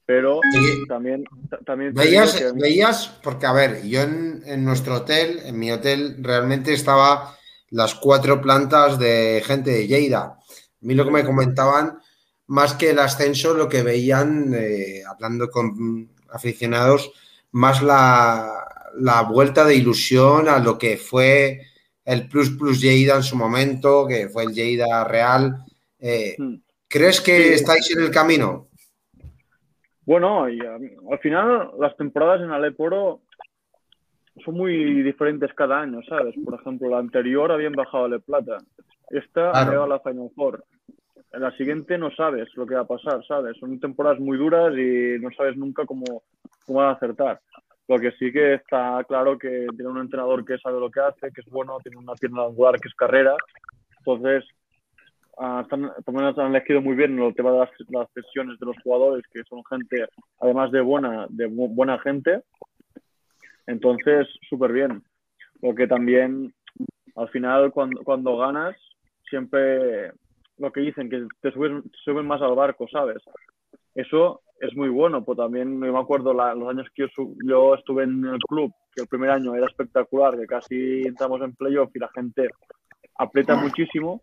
[0.05, 0.40] Pero
[0.89, 5.39] también, ta- también Veías, que a veías, porque a ver, yo en, en nuestro hotel,
[5.44, 7.36] en mi hotel, realmente estaba
[7.70, 10.20] las cuatro plantas de gente de Lleida.
[10.22, 10.39] A
[10.80, 11.98] mí lo que me comentaban,
[12.52, 17.10] más que el ascenso, lo que veían, eh, hablando con aficionados,
[17.52, 18.46] más la,
[18.98, 21.62] la vuelta de ilusión a lo que fue
[22.04, 25.64] el Plus Plus Lleida en su momento, que fue el Lleida Real.
[25.98, 26.56] Eh, Mm.
[26.88, 28.68] ¿Crees que estáis en el camino?
[30.04, 30.74] Bueno, y a-
[31.10, 33.22] al final las temporadas en Aleporo
[34.44, 36.34] son muy diferentes cada año, ¿sabes?
[36.44, 38.58] Por ejemplo, la anterior habían bajado a Le Plata.
[39.08, 39.70] Esta ha Claro.
[39.70, 40.64] llegado a la Final Four.
[41.32, 43.56] En la siguiente no sabes lo que va a pasar, ¿sabes?
[43.59, 46.22] Son temporadas muy duras y no sabes nunca cómo,
[46.66, 47.40] cómo van a acertar.
[47.88, 51.32] Lo que sí que está claro que tiene un entrenador que sabe lo que hace,
[51.32, 53.34] que es bueno, tiene una pierna angular que es carrera.
[53.98, 54.44] Entonces,
[55.38, 58.76] ah, están, también han elegido muy bien el tema de las, las sesiones de los
[58.82, 60.06] jugadores, que son gente,
[60.40, 62.42] además de buena, de bu- buena gente.
[63.66, 65.02] Entonces, súper bien.
[65.60, 66.52] Porque también,
[67.16, 68.76] al final, cuando, cuando ganas,
[69.28, 70.12] siempre
[70.58, 73.22] lo que dicen, que te suben, suben más al barco, ¿sabes?
[73.94, 78.04] Eso es muy bueno, pues también me acuerdo la- los años que yo, yo estuve
[78.04, 81.98] en el club, que el primer año era espectacular, que casi entramos en playoff y
[81.98, 82.48] la gente
[83.16, 84.22] aprieta muchísimo,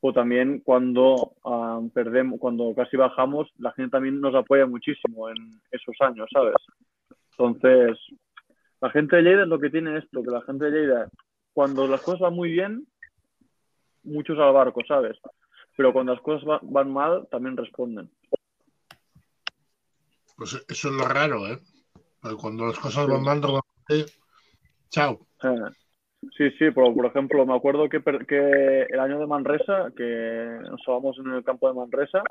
[0.00, 5.36] pues también cuando ah, perdemos, cuando casi bajamos, la gente también nos apoya muchísimo en
[5.70, 6.54] esos años, ¿sabes?
[7.32, 7.98] Entonces,
[8.80, 11.08] la gente de Lleida es lo que tiene esto, que la gente de Lleida,
[11.52, 12.86] cuando las cosas van muy bien,
[14.02, 15.18] muchos al barco, ¿sabes?
[15.76, 18.10] Pero cuando las cosas va- van mal, también responden.
[20.36, 21.58] Pues eso es lo raro, ¿eh?
[22.40, 24.12] Cuando las cosas van mal, normalmente,
[24.90, 25.26] chao.
[25.42, 25.70] Eh,
[26.38, 30.82] Sí, sí, por, por ejemplo, me acuerdo que, que el año de Manresa, que nos
[30.82, 32.22] jugamos en el campo de Manresa,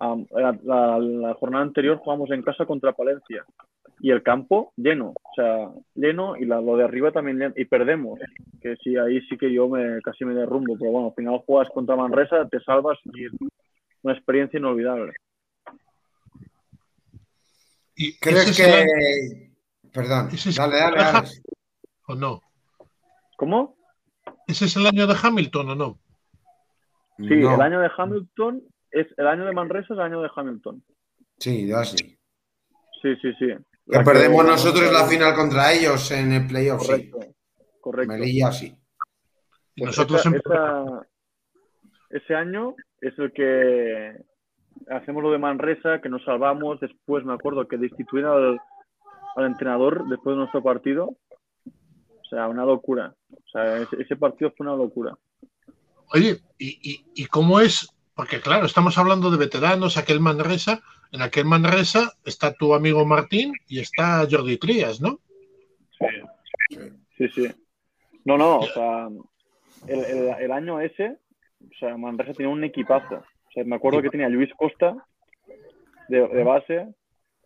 [0.00, 3.44] la, la- la jornada anterior jugamos en casa contra Palencia
[4.00, 7.64] y el campo lleno, o sea, lleno y la- lo de arriba también lleno, y
[7.66, 8.18] perdemos,
[8.60, 11.68] que sí, ahí sí que yo me casi me derrumbo, pero bueno, al final juegas
[11.72, 13.32] contra Manresa, te salvas y es
[14.02, 15.12] una experiencia inolvidable.
[17.94, 19.52] ¿Y ese ¿Crees es el año que...
[19.92, 21.28] Perdón, ese es- dale, dale,
[22.08, 22.40] o no?
[23.36, 23.76] ¿Cómo?
[24.46, 25.98] ¿Ese es el año de Hamilton o no?
[27.18, 27.54] Sí, No.
[27.54, 28.62] el año de Hamilton
[28.92, 30.82] es el año de Manresa es el año de Hamilton.
[31.38, 31.96] Sí, ya sí.
[33.02, 33.46] Sí, sí, sí.
[33.46, 37.10] Que La perdemos nosotros la final contra ellos en el playoff, sí.
[37.10, 37.34] Correcto,
[37.80, 38.12] correcto.
[38.12, 38.72] Melilla, sí.
[39.76, 41.06] Pues nosotros esa- esa-
[42.10, 44.12] ese año es el que
[44.88, 46.78] hacemos lo de Manresa, que nos salvamos.
[46.80, 48.60] Después me acuerdo que destituyeron al,
[49.36, 51.16] al entrenador después de nuestro partido.
[51.66, 53.14] O sea, una locura.
[53.30, 55.16] O sea, ese, ese partido fue una locura.
[56.14, 57.88] Oye, ¿y, y, y cómo es?
[58.14, 60.80] Porque claro, estamos hablando de veteranos, aquel Manresa.
[61.12, 65.18] En aquel Manresa está tu amigo Martín y está Jordi Trías, ¿no?
[67.16, 67.48] Sí, sí.
[68.24, 69.08] No, no, o sea,
[69.86, 71.16] el, el- el año ese,
[71.60, 73.16] o sea, Manresa tenía un equipazo.
[73.16, 74.94] O sea, me acuerdo que tenía a Luis Costa
[76.08, 76.88] de, de base,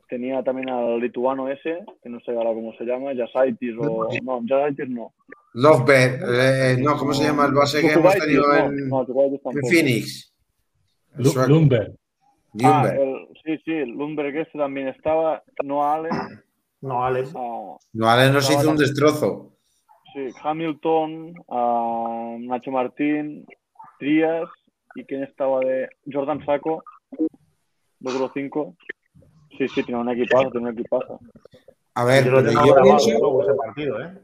[0.09, 4.09] tenía también al lituano ese, que no sé ahora cómo se llama, Jasaitis o...
[4.22, 5.12] No, Jasaitis no.
[5.55, 9.68] Lovebird, eh, no, ¿cómo se llama el base que hemos tenido no, en, no, en.
[9.68, 10.32] Phoenix?
[11.18, 11.93] Lumber.
[12.64, 16.10] Ah, el- sí, sí, Lundberg ese también estaba, no Allen,
[16.80, 17.24] No, Ale.
[17.34, 19.52] ah, No, Ale nos hizo un destrozo.
[20.14, 23.44] Sí, Hamilton, ah, Nacho Martín,
[23.98, 24.48] Trías
[24.94, 26.82] y quién estaba de Jordan Saco,
[28.01, 28.74] número 5.
[29.59, 31.20] Sí, sí, tiene un equipazo, tiene un equipazo.
[31.94, 34.18] A ver, Yo yo pienso, luego ese partido, ¿eh?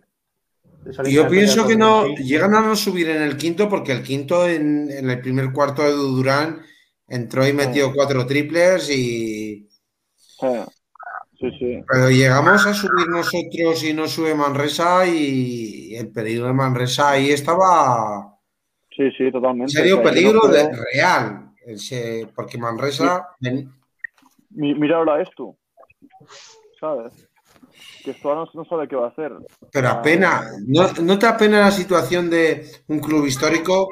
[1.11, 4.91] Yo pienso que no llegan a no subir en el quinto porque el quinto en,
[4.91, 6.61] en el primer cuarto de Durán
[7.09, 9.69] entró y metió cuatro triples y
[10.17, 10.49] Sí,
[11.39, 11.85] sí, sí.
[11.89, 17.31] pero llegamos a subir nosotros y no sube Manresa y el peligro de Manresa ahí
[17.31, 18.37] estaba
[18.97, 19.73] Sí, sí, en totalmente.
[19.73, 23.29] serio O sea, yo peligro no de creo- real ese- porque Manresa
[24.55, 25.57] Mi- Mira ahora esto,
[26.79, 27.13] ¿sabes?
[28.05, 29.33] Que esto no, no sabe qué va a hacer.
[29.73, 33.89] Pero apena, ¿no, no te apena la situación de un club histórico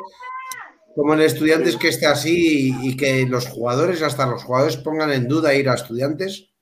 [1.01, 5.11] como el Estudiantes que esté así y, y que los jugadores, hasta los jugadores, pongan
[5.13, 6.53] en duda ir a Estudiantes?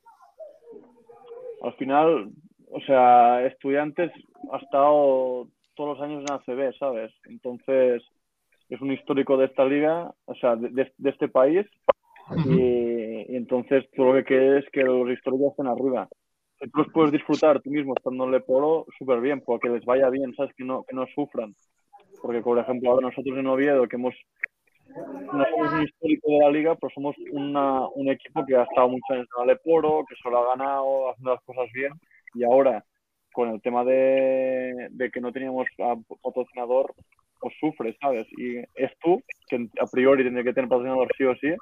[1.62, 2.31] Al final,
[2.70, 4.12] o sea, estudiantes
[4.52, 7.12] ha estado todos los años en ACB, ¿sabes?
[7.24, 8.02] Entonces,
[8.69, 11.66] es un histórico de esta liga, o sea, de, de- de este país,
[12.47, 16.09] y, y entonces tú lo que quieres es que los históricos estén arriba.
[16.60, 20.09] Que tú los puedes disfrutar tú mismo estando en Leporo súper bien, porque les vaya
[20.10, 20.55] bien, ¿sabes?
[20.56, 21.55] Que no, que no sufran.
[22.20, 24.15] Porque, por ejemplo, ahora nosotros en Oviedo, que hemos
[25.32, 28.89] no somos un histórico de la liga, pero somos una- un equipo que ha estado
[28.89, 31.93] muchos años en Aleporo, que solo ha ganado, haciendo las cosas bien,
[32.35, 32.85] y ahora,
[33.32, 36.95] con el tema de, de que no teníamos a- patrocinador,
[37.40, 38.27] pues sufre, ¿sabes?
[38.36, 41.55] Y es tú, que a priori tendría que tener patrocinador sí o sí,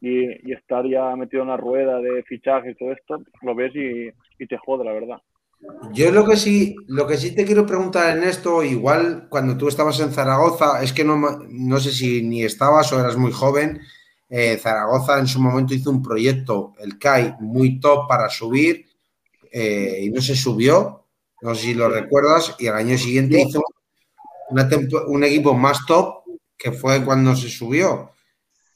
[0.00, 3.74] y, y estar ya metido en la rueda de fichajes y todo esto, lo ves
[3.74, 4.08] y,
[4.42, 5.18] y te jode, la verdad.
[5.92, 9.68] Yo lo que sí, lo que sí te quiero preguntar en esto, igual cuando tú
[9.68, 11.16] estabas en Zaragoza, es que no,
[11.48, 13.80] no sé si ni estabas o eras muy joven.
[14.28, 18.86] eh, Zaragoza en su momento hizo un proyecto, el CAI, muy top para subir
[19.52, 21.06] eh, y no se subió.
[21.42, 22.54] No sé si lo recuerdas.
[22.58, 23.62] Y al año siguiente hizo
[24.50, 24.68] una
[25.08, 26.22] un equipo más top
[26.56, 28.12] que fue cuando se subió.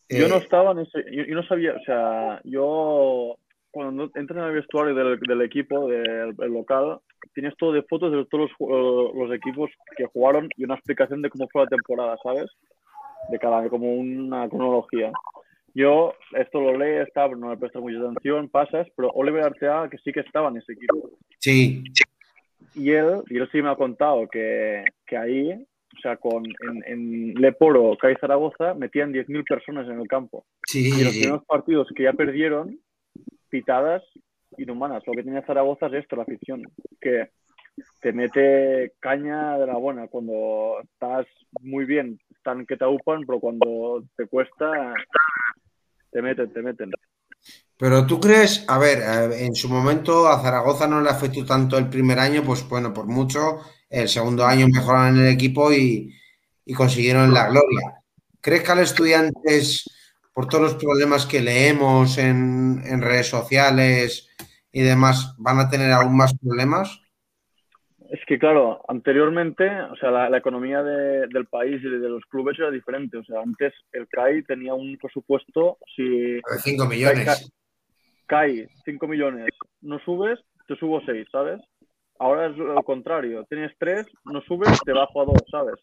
[0.08, 3.36] Yo Eh, no estaba en ese, yo, yo no sabía, o sea, yo
[3.74, 6.98] cuando entras en el vestuario del, del equipo, del, del local,
[7.34, 11.20] tienes todo de fotos de todos los, ju- los equipos que jugaron y una explicación
[11.20, 12.46] de cómo fue la temporada, ¿sabes?
[13.30, 15.10] De cada, como una cronología.
[15.74, 19.98] Yo esto lo lees, está, no me prestas mucha atención, pasas, pero Oliver Arteaga que
[19.98, 21.10] sí que estaba en ese equipo.
[21.38, 21.82] sí,
[22.74, 26.82] Y él, y él sí me ha contado que, que ahí, o sea, con, en,
[26.86, 30.44] en Leporo, CAI Zaragoza, metían 10.000 personas en el campo.
[30.66, 32.78] sí, Y los primeros partidos que ya perdieron,
[33.54, 34.02] pitadas
[34.58, 35.04] inhumanas.
[35.06, 36.64] Lo que tenía Zaragoza es esto, la afición,
[37.00, 37.30] que
[38.00, 40.08] te mete caña de la buena.
[40.08, 41.24] Cuando estás
[41.60, 44.92] muy bien, están que te aupan, pero cuando te cuesta,
[46.10, 46.90] te meten, te meten.
[47.76, 51.78] Pero tú crees, a ver, eh, en su momento a Zaragoza no le afectó tanto
[51.78, 56.12] el primer año, pues bueno, por mucho, el segundo año mejoraron el equipo y,
[56.64, 58.02] y consiguieron la gloria.
[58.40, 59.84] ¿Crees que al Estudiantes,
[60.34, 64.28] por todos los problemas que leemos en, en redes sociales
[64.72, 67.00] y demás, van a tener aún más problemas?
[68.10, 72.24] Es que, claro, anteriormente, o sea, la, la economía de- del país y de los
[72.26, 73.16] clubes era diferente.
[73.16, 76.02] O sea, antes el CAI tenía un presupuesto, si
[76.34, 77.50] De 5 millones.
[78.26, 79.48] cae 5 millones,
[79.82, 80.38] no subes,
[80.68, 81.60] te subo 6, ¿sabes?
[82.18, 85.74] Ahora es lo contrario, tienes 3, no subes, te bajo a 2, ¿sabes?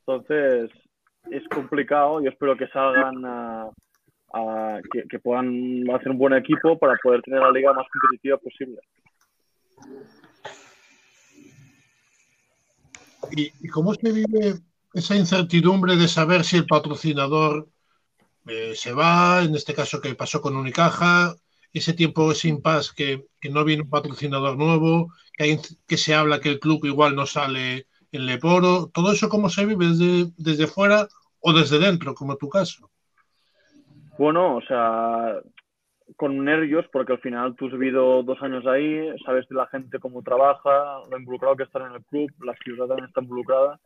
[0.00, 0.70] Entonces,
[1.30, 2.20] es complicado.
[2.20, 3.70] Yo espero que salgan a,
[5.08, 8.80] que, puedan hacer un buen equipo para poder tener la liga más competitiva posible.
[13.32, 14.54] ¿Y, cómo se vive
[14.94, 17.68] esa incertidumbre de saber si el patrocinador
[18.46, 21.34] eh, se va, en este caso que pasó con Unicaja,
[21.72, 26.60] ese tiempo sin paz que, no viene un patrocinador nuevo, que se habla que el
[26.60, 31.06] club igual no sale en Leporo, todo eso cómo se vive desde, desde fuera
[31.40, 32.90] o desde dentro, como tu caso.
[34.18, 35.40] Bueno, o sea,
[36.16, 39.98] con nervios, porque al final tú has vivido dos años ahí, sabes de la gente
[39.98, 43.78] cómo trabaja, lo involucrado que están en el club, la ciudad también está involucrada.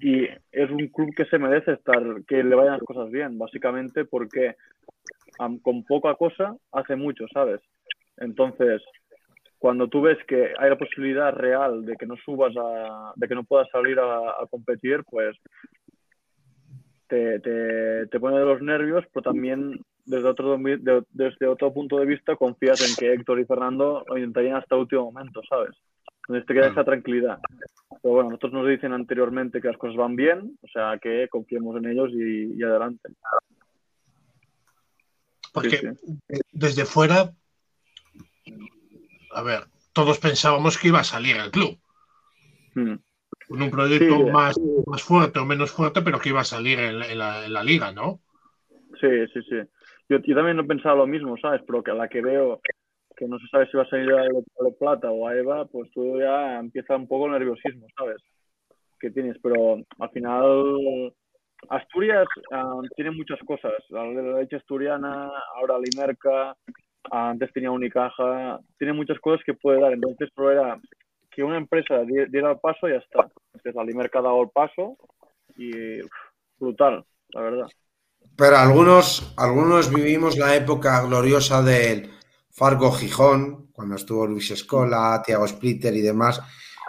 [0.00, 4.04] Y es un club que se merece estar, que le vayan las cosas bien, básicamente
[4.04, 4.56] porque
[5.62, 7.60] con poca cosa hace mucho, ¿sabes?
[8.18, 8.82] Entonces,
[9.62, 13.34] cuando tú ves que hay la posibilidad real de que no subas a, de que
[13.36, 15.36] no puedas salir a, a competir, pues
[17.06, 21.96] te, te, te, pone de los nervios, pero también desde otro, de, desde otro punto
[22.00, 25.76] de vista confías en que Héctor y Fernando lo intentarían hasta el último momento, ¿sabes?
[26.26, 27.38] Entonces te queda esa tranquilidad.
[28.02, 31.76] Pero bueno, nosotros nos dicen anteriormente que las cosas van bien, o sea que confiemos
[31.76, 33.10] en ellos y, y adelante.
[35.52, 35.86] Porque sí,
[36.28, 36.40] sí.
[36.50, 37.30] desde fuera,
[39.34, 41.78] a ver, todos pensábamos que iba a salir el club.
[42.74, 42.96] Hmm.
[43.48, 46.78] Con un proyecto sí, más, más fuerte o menos fuerte, pero que iba a salir
[46.78, 48.20] en, en, la, en la, liga, ¿no?
[49.00, 49.56] Sí, sí, sí.
[50.08, 51.60] Yo, yo, también no pensaba lo mismo, ¿sabes?
[51.66, 52.60] Pero que a la que veo
[53.16, 55.90] que no se sabe si va a salir a de Plata o a Eva, pues
[55.92, 58.22] tú ya empieza un poco el nerviosismo, ¿sabes?
[58.98, 61.12] Que tienes, pero al final
[61.68, 63.72] Asturias uh, tiene muchas cosas.
[63.90, 66.56] La leche asturiana, ahora Limerca,
[67.10, 69.92] antes tenía Unicaja, tiene muchas cosas que puede dar.
[69.92, 70.80] Entonces, pero era
[71.30, 73.28] que una empresa diera el paso y ya está.
[73.46, 74.96] Entonces, la Limerca ha dado el paso
[75.56, 76.10] y uf,
[76.58, 77.66] brutal, la verdad.
[78.36, 82.10] Pero algunos, algunos vivimos la época gloriosa del
[82.50, 86.40] Fargo Gijón, cuando estuvo Luis Escola, Thiago Splitter y demás.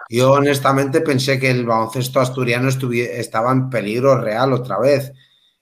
[0.09, 5.13] Yo honestamente pensé que el baloncesto asturiano estaba en peligro real otra vez.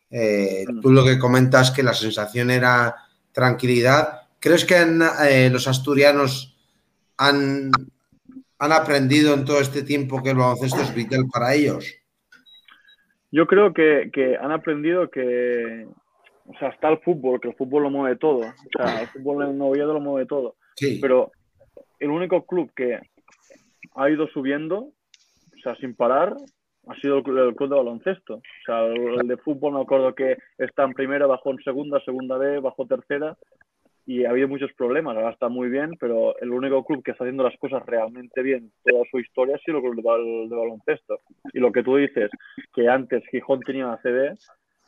[0.09, 2.95] Eh, tú lo que comentas que la sensación era
[3.31, 4.20] tranquilidad.
[4.41, 6.57] ¿Crees que en, eh, los asturianos
[7.15, 7.69] han,
[8.57, 11.85] han aprendido en todo este tiempo que el baloncesto es vital para ellos?
[13.29, 15.85] Yo creo que, que, han aprendido que,
[16.47, 18.39] o sea, está el fútbol, que el fútbol lo mueve todo.
[18.39, 20.55] O sea, el fútbol en Oviedo lo mueve todo.
[20.75, 20.97] Sí.
[20.99, 21.31] Pero
[21.99, 22.99] el único club que
[23.93, 26.35] ha ido subiendo, o sea, sin parar,
[26.87, 28.33] ha sido el, el club de baloncesto.
[28.37, 32.03] O sea, el, el, de fútbol me acuerdo que está en primera, bajó en segunda,
[32.03, 33.37] segunda B, bajó tercera
[34.05, 35.15] y ha habido muchos problemas.
[35.15, 38.71] Ahora está muy bien, pero el único club que está haciendo las cosas realmente bien
[38.83, 39.95] toda su historia ha sido el club
[40.49, 41.19] de, baloncesto.
[41.53, 42.29] Y lo que tú dices,
[42.73, 44.35] que antes Gijón tenía una CD,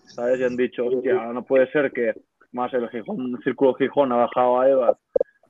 [0.06, 0.40] ¿sabes?
[0.40, 2.14] Y han dicho, hostia, no puede ser que
[2.52, 4.98] más el Gijón, el Círculo Gijón ha bajado a Eva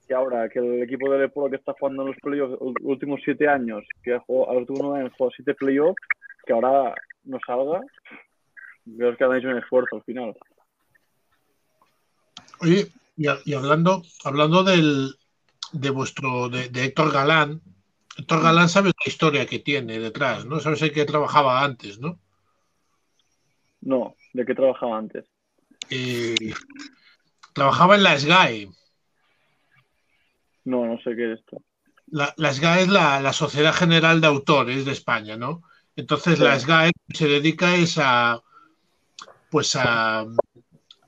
[0.07, 3.22] que ahora que el equipo de Leporo que está jugando en los playoffs los últimos
[3.23, 6.02] siete años, que ha jugado, a siete playoffs,
[6.45, 7.81] que ahora no salga,
[8.98, 10.35] creo que han hecho un esfuerzo al final.
[12.61, 15.15] Oye, y, y hablando, hablando del,
[15.72, 17.61] de vuestro, de, de, Héctor Galán,
[18.18, 20.60] Héctor Galán sabe la historia que tiene detrás, ¿no?
[20.60, 22.19] Sabes el que trabajaba antes, ¿no?
[23.81, 25.26] No, ¿de qué trabajaba antes?
[25.90, 26.53] Eh,
[27.53, 28.69] trabajaba en la SGAE.
[30.65, 31.61] No, no sé qué es esto.
[32.07, 35.64] La, la SGAE es la, la, Sociedad General de Autores de España, ¿no?
[35.95, 36.44] Entonces sí.
[36.44, 38.41] la SGAE se dedica es a
[39.49, 40.26] pues a,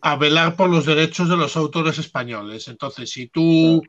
[0.06, 2.68] a, velar por los derechos de los autores españoles.
[2.68, 3.82] Entonces, si tú,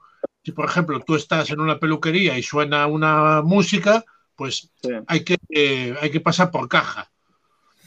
[0.42, 4.90] si por ejemplo tú estás en una peluquería y suena una música, pues sí.
[5.06, 7.10] hay, que, eh, hay que pasar por caja.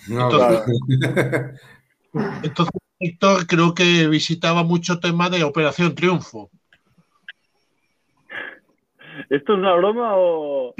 [0.07, 0.61] No, entonces,
[0.99, 1.53] claro.
[2.43, 6.49] entonces, Héctor creo que visitaba mucho tema de Operación Triunfo.
[9.29, 10.69] ¿Esto es una broma o.?
[10.69, 10.73] o...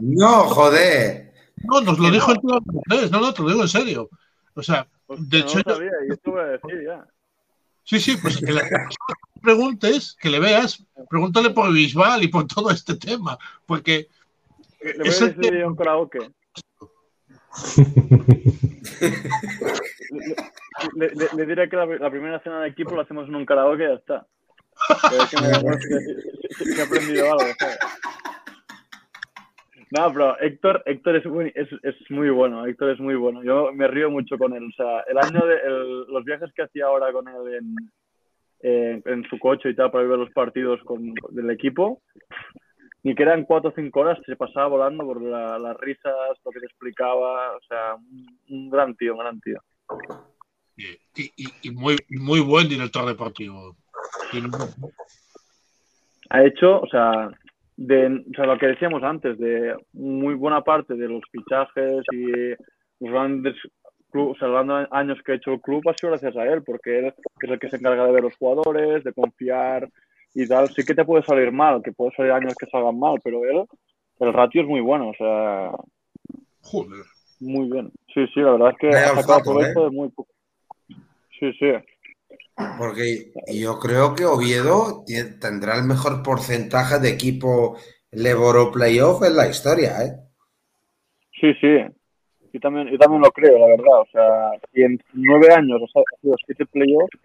[0.00, 1.32] No, joder.
[1.64, 2.60] No, nos lo dijo el tío
[2.90, 4.10] Andrés, no, no, te lo digo en serio.
[4.54, 5.60] O sea, de no hecho.
[5.60, 7.06] Sabía, y esto voy a decir ya.
[7.84, 8.62] Sí, sí, pues que le
[9.42, 14.08] preguntes, que le veas, pregúntale por Bisbal y por todo este tema, porque.
[14.80, 16.18] Le voy a decir un karaoke.
[20.96, 23.46] le, le, le, diré que la, la, primera cena de equipo la hacemos en un
[23.46, 24.26] karaoke y ya está.
[25.10, 27.78] Pero que, me, que, que, he aprendido algo, ¿sabes?
[29.96, 33.44] No, pero Héctor, Héctor es, muy, es, es, muy bueno, Héctor es muy bueno.
[33.44, 34.64] Yo me río mucho con él.
[34.64, 37.76] O sea, el año de el, los viajes que hacía ahora con él en,
[38.58, 42.02] en, en, su coche y tal para ver los partidos con, del equipo,
[43.04, 46.12] ni que eran cuatro o cinco horas, se pasaba volando por la, las risas,
[46.44, 47.56] lo que te explicaba.
[47.56, 49.60] O sea, un, un gran tío, un gran tío.
[50.76, 53.76] Y, y, y muy, muy buen director deportivo.
[56.30, 57.30] Ha hecho, o sea,
[57.76, 62.30] de o sea, lo que decíamos antes, de muy buena parte de los fichajes y
[63.00, 63.56] los grandes
[64.10, 66.44] clubes, o sea, los grandes años que ha hecho el club ha sido gracias a
[66.44, 67.14] él, porque él es
[67.50, 69.88] el que se encarga de ver los jugadores, de confiar
[70.34, 70.68] y tal.
[70.68, 73.64] Sí que te puede salir mal, que puede salir años que salgan mal, pero él,
[74.20, 75.70] el ratio es muy bueno, o sea,
[76.62, 77.04] Joder.
[77.40, 77.90] muy bien.
[78.12, 79.84] Sí, sí, la verdad es que ha sacado provecho ¿eh?
[79.84, 80.30] de muy poco.
[81.40, 81.72] Sí, sí.
[82.78, 85.04] Porque yo creo que Oviedo
[85.40, 87.76] tendrá el mejor porcentaje de equipo
[88.10, 90.12] Leboro Playoff en la historia, ¿eh?
[91.40, 91.76] Sí, sí.
[92.52, 94.00] Yo también, yo también lo creo, la verdad.
[94.00, 97.18] O sea, si en nueve años o sea, ha sido siete playoffs,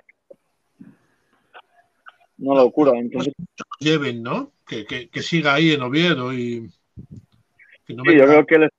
[2.40, 2.98] una locura.
[2.98, 3.34] Entonces,
[3.80, 4.52] Lleven, ¿no?
[4.68, 6.68] Que, que, que siga ahí en Oviedo y.
[7.86, 8.70] Que no sí, yo creo que él,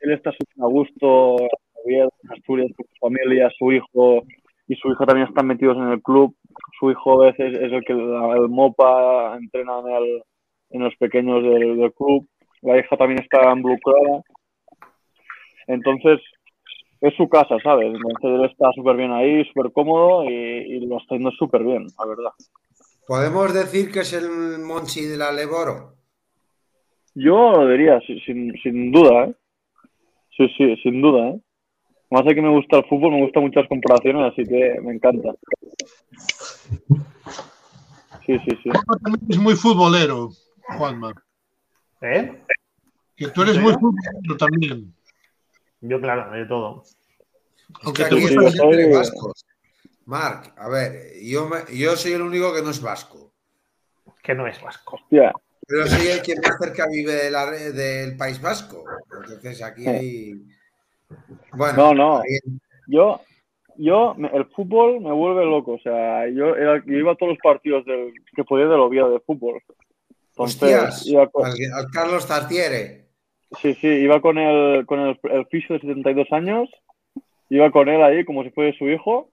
[0.00, 1.48] él está súper a gusto en
[1.84, 4.24] Oviedo, en Asturias, con su familia, su hijo
[4.68, 6.36] y su hijo también están metidos en el club.
[6.78, 10.22] Su hijo a veces es el que el MOPA entrena en, el-
[10.70, 12.28] en los pequeños del, del club.
[12.62, 14.22] La hija también está involucrada.
[15.66, 16.20] Entonces,
[17.00, 17.86] es su casa, ¿sabes?
[17.86, 21.86] Entonces él está súper bien ahí, súper cómodo y, y lo está haciendo súper bien,
[21.98, 22.32] la verdad.
[23.06, 25.94] ¿Podemos decir que es el Monchi de la Leboro?
[27.14, 29.34] Yo lo diría, sin, sin, sin duda, ¿eh?
[30.36, 31.40] Sí, sí, sin duda, ¿eh?
[32.10, 35.34] Más de que me gusta el fútbol, me gustan muchas comparaciones, así que me encanta.
[38.24, 38.70] Sí, sí, sí.
[39.02, 40.30] También es muy futbolero,
[40.76, 41.12] Juanma.
[42.02, 42.42] ¿Eh?
[43.16, 44.94] Que tú eres ¿Sí, muy futbolero también.
[45.80, 46.82] Yo, claro, de todo.
[47.82, 49.44] Aunque Es que aquí yo soy- vascos.
[50.06, 53.32] Marc, a ver, yo, me- yo soy el único que no es vasco,
[54.22, 54.96] Que no es vasco.
[54.96, 55.32] Hostia,
[55.66, 58.84] pero soy el que más cerca vive de la del País Vasco.
[59.12, 60.32] Entonces aquí hay...
[61.54, 62.22] Bueno, No, no.
[62.86, 63.20] yo,
[63.76, 67.38] yo, el fútbol me vuelve loco, o sea, yo, era- yo iba a todos los
[67.38, 69.60] partidos del, que podía del Oviedo de fútbol.
[70.30, 73.06] Entonces, hostias, iba con, al, al Carlos Tartiere.
[73.60, 76.68] sí, sí, iba con el, con el, el fisio de 72 años,
[77.50, 79.30] iba con él ahí como si fuese su hijo,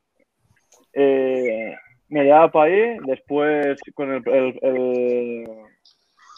[0.93, 1.75] eh,
[2.09, 5.47] me llevaba para ahí, después con el, el, el,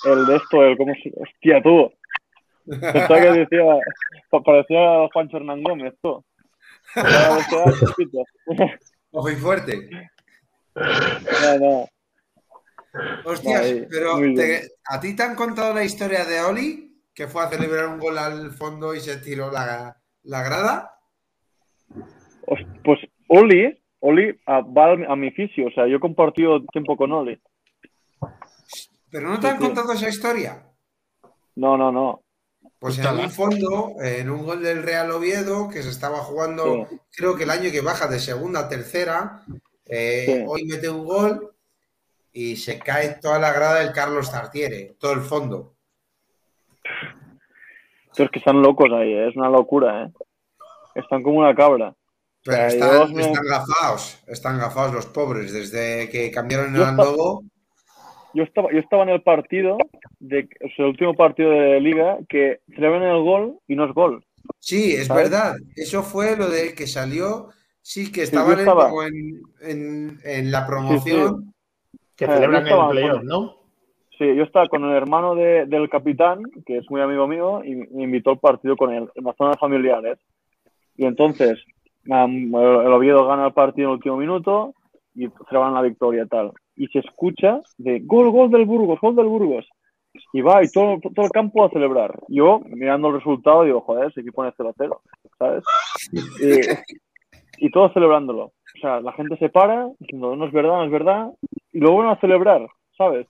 [0.05, 1.91] el de esto, el, ¿cómo se, hostia, tú,
[2.67, 3.61] pensaba que decía,
[4.29, 6.23] pa- parecía Juancho Hernán Gómez, tú.
[7.79, 8.23] Chiquito.
[9.11, 9.89] Muy fuerte.
[10.75, 11.87] No, no.
[13.25, 14.67] Hostias, pero te-.
[14.85, 17.03] ¿a ti te han contado la historia de Oli?
[17.13, 20.99] Que fue a celebrar un gol al fondo y se tiró la, la grada.
[22.83, 27.41] Pues Oli, Oli va a mi fisio, o sea, yo he compartido tiempo con Oli.
[29.09, 29.65] Pero no te han sí.
[29.65, 30.63] contado esa historia.
[31.55, 32.23] No, no, no.
[32.79, 36.99] Pues en un fondo, en un gol del Real Oviedo, que se estaba jugando, Sí.
[37.15, 39.41] creo que el año que baja de segunda a tercera,
[39.85, 40.43] eh, Sí.
[40.47, 41.53] hoy mete un gol
[42.31, 45.73] y se cae toda la grada del Carlos Tartiere, todo el fondo.
[48.11, 49.29] Estos que están locos ahí, ¿eh?
[49.29, 50.11] es una locura, ¿eh?
[50.95, 51.93] Están como una cabra.
[52.43, 56.81] Pero sea, están, yo me- están gafados, están gafados los pobres, desde que cambiaron el
[56.81, 57.41] Yo.
[58.33, 59.77] Yo estaba, yo estaba en el partido,
[60.19, 63.93] de, o sea, el último partido de liga, que celebran el gol y no es
[63.93, 64.23] gol.
[64.59, 65.29] Sí, es ¿Sabes?
[65.29, 65.55] verdad.
[65.75, 67.49] Eso fue lo de que salió.
[67.81, 71.53] Sí, que estaban en- estaba- en, en- en la promoción.
[72.15, 73.55] Que Eh, celebran estaba el playoff, con- ¿no?
[74.17, 77.75] Sí, yo estaba con el hermano de- del capitán, que es muy amigo mío, y
[77.75, 80.17] me invitó al partido con él, en las zonas familiares.
[80.95, 81.63] Y entonces,
[82.09, 84.73] am, el el Oviedo gana el partido en el último minuto
[85.13, 86.51] y celebran la victoria y tal.
[86.75, 89.67] Y se escucha de gol, gol del Burgos, gol del Burgos.
[90.33, 92.19] Y va, y todo, todo el campo a celebrar.
[92.27, 94.99] Yo, mirando el resultado, digo, joder, ese equipo pone 0-0,
[95.37, 95.63] ¿sabes?
[97.59, 98.43] Y, y todos celebrándolo.
[98.45, 101.31] O sea, la gente se para, diciendo, no es verdad, no es verdad,
[101.73, 102.67] y lo vuelven a celebrar,
[102.97, 103.27] ¿sabes?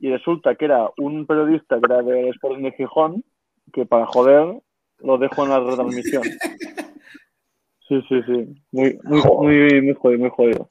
[0.00, 3.24] y resulta que era un periodista que era del Sporting de Gijón
[3.72, 4.60] que para joder
[4.98, 6.22] lo dejo en la retransmisión.
[7.88, 8.62] Sí, sí, sí.
[8.70, 10.70] Muy, muy, muy, muy jodido, muy jodido.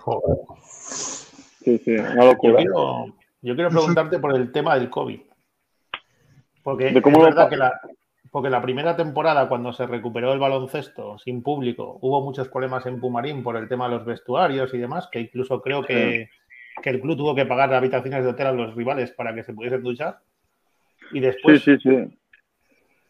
[0.00, 0.36] Joder.
[0.60, 2.56] Sí, sí, una Yo locura.
[2.56, 3.06] quiero,
[3.44, 5.20] yo quiero preguntarte por el tema del COVID.
[6.62, 7.78] Porque ¿De cómo es verdad que la,
[8.30, 12.98] porque la primera temporada, cuando se recuperó el baloncesto sin público, hubo muchos problemas en
[13.00, 16.30] Pumarín por el tema de los vestuarios y demás, que incluso creo que,
[16.82, 19.52] que el club tuvo que pagar habitaciones de hotel a los rivales para que se
[19.52, 20.20] pudiesen duchar.
[21.12, 22.18] Y Sí, después, sí, sí.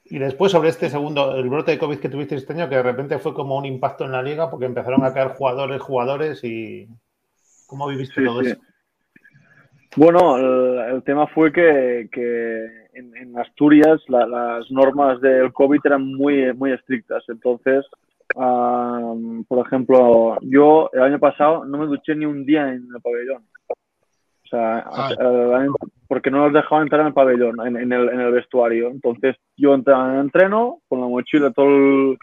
[0.07, 2.83] y después sobre este segundo, el brote de COVID que tuviste este año, que de
[2.83, 6.89] repente fue como un impacto en la liga porque empezaron a caer jugadores, jugadores y...
[7.69, 8.51] ¿Cómo viviste Sí, todo sí.
[8.51, 8.61] eso?
[9.97, 12.65] Bueno, el, el tema fue que, que
[12.95, 17.23] en, en Asturias la- las normas del COVID eran muy, muy estrictas.
[17.29, 17.87] Entonces,
[18.37, 23.01] am, por ejemplo, yo el año pasado no me duché ni un día en el
[23.03, 23.45] pabellón.
[23.69, 25.11] O sea, Ah.
[25.59, 25.73] año-
[26.09, 28.89] porque no nos dejaban entrar en el pabellón, en, en el, en el vestuario.
[28.89, 32.19] Entonces yo entraba en el entreno con la mochila, todo el,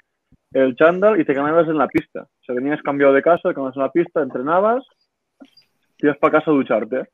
[0.54, 2.24] el chándal y te cambiabas en la pista.
[2.24, 4.84] O sea, venías cambiado de casa, te cambiabas en la pista, entrenabas,
[6.00, 7.08] ibas para casa a ducharte.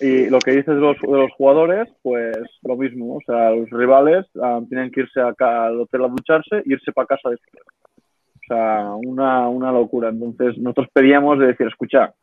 [0.00, 3.16] Y lo que dices de los, de los jugadores, pues lo mismo.
[3.16, 6.92] O sea, los rivales ah, tienen que irse acá al hotel a ducharse e irse
[6.92, 7.62] para casa después.
[7.96, 10.08] O sea, una, una locura.
[10.08, 12.14] Entonces, nosotros pedíamos de decir, escucha,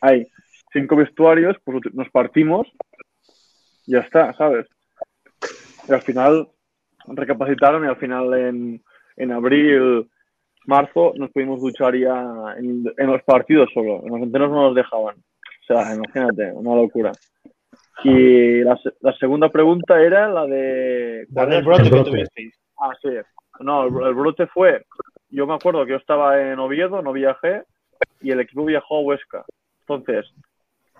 [0.00, 0.26] hay
[0.72, 2.66] cinco vestuarios, pues nos partimos,
[3.86, 4.66] y ya está, ¿sabes?
[5.88, 6.48] Y al final
[7.06, 8.82] recapacitaron y al final en,
[9.16, 10.08] en abril,
[10.66, 14.02] marzo, nos pudimos duchar ya en, los partidos solo.
[14.04, 15.16] En los entrenos no nos dejaban.
[15.72, 17.12] Sea, imagínate, una locura.
[18.04, 21.26] Y la, se- la segunda pregunta era la de...
[21.32, 22.54] ¿cuál el brote que tuvisteis.
[22.78, 23.10] Ah, sí.
[23.60, 24.84] No, el, el brote fue.
[25.30, 27.62] Yo me acuerdo que yo estaba en Oviedo, no viajé,
[28.20, 29.44] y el equipo viajó a Huesca.
[29.80, 30.32] Entonces,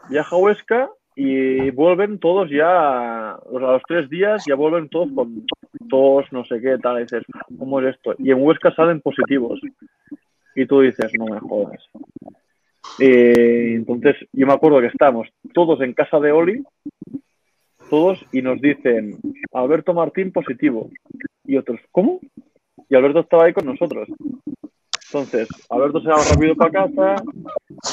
[0.09, 4.89] viaja a Huesca y vuelven todos ya, o sea, a los tres días ya vuelven
[4.89, 5.45] todos con
[5.91, 6.99] tos, no sé qué, tal.
[6.99, 7.25] Y dices,
[7.59, 8.15] ¿cómo es esto?
[8.19, 9.61] Y en Huesca salen positivos.
[10.55, 11.83] Y tú dices, no me jodas.
[12.99, 16.63] Eh, entonces, yo me acuerdo que estábamos todos en casa de Oli,
[17.91, 19.19] todos, y nos dicen,
[19.53, 20.91] Alberto Martín positivo.
[21.45, 22.21] Y otros, ¿cómo?
[22.89, 24.09] Y Alberto estaba ahí con nosotros.
[25.07, 27.17] Entonces, Alberto se va rápido para casa,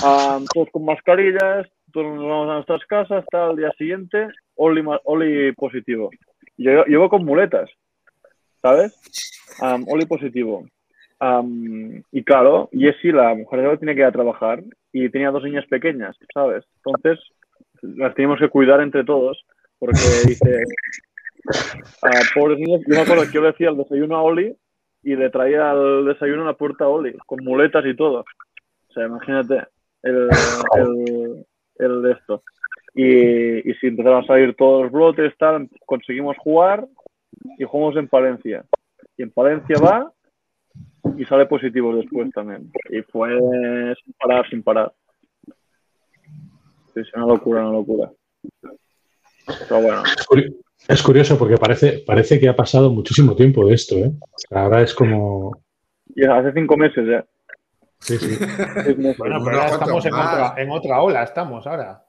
[0.04, 4.82] ah, todos con mascarillas, todos nos vamos a nuestras casas, tal, al día siguiente, Oli,
[5.04, 6.12] Oli positivo.
[6.58, 7.70] Yo, llevo con muletas,
[8.62, 8.98] ¿sabes?
[9.60, 10.66] Am, Oli positivo.
[12.12, 15.44] Y claro, Jessie, la mujer de Oli, tiene que ir a trabajar y tenía dos
[15.44, 16.66] niñas pequeñas, ¿sabes?
[16.78, 17.20] Entonces,
[17.82, 19.46] las teníamos que cuidar entre todos,
[19.78, 20.64] porque dice,
[22.04, 24.56] ah, pobres niños, yo me acuerdo que yo le decía el desayuno a Oli
[25.04, 28.26] y le traía el desayuno a la puerta a Oli, con muletas y todo.
[28.90, 29.68] O sea, imagínate
[30.04, 30.30] el,
[30.78, 31.46] el,
[31.76, 32.44] el de esto.
[32.96, 36.86] Y, y si empezaron a salir todos los brotes, tal, conseguimos jugar
[37.58, 38.66] y jugamos en Palencia.
[39.16, 40.12] Y en Palencia va
[41.18, 42.72] y sale positivo después también.
[42.90, 43.30] Y fue
[44.04, 44.92] sin parar, sin parar.
[46.94, 48.12] Sí, una locura, una locura.
[49.68, 50.56] Pero bueno, Es curi-
[50.88, 54.12] Es curioso porque parece, parece que ha pasado muchísimo tiempo de esto, ¿eh?
[54.52, 55.52] Ahora es como.
[56.16, 57.26] y hace cinco meses ya.
[58.00, 58.38] Sí, sí.
[58.96, 62.02] Bueno, pero ahora estamos en otra, en otra ola, estamos ahora.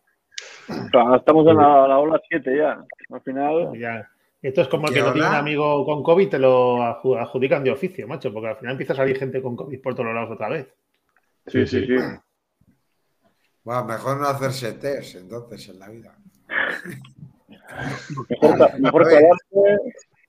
[1.16, 2.82] Estamos en la, la ola 7 ya.
[3.10, 4.08] Al final, Ya.
[4.42, 7.20] Esto es como el ¿Qué que no tiene un amigo con COVID, te lo adju-
[7.20, 10.14] adjudican de oficio, macho, porque al final empieza a salir gente con COVID por todos
[10.14, 10.66] lados otra vez.
[11.46, 11.94] sí, sí, sí.
[13.62, 16.16] Bueno, mejor no hacerse test entonces en la vida.
[18.30, 19.06] Mejor, mejor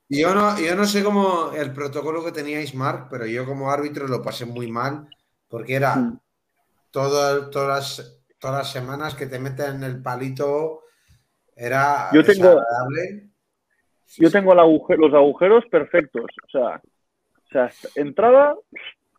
[0.09, 4.07] Yo no, yo no sé cómo el protocolo que teníais, Marc, pero yo como árbitro
[4.09, 5.07] lo pasé muy mal
[5.47, 6.19] porque era Mm.
[6.91, 10.81] todo, todas, las, todas las semanas que te meten en el palito,
[11.55, 13.30] era Yo tengo- desagradable.
[14.17, 16.25] Yo tengo el los agujeros perfectos.
[16.47, 18.55] O sea, o sea, entraba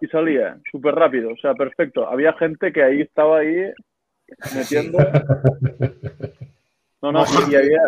[0.00, 1.30] y salía súper rápido.
[1.32, 2.08] O sea, perfecto.
[2.08, 3.72] Había gente que ahí estaba ahí
[4.54, 4.98] metiendo.
[7.00, 7.80] No, no, y había.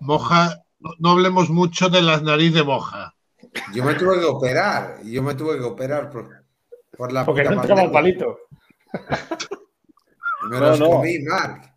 [0.00, 3.14] Moja, no, no hablemos mucho de las narices de Moja.
[3.74, 6.28] Yo me tuve que operar, yo me tuve que operar por,
[6.96, 8.38] por la Porque puta no entraba el palito.
[10.48, 10.86] Me No, los no.
[10.90, 11.72] comí, Marc.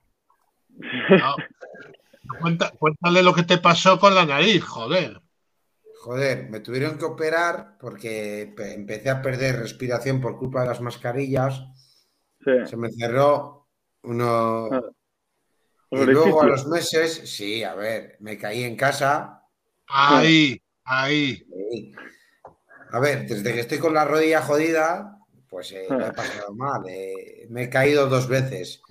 [0.78, 1.36] No.
[2.40, 5.22] Cuenta- cuéntale lo que te pasó con la nariz, joder.
[6.02, 10.82] Joder, me tuvieron que operar porque pe- empecé a perder respiración por culpa de las
[10.82, 11.64] mascarillas.
[12.44, 12.52] Sí.
[12.66, 13.68] Se me cerró
[14.04, 14.70] uno.
[14.72, 14.82] Ah,
[15.92, 19.42] Y luego a los meses, sí, a ver, me caí en casa.
[19.88, 21.38] Ahí, ahí.
[21.38, 21.92] sí.
[22.92, 25.18] A ver, desde que estoy con la rodilla jodida,
[25.50, 25.96] pues eh, Ah.
[25.98, 26.82] me he pasado mal.
[26.88, 28.82] eh, me he caído dos veces.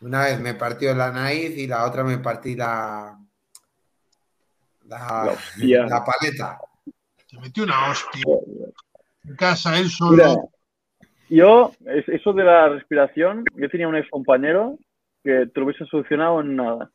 [0.00, 3.18] Una vez me partió la nariz y la otra me partí la.
[4.86, 5.86] La, La hostia.
[5.86, 6.58] la paleta.
[7.28, 8.24] Te metió una hostia.
[9.24, 10.16] En casa, él solo.
[10.16, 10.34] Mira,
[11.28, 14.78] yo, es- eso de la respiración, yo tenía un ex compañero
[15.22, 16.90] que te lo hubiese solucionado en nada.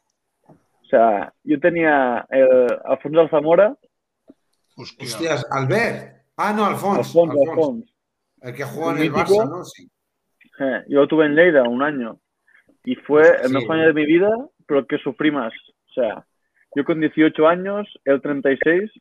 [0.47, 3.75] O sea, yo tenía el Alfonso Alzamora,
[4.77, 5.05] Hostia.
[5.07, 6.25] Hostias, Albert.
[6.35, 6.99] Ah, no, Alfonso.
[6.99, 7.51] Alfonso, Alfonso.
[7.51, 7.93] Alfonso.
[8.41, 9.13] El que jugó en El.
[9.13, 9.63] Barça, ¿no?
[9.63, 9.89] Sí.
[10.59, 12.19] Eh, yo lo tuve en Lleida un año
[12.85, 13.53] y fue el Sí.
[13.53, 14.29] mejor año de mi vida,
[14.67, 15.53] pero que sufrí más.
[15.89, 16.25] O sea,
[16.75, 18.91] yo con 18 años, el 36,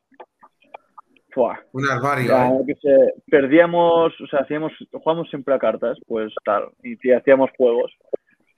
[1.32, 1.60] ¡fua!
[1.72, 2.28] Un armario.
[2.28, 2.60] Ya, ¿eh?
[2.66, 7.50] que se, perdíamos, o sea, hacíamos, jugamos siempre a cartas, pues tal, y sí, hacíamos
[7.56, 7.92] juegos.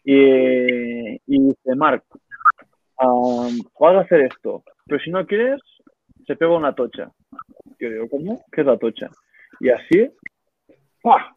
[0.05, 2.05] Y, y dice, Marc,
[3.01, 5.61] um, vas a hacer esto, pero si no quieres,
[6.27, 7.11] se pega una tocha.
[7.81, 8.45] Yo digo, ¿cómo?
[8.53, 9.09] ¿Qué es la tocha?
[9.61, 10.11] Y así,
[11.03, 11.35] ¡pah!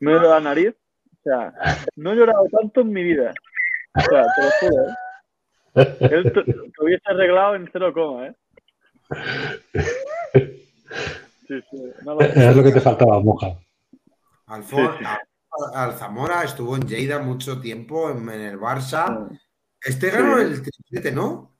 [0.00, 0.74] Me dio la nariz.
[1.24, 1.52] O sea,
[1.96, 3.32] no he llorado tanto en mi vida.
[3.94, 5.96] O sea, te lo juro, ¿eh?
[6.10, 8.34] Él te, te hubiese arreglado en cero coma, ¿eh?
[11.48, 11.92] Sí, sí.
[12.04, 13.48] No lo- Es lo que te faltaba, moja.
[14.46, 15.04] Alfon- Sí, sí.
[15.04, 19.28] Al- Alzamora estuvo en Lleida mucho tiempo, en, en el Barça.
[19.80, 21.52] Este ganó el triplete, ¿no?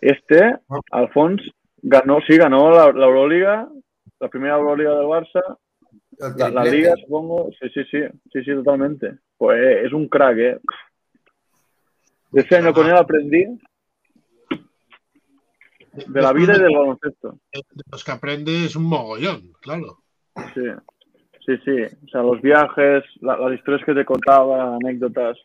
[0.00, 0.54] Este,
[0.92, 1.40] Alfons,
[1.82, 3.68] ganó, sí, ganó la, la Euroliga,
[4.20, 5.56] la primera Euroliga del Barça,
[6.36, 6.64] la, la.
[6.64, 7.50] Liga, supongo.
[7.60, 7.98] Sí, sí, sí,
[8.32, 9.18] sí, sí, totalmente.
[9.36, 10.60] Pues es un crack, ¿eh?
[12.32, 13.44] Ese año con él aprendí
[16.06, 17.38] de la vida y del baloncesto.
[17.52, 20.02] De los que aprende es un mogollón, claro.
[20.54, 20.62] Sí,
[21.46, 21.96] sí, sí.
[22.04, 25.38] O sea, los viajes, la- las historias que te contaba, anécdotas.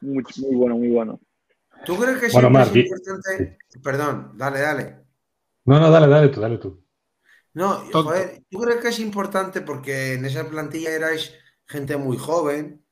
[0.00, 1.20] Muy, muy bueno, muy bueno.
[1.86, 3.58] ¿Tú crees que Bueno, Marc, es importante?
[3.82, 4.96] Perdón, dale, dale.
[5.66, 6.83] No, no, dale, dale tú, dale tú.
[7.54, 8.02] No, Tonto.
[8.04, 12.84] joder, ¿tú crees que es importante porque en esa plantilla erais gente muy joven?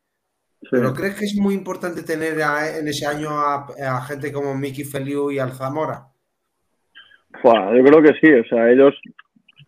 [0.61, 0.69] Sí.
[0.71, 4.55] ¿Pero crees que es muy importante tener a- en ese año a, a gente como
[4.55, 6.07] Miki Feliu y Alzamora?
[7.41, 8.33] Fua, yo creo que sí.
[8.33, 8.95] O sea, ellos,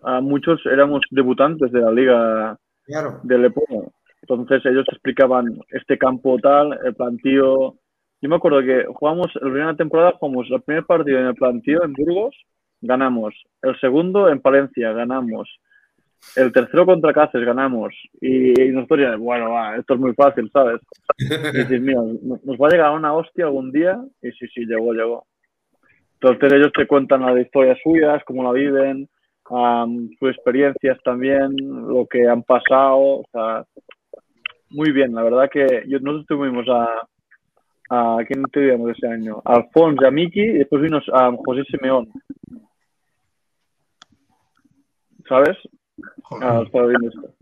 [0.02, 3.20] a muchos éramos debutantes de la liga Claro.
[3.24, 3.92] del Lepono.
[4.22, 7.74] Entonces ellos explicaban este campo tal, el plantío.
[8.20, 11.82] Yo me acuerdo que jugamos, la primera temporada jugamos el primer partido en el plantío
[11.84, 12.34] en Burgos,
[12.84, 13.34] ganamos.
[13.62, 15.48] El segundo en Palencia, ganamos.
[16.36, 17.94] El tercero contra Cáceres, ganamos.
[18.20, 20.80] Y, y nosotros ya, bueno, esto es muy fácil, ¿sabes?
[21.18, 21.24] Y
[21.58, 24.02] dices, mira, nos va a llegar una hostia algún día.
[24.22, 25.26] Y sí, sí, llegó, llegó.
[26.14, 29.08] Entonces ellos te cuentan las historias suyas, cómo la viven,
[30.18, 33.20] sus experiencias también, lo que han pasado.
[33.20, 33.64] O sea,
[34.70, 37.06] muy bien, la verdad que yo, nosotros tuvimos a,
[37.90, 39.42] a ¿quién tuvimos ese año?
[39.44, 42.08] A Alfonso, a Miki y después vino a José Simeón.
[45.28, 45.56] ¿Sabes?
[46.22, 46.48] Joder.
[46.48, 47.34] Ah, estaba viendo esto.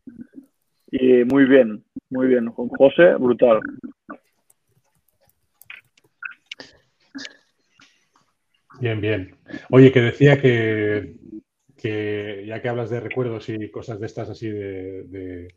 [0.91, 2.47] Y muy bien, muy bien.
[2.53, 3.61] Con José, brutal.
[8.81, 9.37] Bien, bien.
[9.71, 11.15] Oye, que decía que,
[11.77, 15.55] que ya que hablas de recuerdos y cosas de estas así de, de-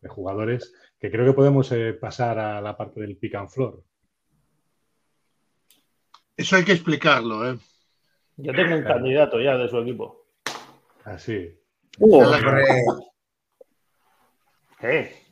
[0.00, 3.82] de jugadores, que creo que podemos eh, pasar a la parte del pick and floor.
[6.36, 7.56] Eso hay que explicarlo, ¿eh?
[8.36, 8.96] Yo tengo un Claro.
[8.96, 10.26] candidato ya de su equipo.
[11.04, 11.58] Así.
[11.98, 12.22] Uh,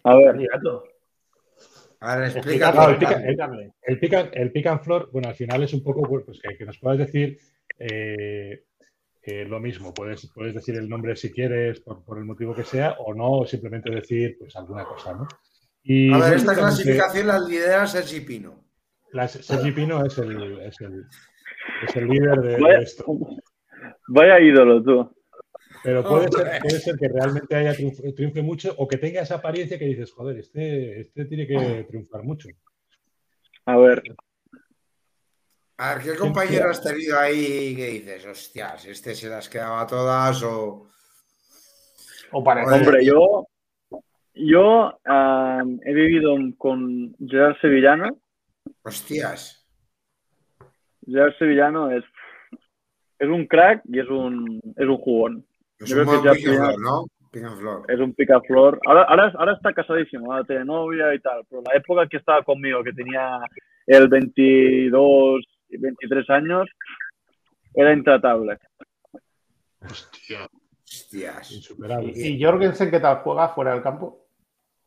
[0.05, 0.29] a ver,
[2.03, 2.43] a ver.
[2.75, 3.23] No, el pica-.
[3.83, 6.57] El pick, and, el pick and floor, bueno, al final es un poco pues, que,
[6.57, 7.39] que nos puedas decir
[7.79, 8.65] eh,
[9.23, 9.93] eh, lo mismo.
[9.95, 13.33] Puedes, puedes decir el nombre si quieres, por, por el motivo que sea, o no,
[13.41, 15.27] o simplemente decir pues alguna cosa, ¿no?
[15.83, 18.65] Y A ver, esta clasificación la lidera Sergi Pino.
[19.13, 21.05] la- Sergi Pino es el, es el,
[21.87, 23.05] es el líder de, esto.
[24.09, 25.15] vaya ídolo tú.
[25.85, 29.37] Pero puede ser, puede ser que realmente haya triunfe, triunfe mucho o que tenga esa
[29.37, 32.49] apariencia que dices, joder, este, este tiene que triunfar mucho.
[33.67, 34.03] A ver,
[35.77, 40.43] A ver, ¿qué compañero has tenido ahí que dices, hostias, este se las quedaba todas
[40.43, 40.89] o...
[42.33, 43.47] O para Hombre, hombre, yo,
[44.35, 44.99] yo
[45.85, 48.19] he vivido con Gerard Sevillano.
[48.83, 49.67] Hostias.
[51.07, 52.05] Gerard Sevillano es,
[53.19, 55.47] es un crack y es un, es un jugón.
[55.85, 57.09] Es Yo un.
[57.89, 58.81] Es un picaflor.
[58.87, 61.43] Ahora, ahora, ahora está casadísimo, ahora tiene novia y tal.
[61.49, 63.41] Pero la época que estaba conmigo, que tenía
[63.87, 66.69] el 22 y 23 años,
[67.75, 68.59] era intratable.
[69.81, 70.49] Hostia.
[70.85, 71.53] Hostias.
[71.53, 72.13] Insuperable.
[72.15, 74.29] ¿Y Jorgensen qué tal juega fuera del campo?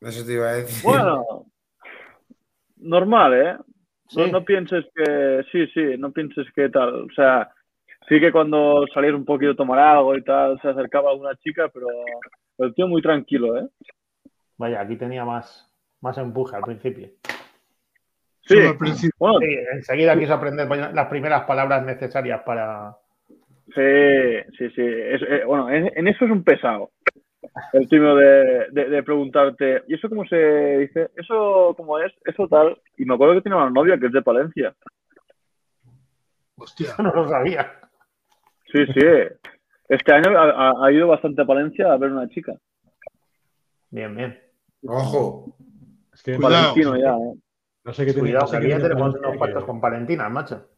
[0.00, 0.82] Eso te iba a decir.
[0.84, 1.46] Bueno,
[2.76, 3.56] normal, ¿eh?
[4.16, 7.02] No, no pienses que, sí, sí, no pienses que tal.
[7.02, 7.50] O sea,
[8.08, 11.34] sí que cuando salías un poquito a tomar algo y tal, se acercaba a una
[11.36, 11.86] chica, pero
[12.58, 13.68] el tío muy tranquilo, ¿eh?
[14.56, 17.08] Vaya, aquí tenía más, más empuje al principio.
[18.42, 19.14] Sí, Solo al principio.
[19.18, 22.96] bueno, Sí, enseguida quiso aprender las primeras palabras necesarias para.
[23.74, 24.82] sí, sí, sí.
[24.82, 26.90] Es- eh, bueno, en, en eso es un pesado.
[27.72, 31.10] El tío de, de, de preguntarte, ¿y eso cómo se dice?
[31.16, 32.12] ¿Eso cómo es?
[32.24, 32.80] ¿Eso tal?
[32.96, 34.74] Y me acuerdo que tiene una novia que es de Palencia.
[36.56, 36.94] Hostia.
[36.98, 37.70] No lo sabía.
[38.72, 39.00] Sí, sí.
[39.88, 42.52] Este año ha, ha- ha ido bastante a Palencia a ver una chica.
[43.90, 44.38] Bien, bien.
[44.86, 45.56] Ojo.
[46.12, 46.54] Es que Cuidado.
[46.74, 47.34] Valentino ya, ¿eh?
[47.84, 48.28] no sé qué tiene.
[48.28, 50.68] Cuidado, no que aquí ya tiene tenemos unos cuantos con Valentinas, macho.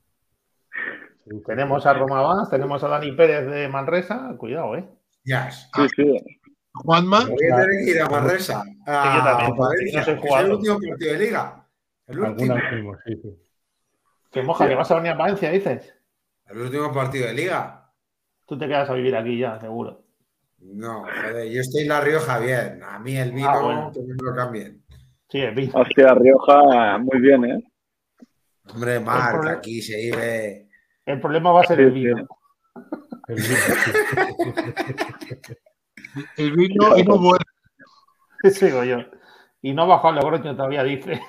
[1.24, 1.42] Sí, sí.
[1.46, 4.34] Tenemos a Roma Vaz, tenemos a Dani Pérez de Manresa.
[4.38, 4.88] Cuidado, ¿eh?
[5.24, 5.68] Yes.
[5.74, 6.40] Sí, sí.
[6.72, 8.62] Juanma, Voy a tener que ir a Manresa.
[8.86, 10.14] A yo también, porque Valencia.
[10.14, 11.66] no Es el último partido de liga.
[12.06, 12.54] El último.
[13.04, 13.38] Sí, sí.
[14.30, 15.94] Que moja, que vas a venir a Valencia, dices.
[16.48, 17.79] El último partido de liga.
[18.50, 20.02] Tú te quedas a vivir aquí ya, seguro.
[20.58, 22.82] No, joder, yo estoy en La Rioja bien.
[22.82, 23.92] A mí el vino Ah, bueno.
[23.94, 24.82] que no me lo cambien.
[25.28, 25.70] Sí, es bien.
[25.72, 27.62] Hostia, Rioja, muy bien, ¿eh?
[28.74, 30.68] Hombre, Marc, problema- aquí se vive.
[31.06, 32.26] El problema va a ser el vino.
[33.28, 33.56] El vino.
[36.36, 37.44] El vino y no vuelve.
[38.50, 38.98] Sigo yo.
[39.62, 41.20] Y no el Logroño todavía, dice.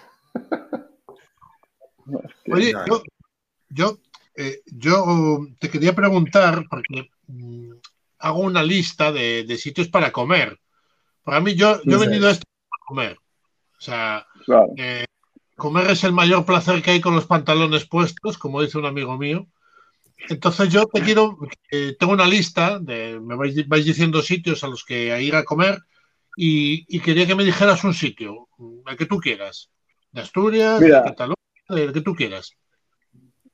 [2.51, 3.03] Oye, yo,
[3.69, 3.97] yo,
[4.41, 7.71] eh, yo te quería preguntar, porque mm,
[8.19, 10.59] hago una lista de, de sitios para comer.
[11.23, 13.17] Para mí, yo, yo he venido a esto para comer.
[13.77, 14.73] O sea, Claro.
[14.77, 15.05] eh,
[15.55, 19.17] comer es el mayor placer que hay con los pantalones puestos, como dice un amigo
[19.17, 19.47] mío.
[20.29, 21.37] Entonces yo te quiero,
[21.71, 25.43] eh, tengo una lista, de, me vais, vais diciendo sitios a los que ir a
[25.43, 25.79] comer
[26.35, 28.47] y, y quería que me dijeras un sitio,
[28.87, 29.69] el que tú quieras,
[30.11, 31.01] de Asturias, Mira.
[31.01, 31.35] de Cataluña,
[31.69, 32.51] el que tú quieras.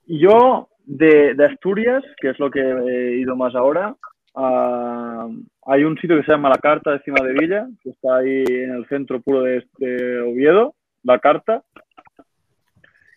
[0.06, 3.96] Yo, de, de Asturias, que es lo que he ido más ahora,
[4.36, 5.28] ah,
[5.66, 8.44] hay un sitio que se llama La Carta de Cima de Villa, que está ahí
[8.48, 11.64] en el centro puro de, de Oviedo, La Carta,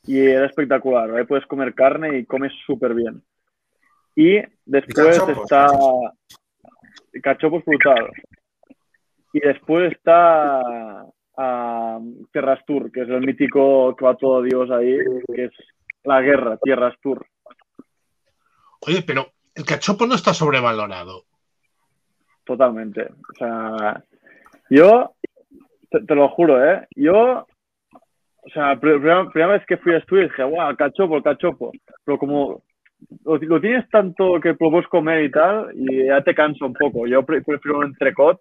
[0.05, 1.15] y era espectacular.
[1.15, 3.23] Ahí puedes comer carne y comes súper bien.
[4.17, 5.69] Y después cachopos, está...
[7.23, 8.11] Cachopos brutal.
[9.33, 10.61] Y después está
[11.37, 12.01] ah,
[12.33, 14.99] Terras Tour, que es el mítico que va todo Dios ahí,
[15.33, 15.53] que es
[16.03, 17.25] la guerra, Tierras Tour.
[18.81, 21.25] Oye, pero el cachopo no está sobrevalorado.
[22.45, 23.03] Totalmente.
[23.03, 24.03] O sea,
[24.71, 25.15] yo,
[25.91, 26.87] te, te lo juro, ¿eh?
[26.97, 27.47] Yo,
[27.93, 31.23] o sea, pr- primera, primera vez que fui a Asturias dije, guau, el cachopo, el
[31.23, 31.73] cachopo.
[32.05, 32.63] Pero como
[33.25, 36.73] lo, lo tienes tanto que lo puedes comer y tal, y ya te cansa un
[36.75, 37.07] poco.
[37.07, 38.41] Yo pre- prefiero un entrecot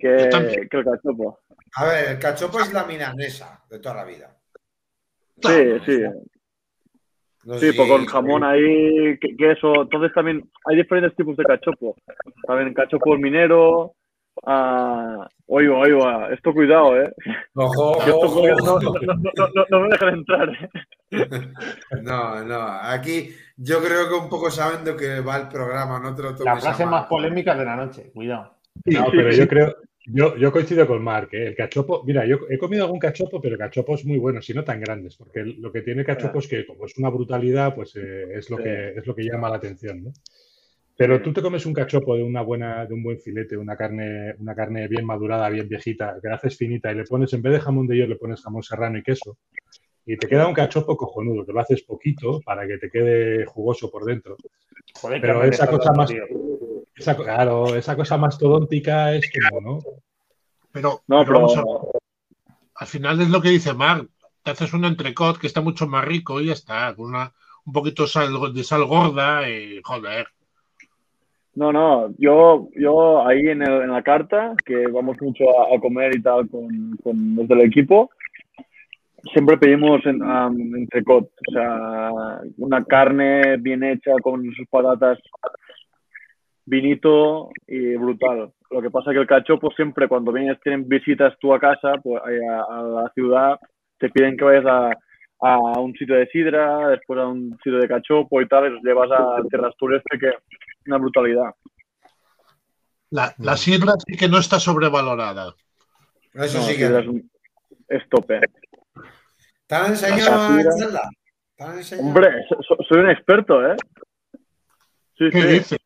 [0.00, 0.28] que
[0.70, 1.38] el cachopo.
[1.76, 4.34] A ver, el cachopo es la milanesa de toda la vida.
[5.42, 6.02] Sí, sí.
[7.44, 9.82] No Sí, sé pues si- con jamón ahí, que- queso.
[9.82, 11.96] Entonces también hay diferentes tipos de cachopo.
[12.46, 13.94] También cachopo minero.
[14.46, 17.12] Ah, oigo, oigo, esto cuidado, ¿eh?
[17.54, 20.68] Ojo, ojo, no, no, no, no, no- no me dejan entrar, ¿eh?
[22.02, 26.14] No, no, aquí yo creo que un poco saben de que va el programa, no
[26.14, 26.92] te lo tomes La frase mal.
[27.00, 28.10] más polémica de la noche.
[28.14, 28.56] Cuidado.
[28.86, 29.74] No, pero yo creo,
[30.06, 31.46] yo, yo coincido con Mark, ¿eh?
[31.48, 34.80] el cachopo, mira, yo he comido algún cachopo, pero cachopos muy buenos y no tan
[34.80, 38.50] grandes, porque lo que tiene cachopo es que como es una brutalidad, pues eh, es
[38.50, 38.62] lo Sí.
[38.64, 40.12] que es lo que llama la atención, ¿no?
[40.96, 44.34] Pero tú te comes un cachopo de una buena, de un buen filete, una carne,
[44.38, 47.54] una carne bien madurada, bien viejita, que la haces finita y le pones, en vez
[47.54, 49.38] de jamón de york, le pones jamón serrano y queso.
[50.04, 53.90] Y te queda un cachopo cojonudo, que lo haces poquito para que te quede jugoso
[53.90, 54.36] por dentro.
[55.00, 56.24] Joder, Pero esa cosa más- tío.
[56.94, 59.78] Esa, claro, esa cosa mastodóntica es como, ¿no?
[60.72, 61.92] Pero, No, pero vamos a- pero
[62.74, 64.08] al final es lo que dice Marc.
[64.42, 67.32] Te haces un entrecot que está mucho más rico y ya está, con una,
[67.64, 70.26] un poquito sal- de sal gorda y joder.
[71.54, 75.80] no, no, yo, yo ahí en, el- en la carta, que vamos mucho a, a
[75.80, 78.10] comer y tal con, con los del equipo,
[79.32, 82.10] siempre pedimos en, am, entrecot, o sea,
[82.56, 85.18] una carne bien hecha con sus patatas,
[86.64, 88.52] vinito y brutal.
[88.70, 92.22] Lo que pasa que el cachopo siempre cuando vienes, tienen visitas tú a casa, pues
[92.22, 93.58] a, a la ciudad,
[93.98, 94.92] te piden que vayas a,
[95.40, 98.82] a un sitio de sidra, después a un sitio de cachopo y tal, y los
[98.82, 100.32] llevas a Tierras Tour este, que
[100.86, 101.50] una brutalidad.
[103.10, 105.54] La, la sidra sí que no está sobrevalorada.
[106.32, 106.84] Eso No, sí que.
[106.86, 107.30] es, un-
[107.88, 108.40] es tope.
[109.66, 110.70] ¿Te han enseñado a sidra.
[110.76, 111.10] echarla?
[111.56, 112.08] ¿Te han enseñado?
[112.08, 113.76] Hombre, so- so- soy un experto, ¿eh?
[115.18, 115.78] Sí, ¿Qué sí, dices?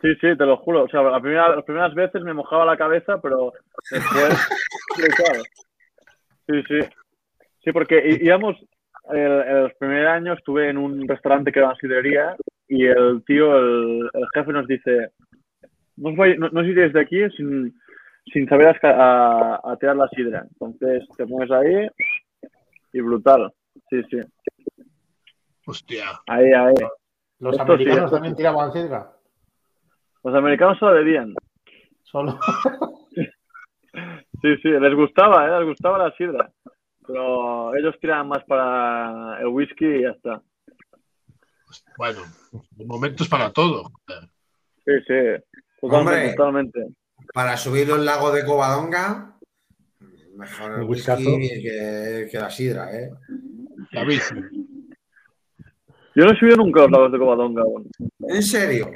[0.00, 0.84] Sí, sí, te lo juro.
[0.84, 3.52] O sea, la primera- las primeras veces me mojaba la cabeza, pero
[3.90, 4.48] después.
[6.46, 6.80] Sí, sí.
[7.62, 8.56] Sí, porque íbamos,
[9.10, 13.56] el, el primer año estuve en un restaurante que era una sidrería y el tío,
[13.58, 15.10] el, el jefe nos dice,
[15.96, 17.78] no os, vais- no, no os iréis de aquí sin,
[18.32, 20.46] sin saber a, a, a tirar la sidra.
[20.52, 21.88] Entonces te pones ahí
[22.92, 23.52] y brutal.
[23.90, 24.20] Sí, sí.
[25.66, 26.04] Hostia.
[26.26, 26.74] Ahí, ahí.
[27.40, 29.10] Los Esto sí, americanos esto también tiraban sidra.
[30.28, 31.34] Los americanos solo bebían.
[32.02, 32.38] Solo.
[34.40, 35.58] Sí, sí, les gustaba, ¿eh?
[35.58, 36.52] les gustaba la sidra.
[37.06, 40.42] Pero ellos tiraban más para el whisky y ya está.
[41.96, 42.20] Bueno,
[42.76, 43.90] de momento es para todo.
[44.84, 45.14] Sí, sí.
[45.80, 46.34] Totalmente, Hombre.
[46.36, 46.86] totalmente.
[47.32, 49.38] Para subir el lago de Covadonga,
[50.36, 53.10] mejor el whisky que, que la sidra, ¿eh?
[53.92, 54.20] David,
[56.14, 57.62] Yo no he subido nunca los lagos de Covadonga.
[58.28, 58.90] ¿En serio?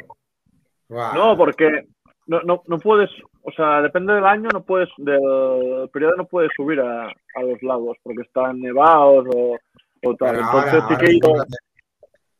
[1.15, 1.87] No, porque
[2.27, 3.11] no, no, no puedes,
[3.43, 7.63] o sea, depende del año, no puedes, del periodo no puedes subir a, a los
[7.63, 9.57] lagos porque están nevados o,
[10.05, 10.31] o tal.
[10.37, 11.45] Pero Entonces ahora- sí que he ido,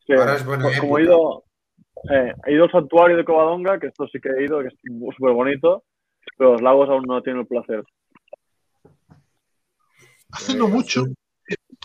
[0.05, 0.99] sí, ahora es buena como época.
[1.01, 1.43] he ido,
[2.11, 4.75] eh, he ido al santuario de Covadonga, que esto sí que he ido, que es
[5.17, 5.83] súper bonito,
[6.37, 7.83] pero los lagos aún no tienen el placer.
[10.31, 11.05] hace no mucho,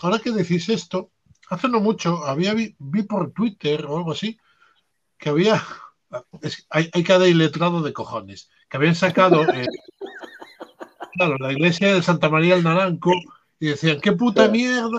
[0.01, 1.11] ahora que decís esto,
[1.49, 4.37] hace no mucho, había vi, vi por Twitter o algo así,
[5.17, 5.55] que había,
[6.69, 9.67] hay, hay cada iletrado de cojones, que habían sacado, eh,
[11.13, 13.11] claro, la iglesia de Santa María del Naranco
[13.59, 14.97] y decían, qué puta mierda,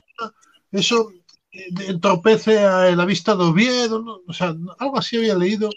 [0.71, 1.11] eso
[1.53, 4.21] eh, entorpece a la vista de Oviedo, ¿no?
[4.27, 5.71] o sea, algo así había leído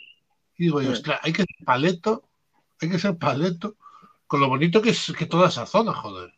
[0.58, 2.24] y digo yo, ostras, hay que ser paleto,
[2.82, 3.76] hay que ser paleto
[4.28, 6.32] con lo bonito que es que toda esa zona, joder.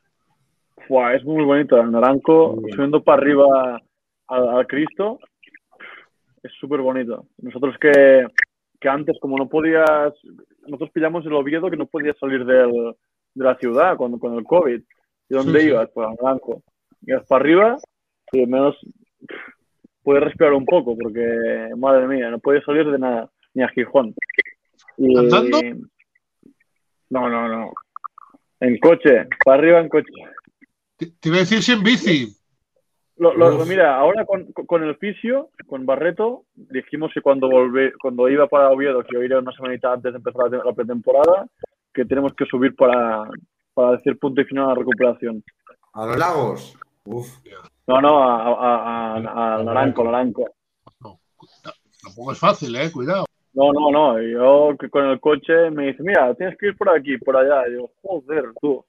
[0.87, 1.79] Fua, es muy bonito.
[1.79, 3.81] El Naranco, subiendo para arriba
[4.27, 5.19] al Cristo,
[6.43, 7.25] es súper bonito.
[7.37, 8.27] Nosotros que,
[8.79, 10.11] que antes, como no podías,
[10.63, 12.95] nosotros pillamos el Oviedo que no podías salir del-
[13.33, 14.81] de la ciudad con, con el COVID.
[15.29, 15.71] ¿Y dónde Sí, sí.
[15.71, 15.89] ibas?
[15.93, 16.61] Pues al Naranco.
[17.01, 17.77] Ibas para arriba
[18.31, 18.75] y al menos
[20.03, 24.13] puedes respirar un poco, porque, madre mía, no puedes salir de nada, ni a Gijón.
[24.97, 25.59] Y- ¿Andando?
[27.09, 27.71] No, no, no.
[28.59, 30.11] En coche, para arriba en coche.
[30.97, 32.27] Te, te iba a decir si en bici.
[33.17, 38.27] Lo, lo- mira, ahora con, con el fisio, con Barreto, dijimos que cuando volvé, cuando
[38.27, 41.47] iba para Oviedo, que yo iría una semanita antes de empezar la, la pretemporada,
[41.93, 43.23] que tenemos que subir para,
[43.73, 45.41] para decir punto y final a la recuperación.
[45.93, 46.77] A los lagos.
[47.05, 47.27] Uf.
[47.87, 50.49] No, no, a, a, a, a Naranco, Naranco.
[52.03, 53.25] Tampoco es fácil, eh, cuidado.
[53.53, 54.21] No, no, no.
[54.21, 57.67] Yo con el coche me dice, mira, tienes que ir por aquí, por allá.
[57.69, 58.83] Y yo, joder, tú.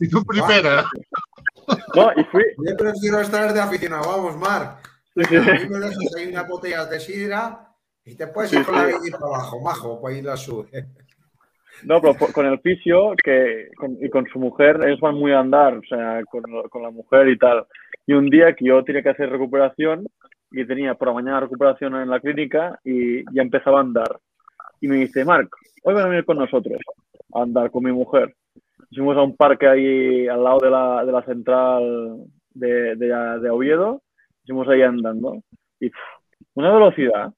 [0.00, 0.84] Y tú primera.
[1.94, 2.44] No, y fui.
[2.66, 4.04] Yo prefiero estar de aficionado.
[4.10, 4.88] Vamos, Marc.
[5.28, 5.36] Sí.
[5.36, 7.68] A mí me dejas ahí una botella de sidra
[8.04, 10.68] y te puedes ir con la bici para abajo, majo, para ir a sube.
[11.84, 15.40] No, pero con el fisio que, con- y con su mujer, ellos van muy a
[15.40, 17.66] andar, o sea, con, con la mujer y tal.
[18.06, 20.06] Y un día que yo tenía que hacer recuperación
[20.50, 24.18] y tenía por la mañana recuperación en la clínica y ya empezaba a andar.
[24.80, 25.48] Y me dice, Marc,
[25.82, 26.78] hoy van a venir con nosotros
[27.34, 28.34] a andar con mi mujer.
[28.94, 33.06] Fuimos a un parque ahí al lado de la, de la central de, de,
[33.40, 34.02] de Oviedo,
[34.46, 35.42] fuimos ahí andando.
[35.80, 35.98] Y pff,
[36.54, 37.32] una velocidad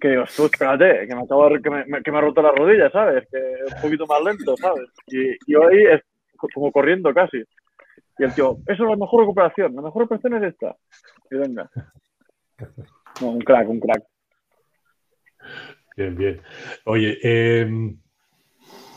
[0.00, 2.50] que digo, tú, espérate, que me acabo de, que me, que me ha roto la
[2.52, 3.26] rodilla, ¿sabes?
[3.30, 4.88] Que es un poquito más lento, ¿sabes?
[5.06, 6.02] Y, yo ahí es
[6.36, 7.42] co- como corriendo casi.
[8.18, 10.76] Y el tío, eso es la mejor recuperación, la mejor recuperación es esta.
[11.30, 11.70] Y venga.
[13.20, 14.02] No, un crack, un crack.
[15.96, 16.40] Bien, bien.
[16.84, 17.94] Oye, eh,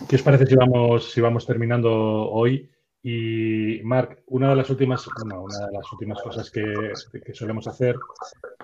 [0.07, 1.91] ¿qué os parece si vamos, si vamos terminando
[2.29, 2.69] hoy?
[3.03, 6.63] Y Marc, una de las últimas, bueno, una de las últimas cosas que,
[7.25, 7.95] que solemos hacer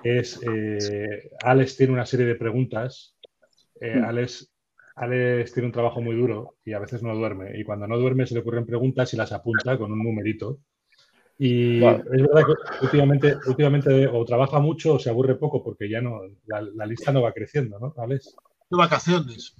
[0.03, 3.15] es, eh, Alex tiene una serie de preguntas.
[3.79, 4.05] Eh, Mm.
[4.05, 4.51] Alex,
[4.95, 7.57] Alex tiene un trabajo muy duro y a veces no duerme.
[7.59, 10.59] Y cuando no duerme se le ocurren preguntas y las apunta con un numerito.
[11.37, 12.03] Y Vale.
[12.11, 16.21] es verdad que últimamente, últimamente o trabaja mucho o se aburre poco porque ya no,
[16.45, 18.35] la, la lista no va creciendo, ¿no, Alex?
[18.69, 19.55] De vacaciones.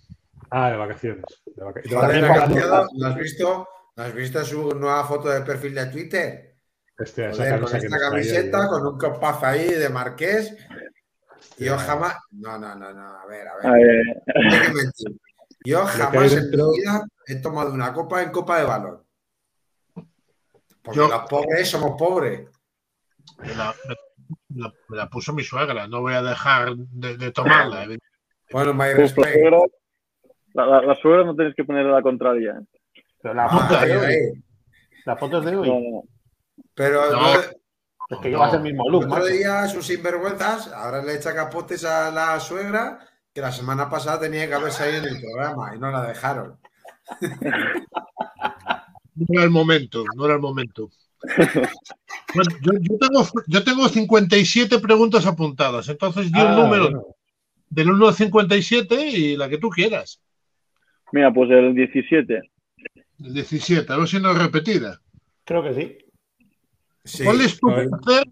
[0.56, 1.24] Ah, de vacaciones.
[1.46, 3.68] De vaca- de Joder, vacaciones ¿no has visto?
[3.96, 6.56] ¿No has visto su nueva foto de perfil de Twitter?
[6.96, 10.56] Joder, con esta camiseta, con un compás ahí de Marqués.
[11.58, 11.92] Yo Hostia.
[11.94, 12.18] jamás.
[12.32, 13.02] No, no, no, no.
[13.20, 13.66] A ver, a ver.
[13.66, 14.06] A ver,
[14.46, 15.18] no hay que mentir.
[15.66, 19.06] Yo jamás en dentro- mi vida he tomado una copa en copa de valor.
[20.84, 22.48] Porque Yo- los pobres somos pobres.
[23.40, 25.88] Me la, me la- me la puso mi suegra.
[25.88, 27.88] No voy a dejar de, de tomarla.
[28.52, 29.36] Bueno, my respect.
[30.54, 32.62] La, la- la suegra no tienes que poner la contraria.
[33.22, 34.44] Pero la Ah, foto ahí, de hoy.
[35.06, 35.70] La foto es de hoy.
[35.70, 36.04] No, no.
[36.74, 37.34] Pero No.
[38.10, 38.58] Es que llevas No.
[38.58, 43.00] el mismo look, otro día sus sinvergüenzas, ahora le echa capotes a la suegra,
[43.34, 46.58] que la semana pasada tenía que haber salido en el programa y no la dejaron.
[49.16, 50.90] No era el momento, no era el momento.
[51.24, 57.04] Bueno, yo, yo tengo, yo tengo 57 preguntas apuntadas, entonces di un Ah, número bueno.
[57.70, 60.20] del 1 al 57 y la que tú quieras.
[61.14, 62.42] Mira, pues el 17.
[63.20, 65.00] El 17, a ver si no es repetida.
[65.46, 65.98] Creo que sí.
[67.06, 67.24] Sí.
[67.24, 68.28] ¿Cuál es tu placer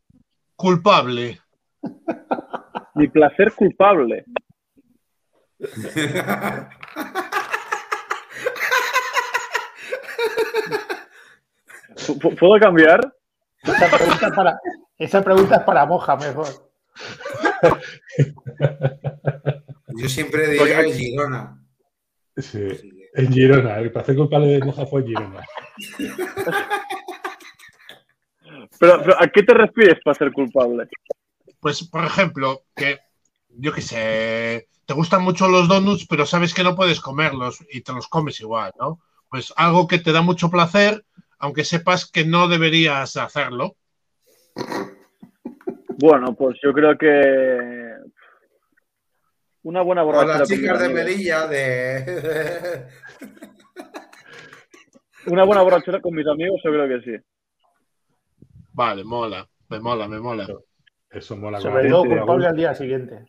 [0.56, 1.40] culpable?
[2.96, 4.26] Mi placer culpable.
[11.96, 13.14] ¿Pu- pu- ¿Puedo cambiar?
[13.64, 14.60] Esa pregunta, es para,
[14.98, 16.48] esa pregunta es para Moja, mejor.
[19.98, 21.61] Yo siempre digo Porque- el Girona.
[22.38, 22.68] Sí.
[23.14, 25.42] En Girona, el placer culpable de Moja fue en Girona.
[28.80, 30.88] Pero, pero, ¿a qué te refieres para ser culpable?
[31.60, 33.00] Pues, por ejemplo, que
[33.50, 37.82] yo qué sé, te gustan mucho los donuts, pero sabes que no puedes comerlos y
[37.82, 39.00] te los comes igual, ¿no?
[39.30, 41.06] Pues algo que te da mucho placer,
[41.40, 43.76] aunque sepas que no deberías hacerlo.
[46.00, 47.94] Bueno, pues yo creo que
[49.64, 50.90] una buena O borrachera las chicas de.
[50.90, 52.88] Melilla de.
[55.28, 57.24] Una buena borrachera con mis amigos, yo creo que sí.
[58.74, 59.48] Vale, mola.
[59.70, 60.48] Me mola, me mola.
[61.10, 61.60] Eso mola.
[61.60, 63.26] Sobre todo culpable al día siguiente.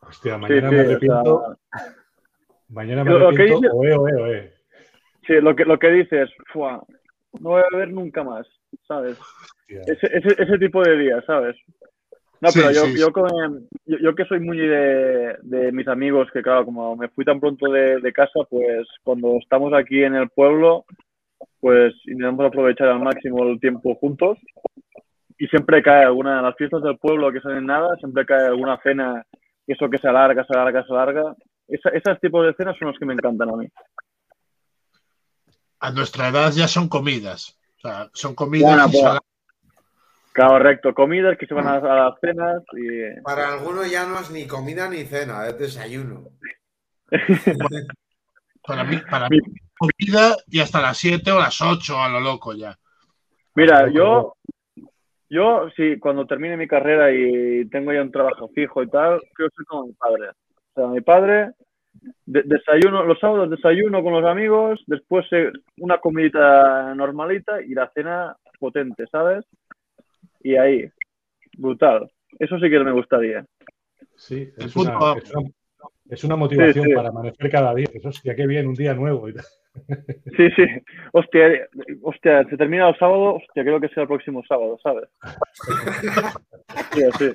[0.00, 1.56] Hostia, mañana Sí, me sí, o arrepiento.
[1.72, 1.94] sea,
[2.68, 3.68] Mañana me Lo- que arrepiento.
[3.72, 4.54] Oe, oe, oe.
[5.26, 6.84] sí, lo que, lo que dices, "Fua,
[7.40, 8.46] no voy a ver nunca más,
[8.86, 9.16] ¿sabes?
[9.68, 11.56] Ese, ese, ese tipo de días, ¿sabes?
[12.44, 13.12] No, Sí, pero yo, sí, yo, sí.
[13.12, 17.24] con- yo, yo que soy muy de, de mis amigos, que claro, como me fui
[17.24, 20.84] tan pronto de, de casa, pues cuando estamos aquí en el pueblo,
[21.60, 24.36] pues intentamos aprovechar al máximo el tiempo juntos.
[25.38, 28.78] Y siempre cae alguna, las fiestas del pueblo que son en nada, siempre cae alguna
[28.82, 29.24] cena,
[29.66, 31.34] eso que se alarga, se alarga, se alarga.
[31.66, 33.66] Esa, esos tipos de cenas son los que me encantan a mí.
[35.80, 37.58] A nuestra edad ya son comidas.
[37.78, 39.18] O sea, son comidas Bueno, y pues.
[40.34, 43.20] Correcto, comidas que se van a, a las cenas y...
[43.22, 46.24] Para algunos ya no es ni comida ni cena, es desayuno.
[48.66, 49.38] Para mí, para mí,
[49.78, 52.74] comida y hasta las 7 o las 8 a lo loco ya.
[53.54, 54.36] Mira, yo,
[55.28, 59.50] yo sí, cuando termine mi carrera y tengo ya un trabajo fijo y tal, quiero
[59.54, 60.30] ser como mi padre.
[60.30, 61.50] O sea, mi padre,
[62.24, 67.90] de- desayuno, los sábados desayuno con los amigos, después eh, una comidita normalita y la
[67.94, 69.44] cena potente, ¿sabes?
[70.44, 70.88] Y ahí,
[71.58, 72.08] brutal.
[72.38, 73.44] Eso sí que me gustaría.
[74.16, 75.16] Sí, es una, A.
[75.18, 75.50] es una-
[76.10, 76.94] es una motivación Sí, sí.
[76.94, 77.86] para amanecer cada día.
[77.92, 79.26] Eso hostia, qué bien, un día nuevo.
[80.36, 80.64] Sí, sí.
[81.12, 81.68] Hostia,
[82.02, 85.08] hostia, se termina el sábado, hostia, creo que sea el próximo sábado, ¿sabes?
[86.92, 87.32] Sí, sí.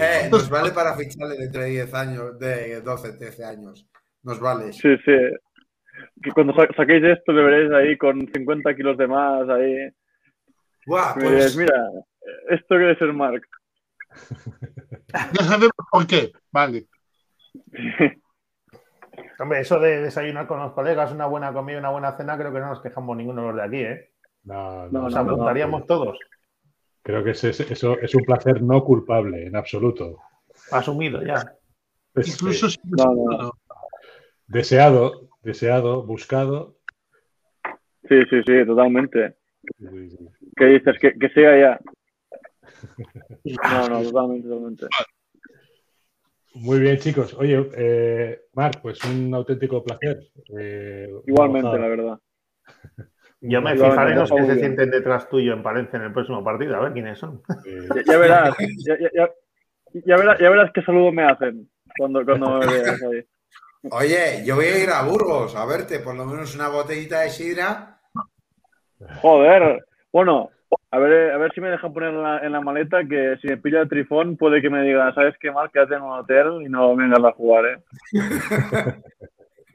[0.00, 3.86] Eh, nos vale para ficharle dentro de 10 años, de 12, 13 años.
[4.22, 4.72] Nos vale.
[4.72, 5.16] Sí, sí.
[6.22, 9.88] Que cuando sa- saquéis esto me veréis ahí con 50 kilos de más, ahí.
[10.86, 11.90] Diréis, pues, mira,
[12.50, 13.42] esto quiere ser Mark.
[15.32, 16.32] Ya sabemos por qué.
[16.52, 16.86] Vale.
[19.38, 22.60] Hombre, eso de desayunar con los colegas, una buena comida, una buena cena, creo que
[22.60, 24.10] no nos quejamos ninguno de los de aquí, ¿eh?
[24.44, 26.18] No, no, No, Nos no, no, apuntaríamos todos.
[27.02, 30.18] Creo que ese- eso es un placer no culpable, en absoluto.
[30.70, 31.54] Asumido ya.
[32.14, 33.52] Es, Incluso si No, no.
[34.46, 36.76] deseado, deseado, buscado.
[38.08, 39.36] Sí, sí, sí, totalmente.
[39.78, 40.28] Sí, sí.
[40.56, 40.96] ¿Qué dices?
[41.00, 41.80] Que, que siga ya.
[43.44, 44.86] No, no, totalmente, totalmente.
[46.54, 47.34] Muy bien, chicos.
[47.34, 50.18] Oye, eh, Marc, pues un auténtico placer.
[50.58, 52.18] Eh, Igualmente, la verdad.
[53.40, 54.58] Yo me Igualmente, fijaré en los que se bien.
[54.58, 57.42] sienten detrás tuyo en Palencia en el próximo partido, a ver quiénes son.
[57.66, 58.56] Eh, Ya, ya verás,
[58.86, 59.30] ya, ya, ya,
[60.04, 63.24] ya verás, ya verás qué saludo me hacen cuando, cuando me veas ahí.
[63.90, 67.30] oye, yo voy a ir a Burgos a verte, por lo menos una botellita de
[67.30, 68.00] sidra.
[69.20, 69.84] Joder.
[70.16, 70.48] Bueno,
[70.92, 73.48] a ver, a ver si me dejan poner en la, en la maleta que si
[73.48, 75.74] me pilla el trifón puede que me diga, ¿sabes qué, Marc?
[75.74, 77.82] Quédate en un hotel y no vengas a jugar, ¿eh?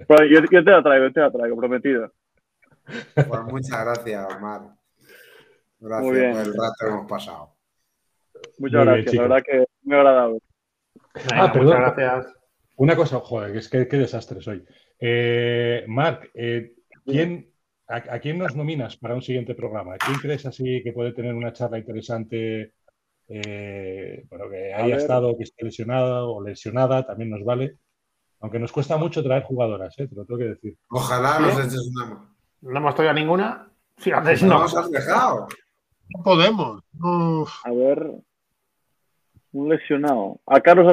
[0.07, 2.11] Pero yo, yo te la traigo, yo te la traigo, prometido.
[3.13, 4.61] Pues muchas gracias, Omar.
[5.79, 6.31] Gracias Muy bien.
[6.31, 7.55] por el rato que hemos pasado.
[8.57, 10.39] Muchas Muy gracias, la verdad que muy agradable.
[11.29, 11.65] Venga, perdón.
[11.65, 12.35] Muchas gracias.
[12.77, 14.65] Una cosa, joder, que es que qué desastre soy.
[14.99, 16.73] Eh, Marc, eh,
[17.05, 17.50] ¿quién,
[17.91, 19.95] a, a quién nos nominas para un siguiente programa?
[19.97, 22.73] ¿Quién crees así que puede tener una charla interesante?
[23.33, 27.77] eh, bueno, que haya estado, que esté lesionada o lesionada, también nos vale.
[28.41, 30.75] Aunque nos cuesta mucho traer jugadoras, eh, te lo tengo que decir.
[30.89, 31.43] Ojalá ¿Sí?
[31.43, 32.35] nos eches una mano.
[32.61, 33.71] ¿No hemos traído ninguna?
[33.97, 34.59] Sí, antes No no.
[34.61, 35.47] nos has dejado.
[36.09, 36.83] No podemos.
[37.63, 38.11] A ver,
[39.53, 40.41] un lesionado.
[40.45, 40.91] A Carlos.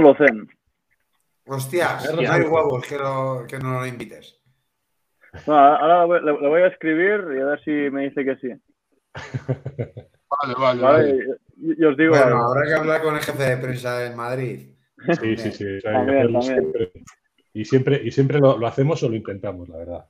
[1.47, 2.29] Hostias, Hostia.
[2.29, 4.38] no hay huevos que, lo- que no lo invites.
[5.46, 8.36] No, ahora le voy- le voy a escribir y a ver si me dice que
[8.36, 8.48] sí.
[10.30, 11.24] Vale, vale, Vale, vale.
[11.56, 12.42] y, y os digo Bueno, algo.
[12.44, 14.70] habrá que hablar con el jefe de prensa de Madrid.
[15.20, 15.64] Sí, sí, sí.
[15.82, 16.42] También, también.
[16.42, 16.90] siempre.
[17.55, 20.05] Y siempre, y siempre lo, lo hacemos o lo intentamos, la verdad.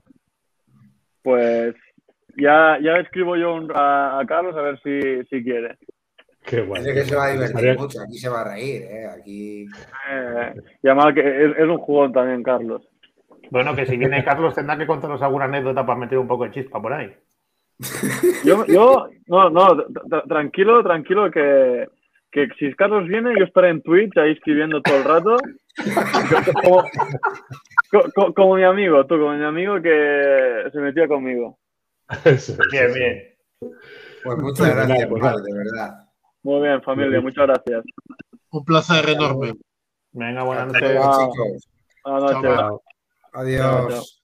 [1.22, 1.74] Pues
[2.36, 5.76] ya, ya escribo yo un- a, a Carlos a ver si, si quiere.
[6.42, 6.84] Qué bueno.
[6.84, 8.00] Dice que se va a divertir mucho.
[8.00, 9.06] Aquí se va a reír, ¿eh?
[9.06, 9.66] Aquí.
[10.10, 12.87] Eh, y además que es, es un jugón también, Carlos.
[13.50, 16.50] Bueno, que si viene Carlos tendrá que contarnos alguna anécdota para meter un poco de
[16.50, 17.14] chispa por ahí.
[18.44, 21.88] Yo, yo no, no, tra- tranquilo, tranquilo, que,
[22.30, 25.36] que si Carlos viene, yo estaré en Twitch ahí escribiendo todo el rato.
[26.62, 26.82] Como,
[27.90, 31.58] co- co- como mi amigo, tú, como mi amigo que se metía conmigo.
[32.24, 33.22] Eso Bien, bien.
[34.24, 36.04] Pues muchas gracias, pues de verdad.
[36.42, 37.84] Muy bien, familia, muchas gracias.
[38.50, 39.52] Un placer enorme.
[40.12, 40.82] Venga, buenas noches.
[42.02, 42.78] Buenas noches.
[43.38, 44.17] Adiós.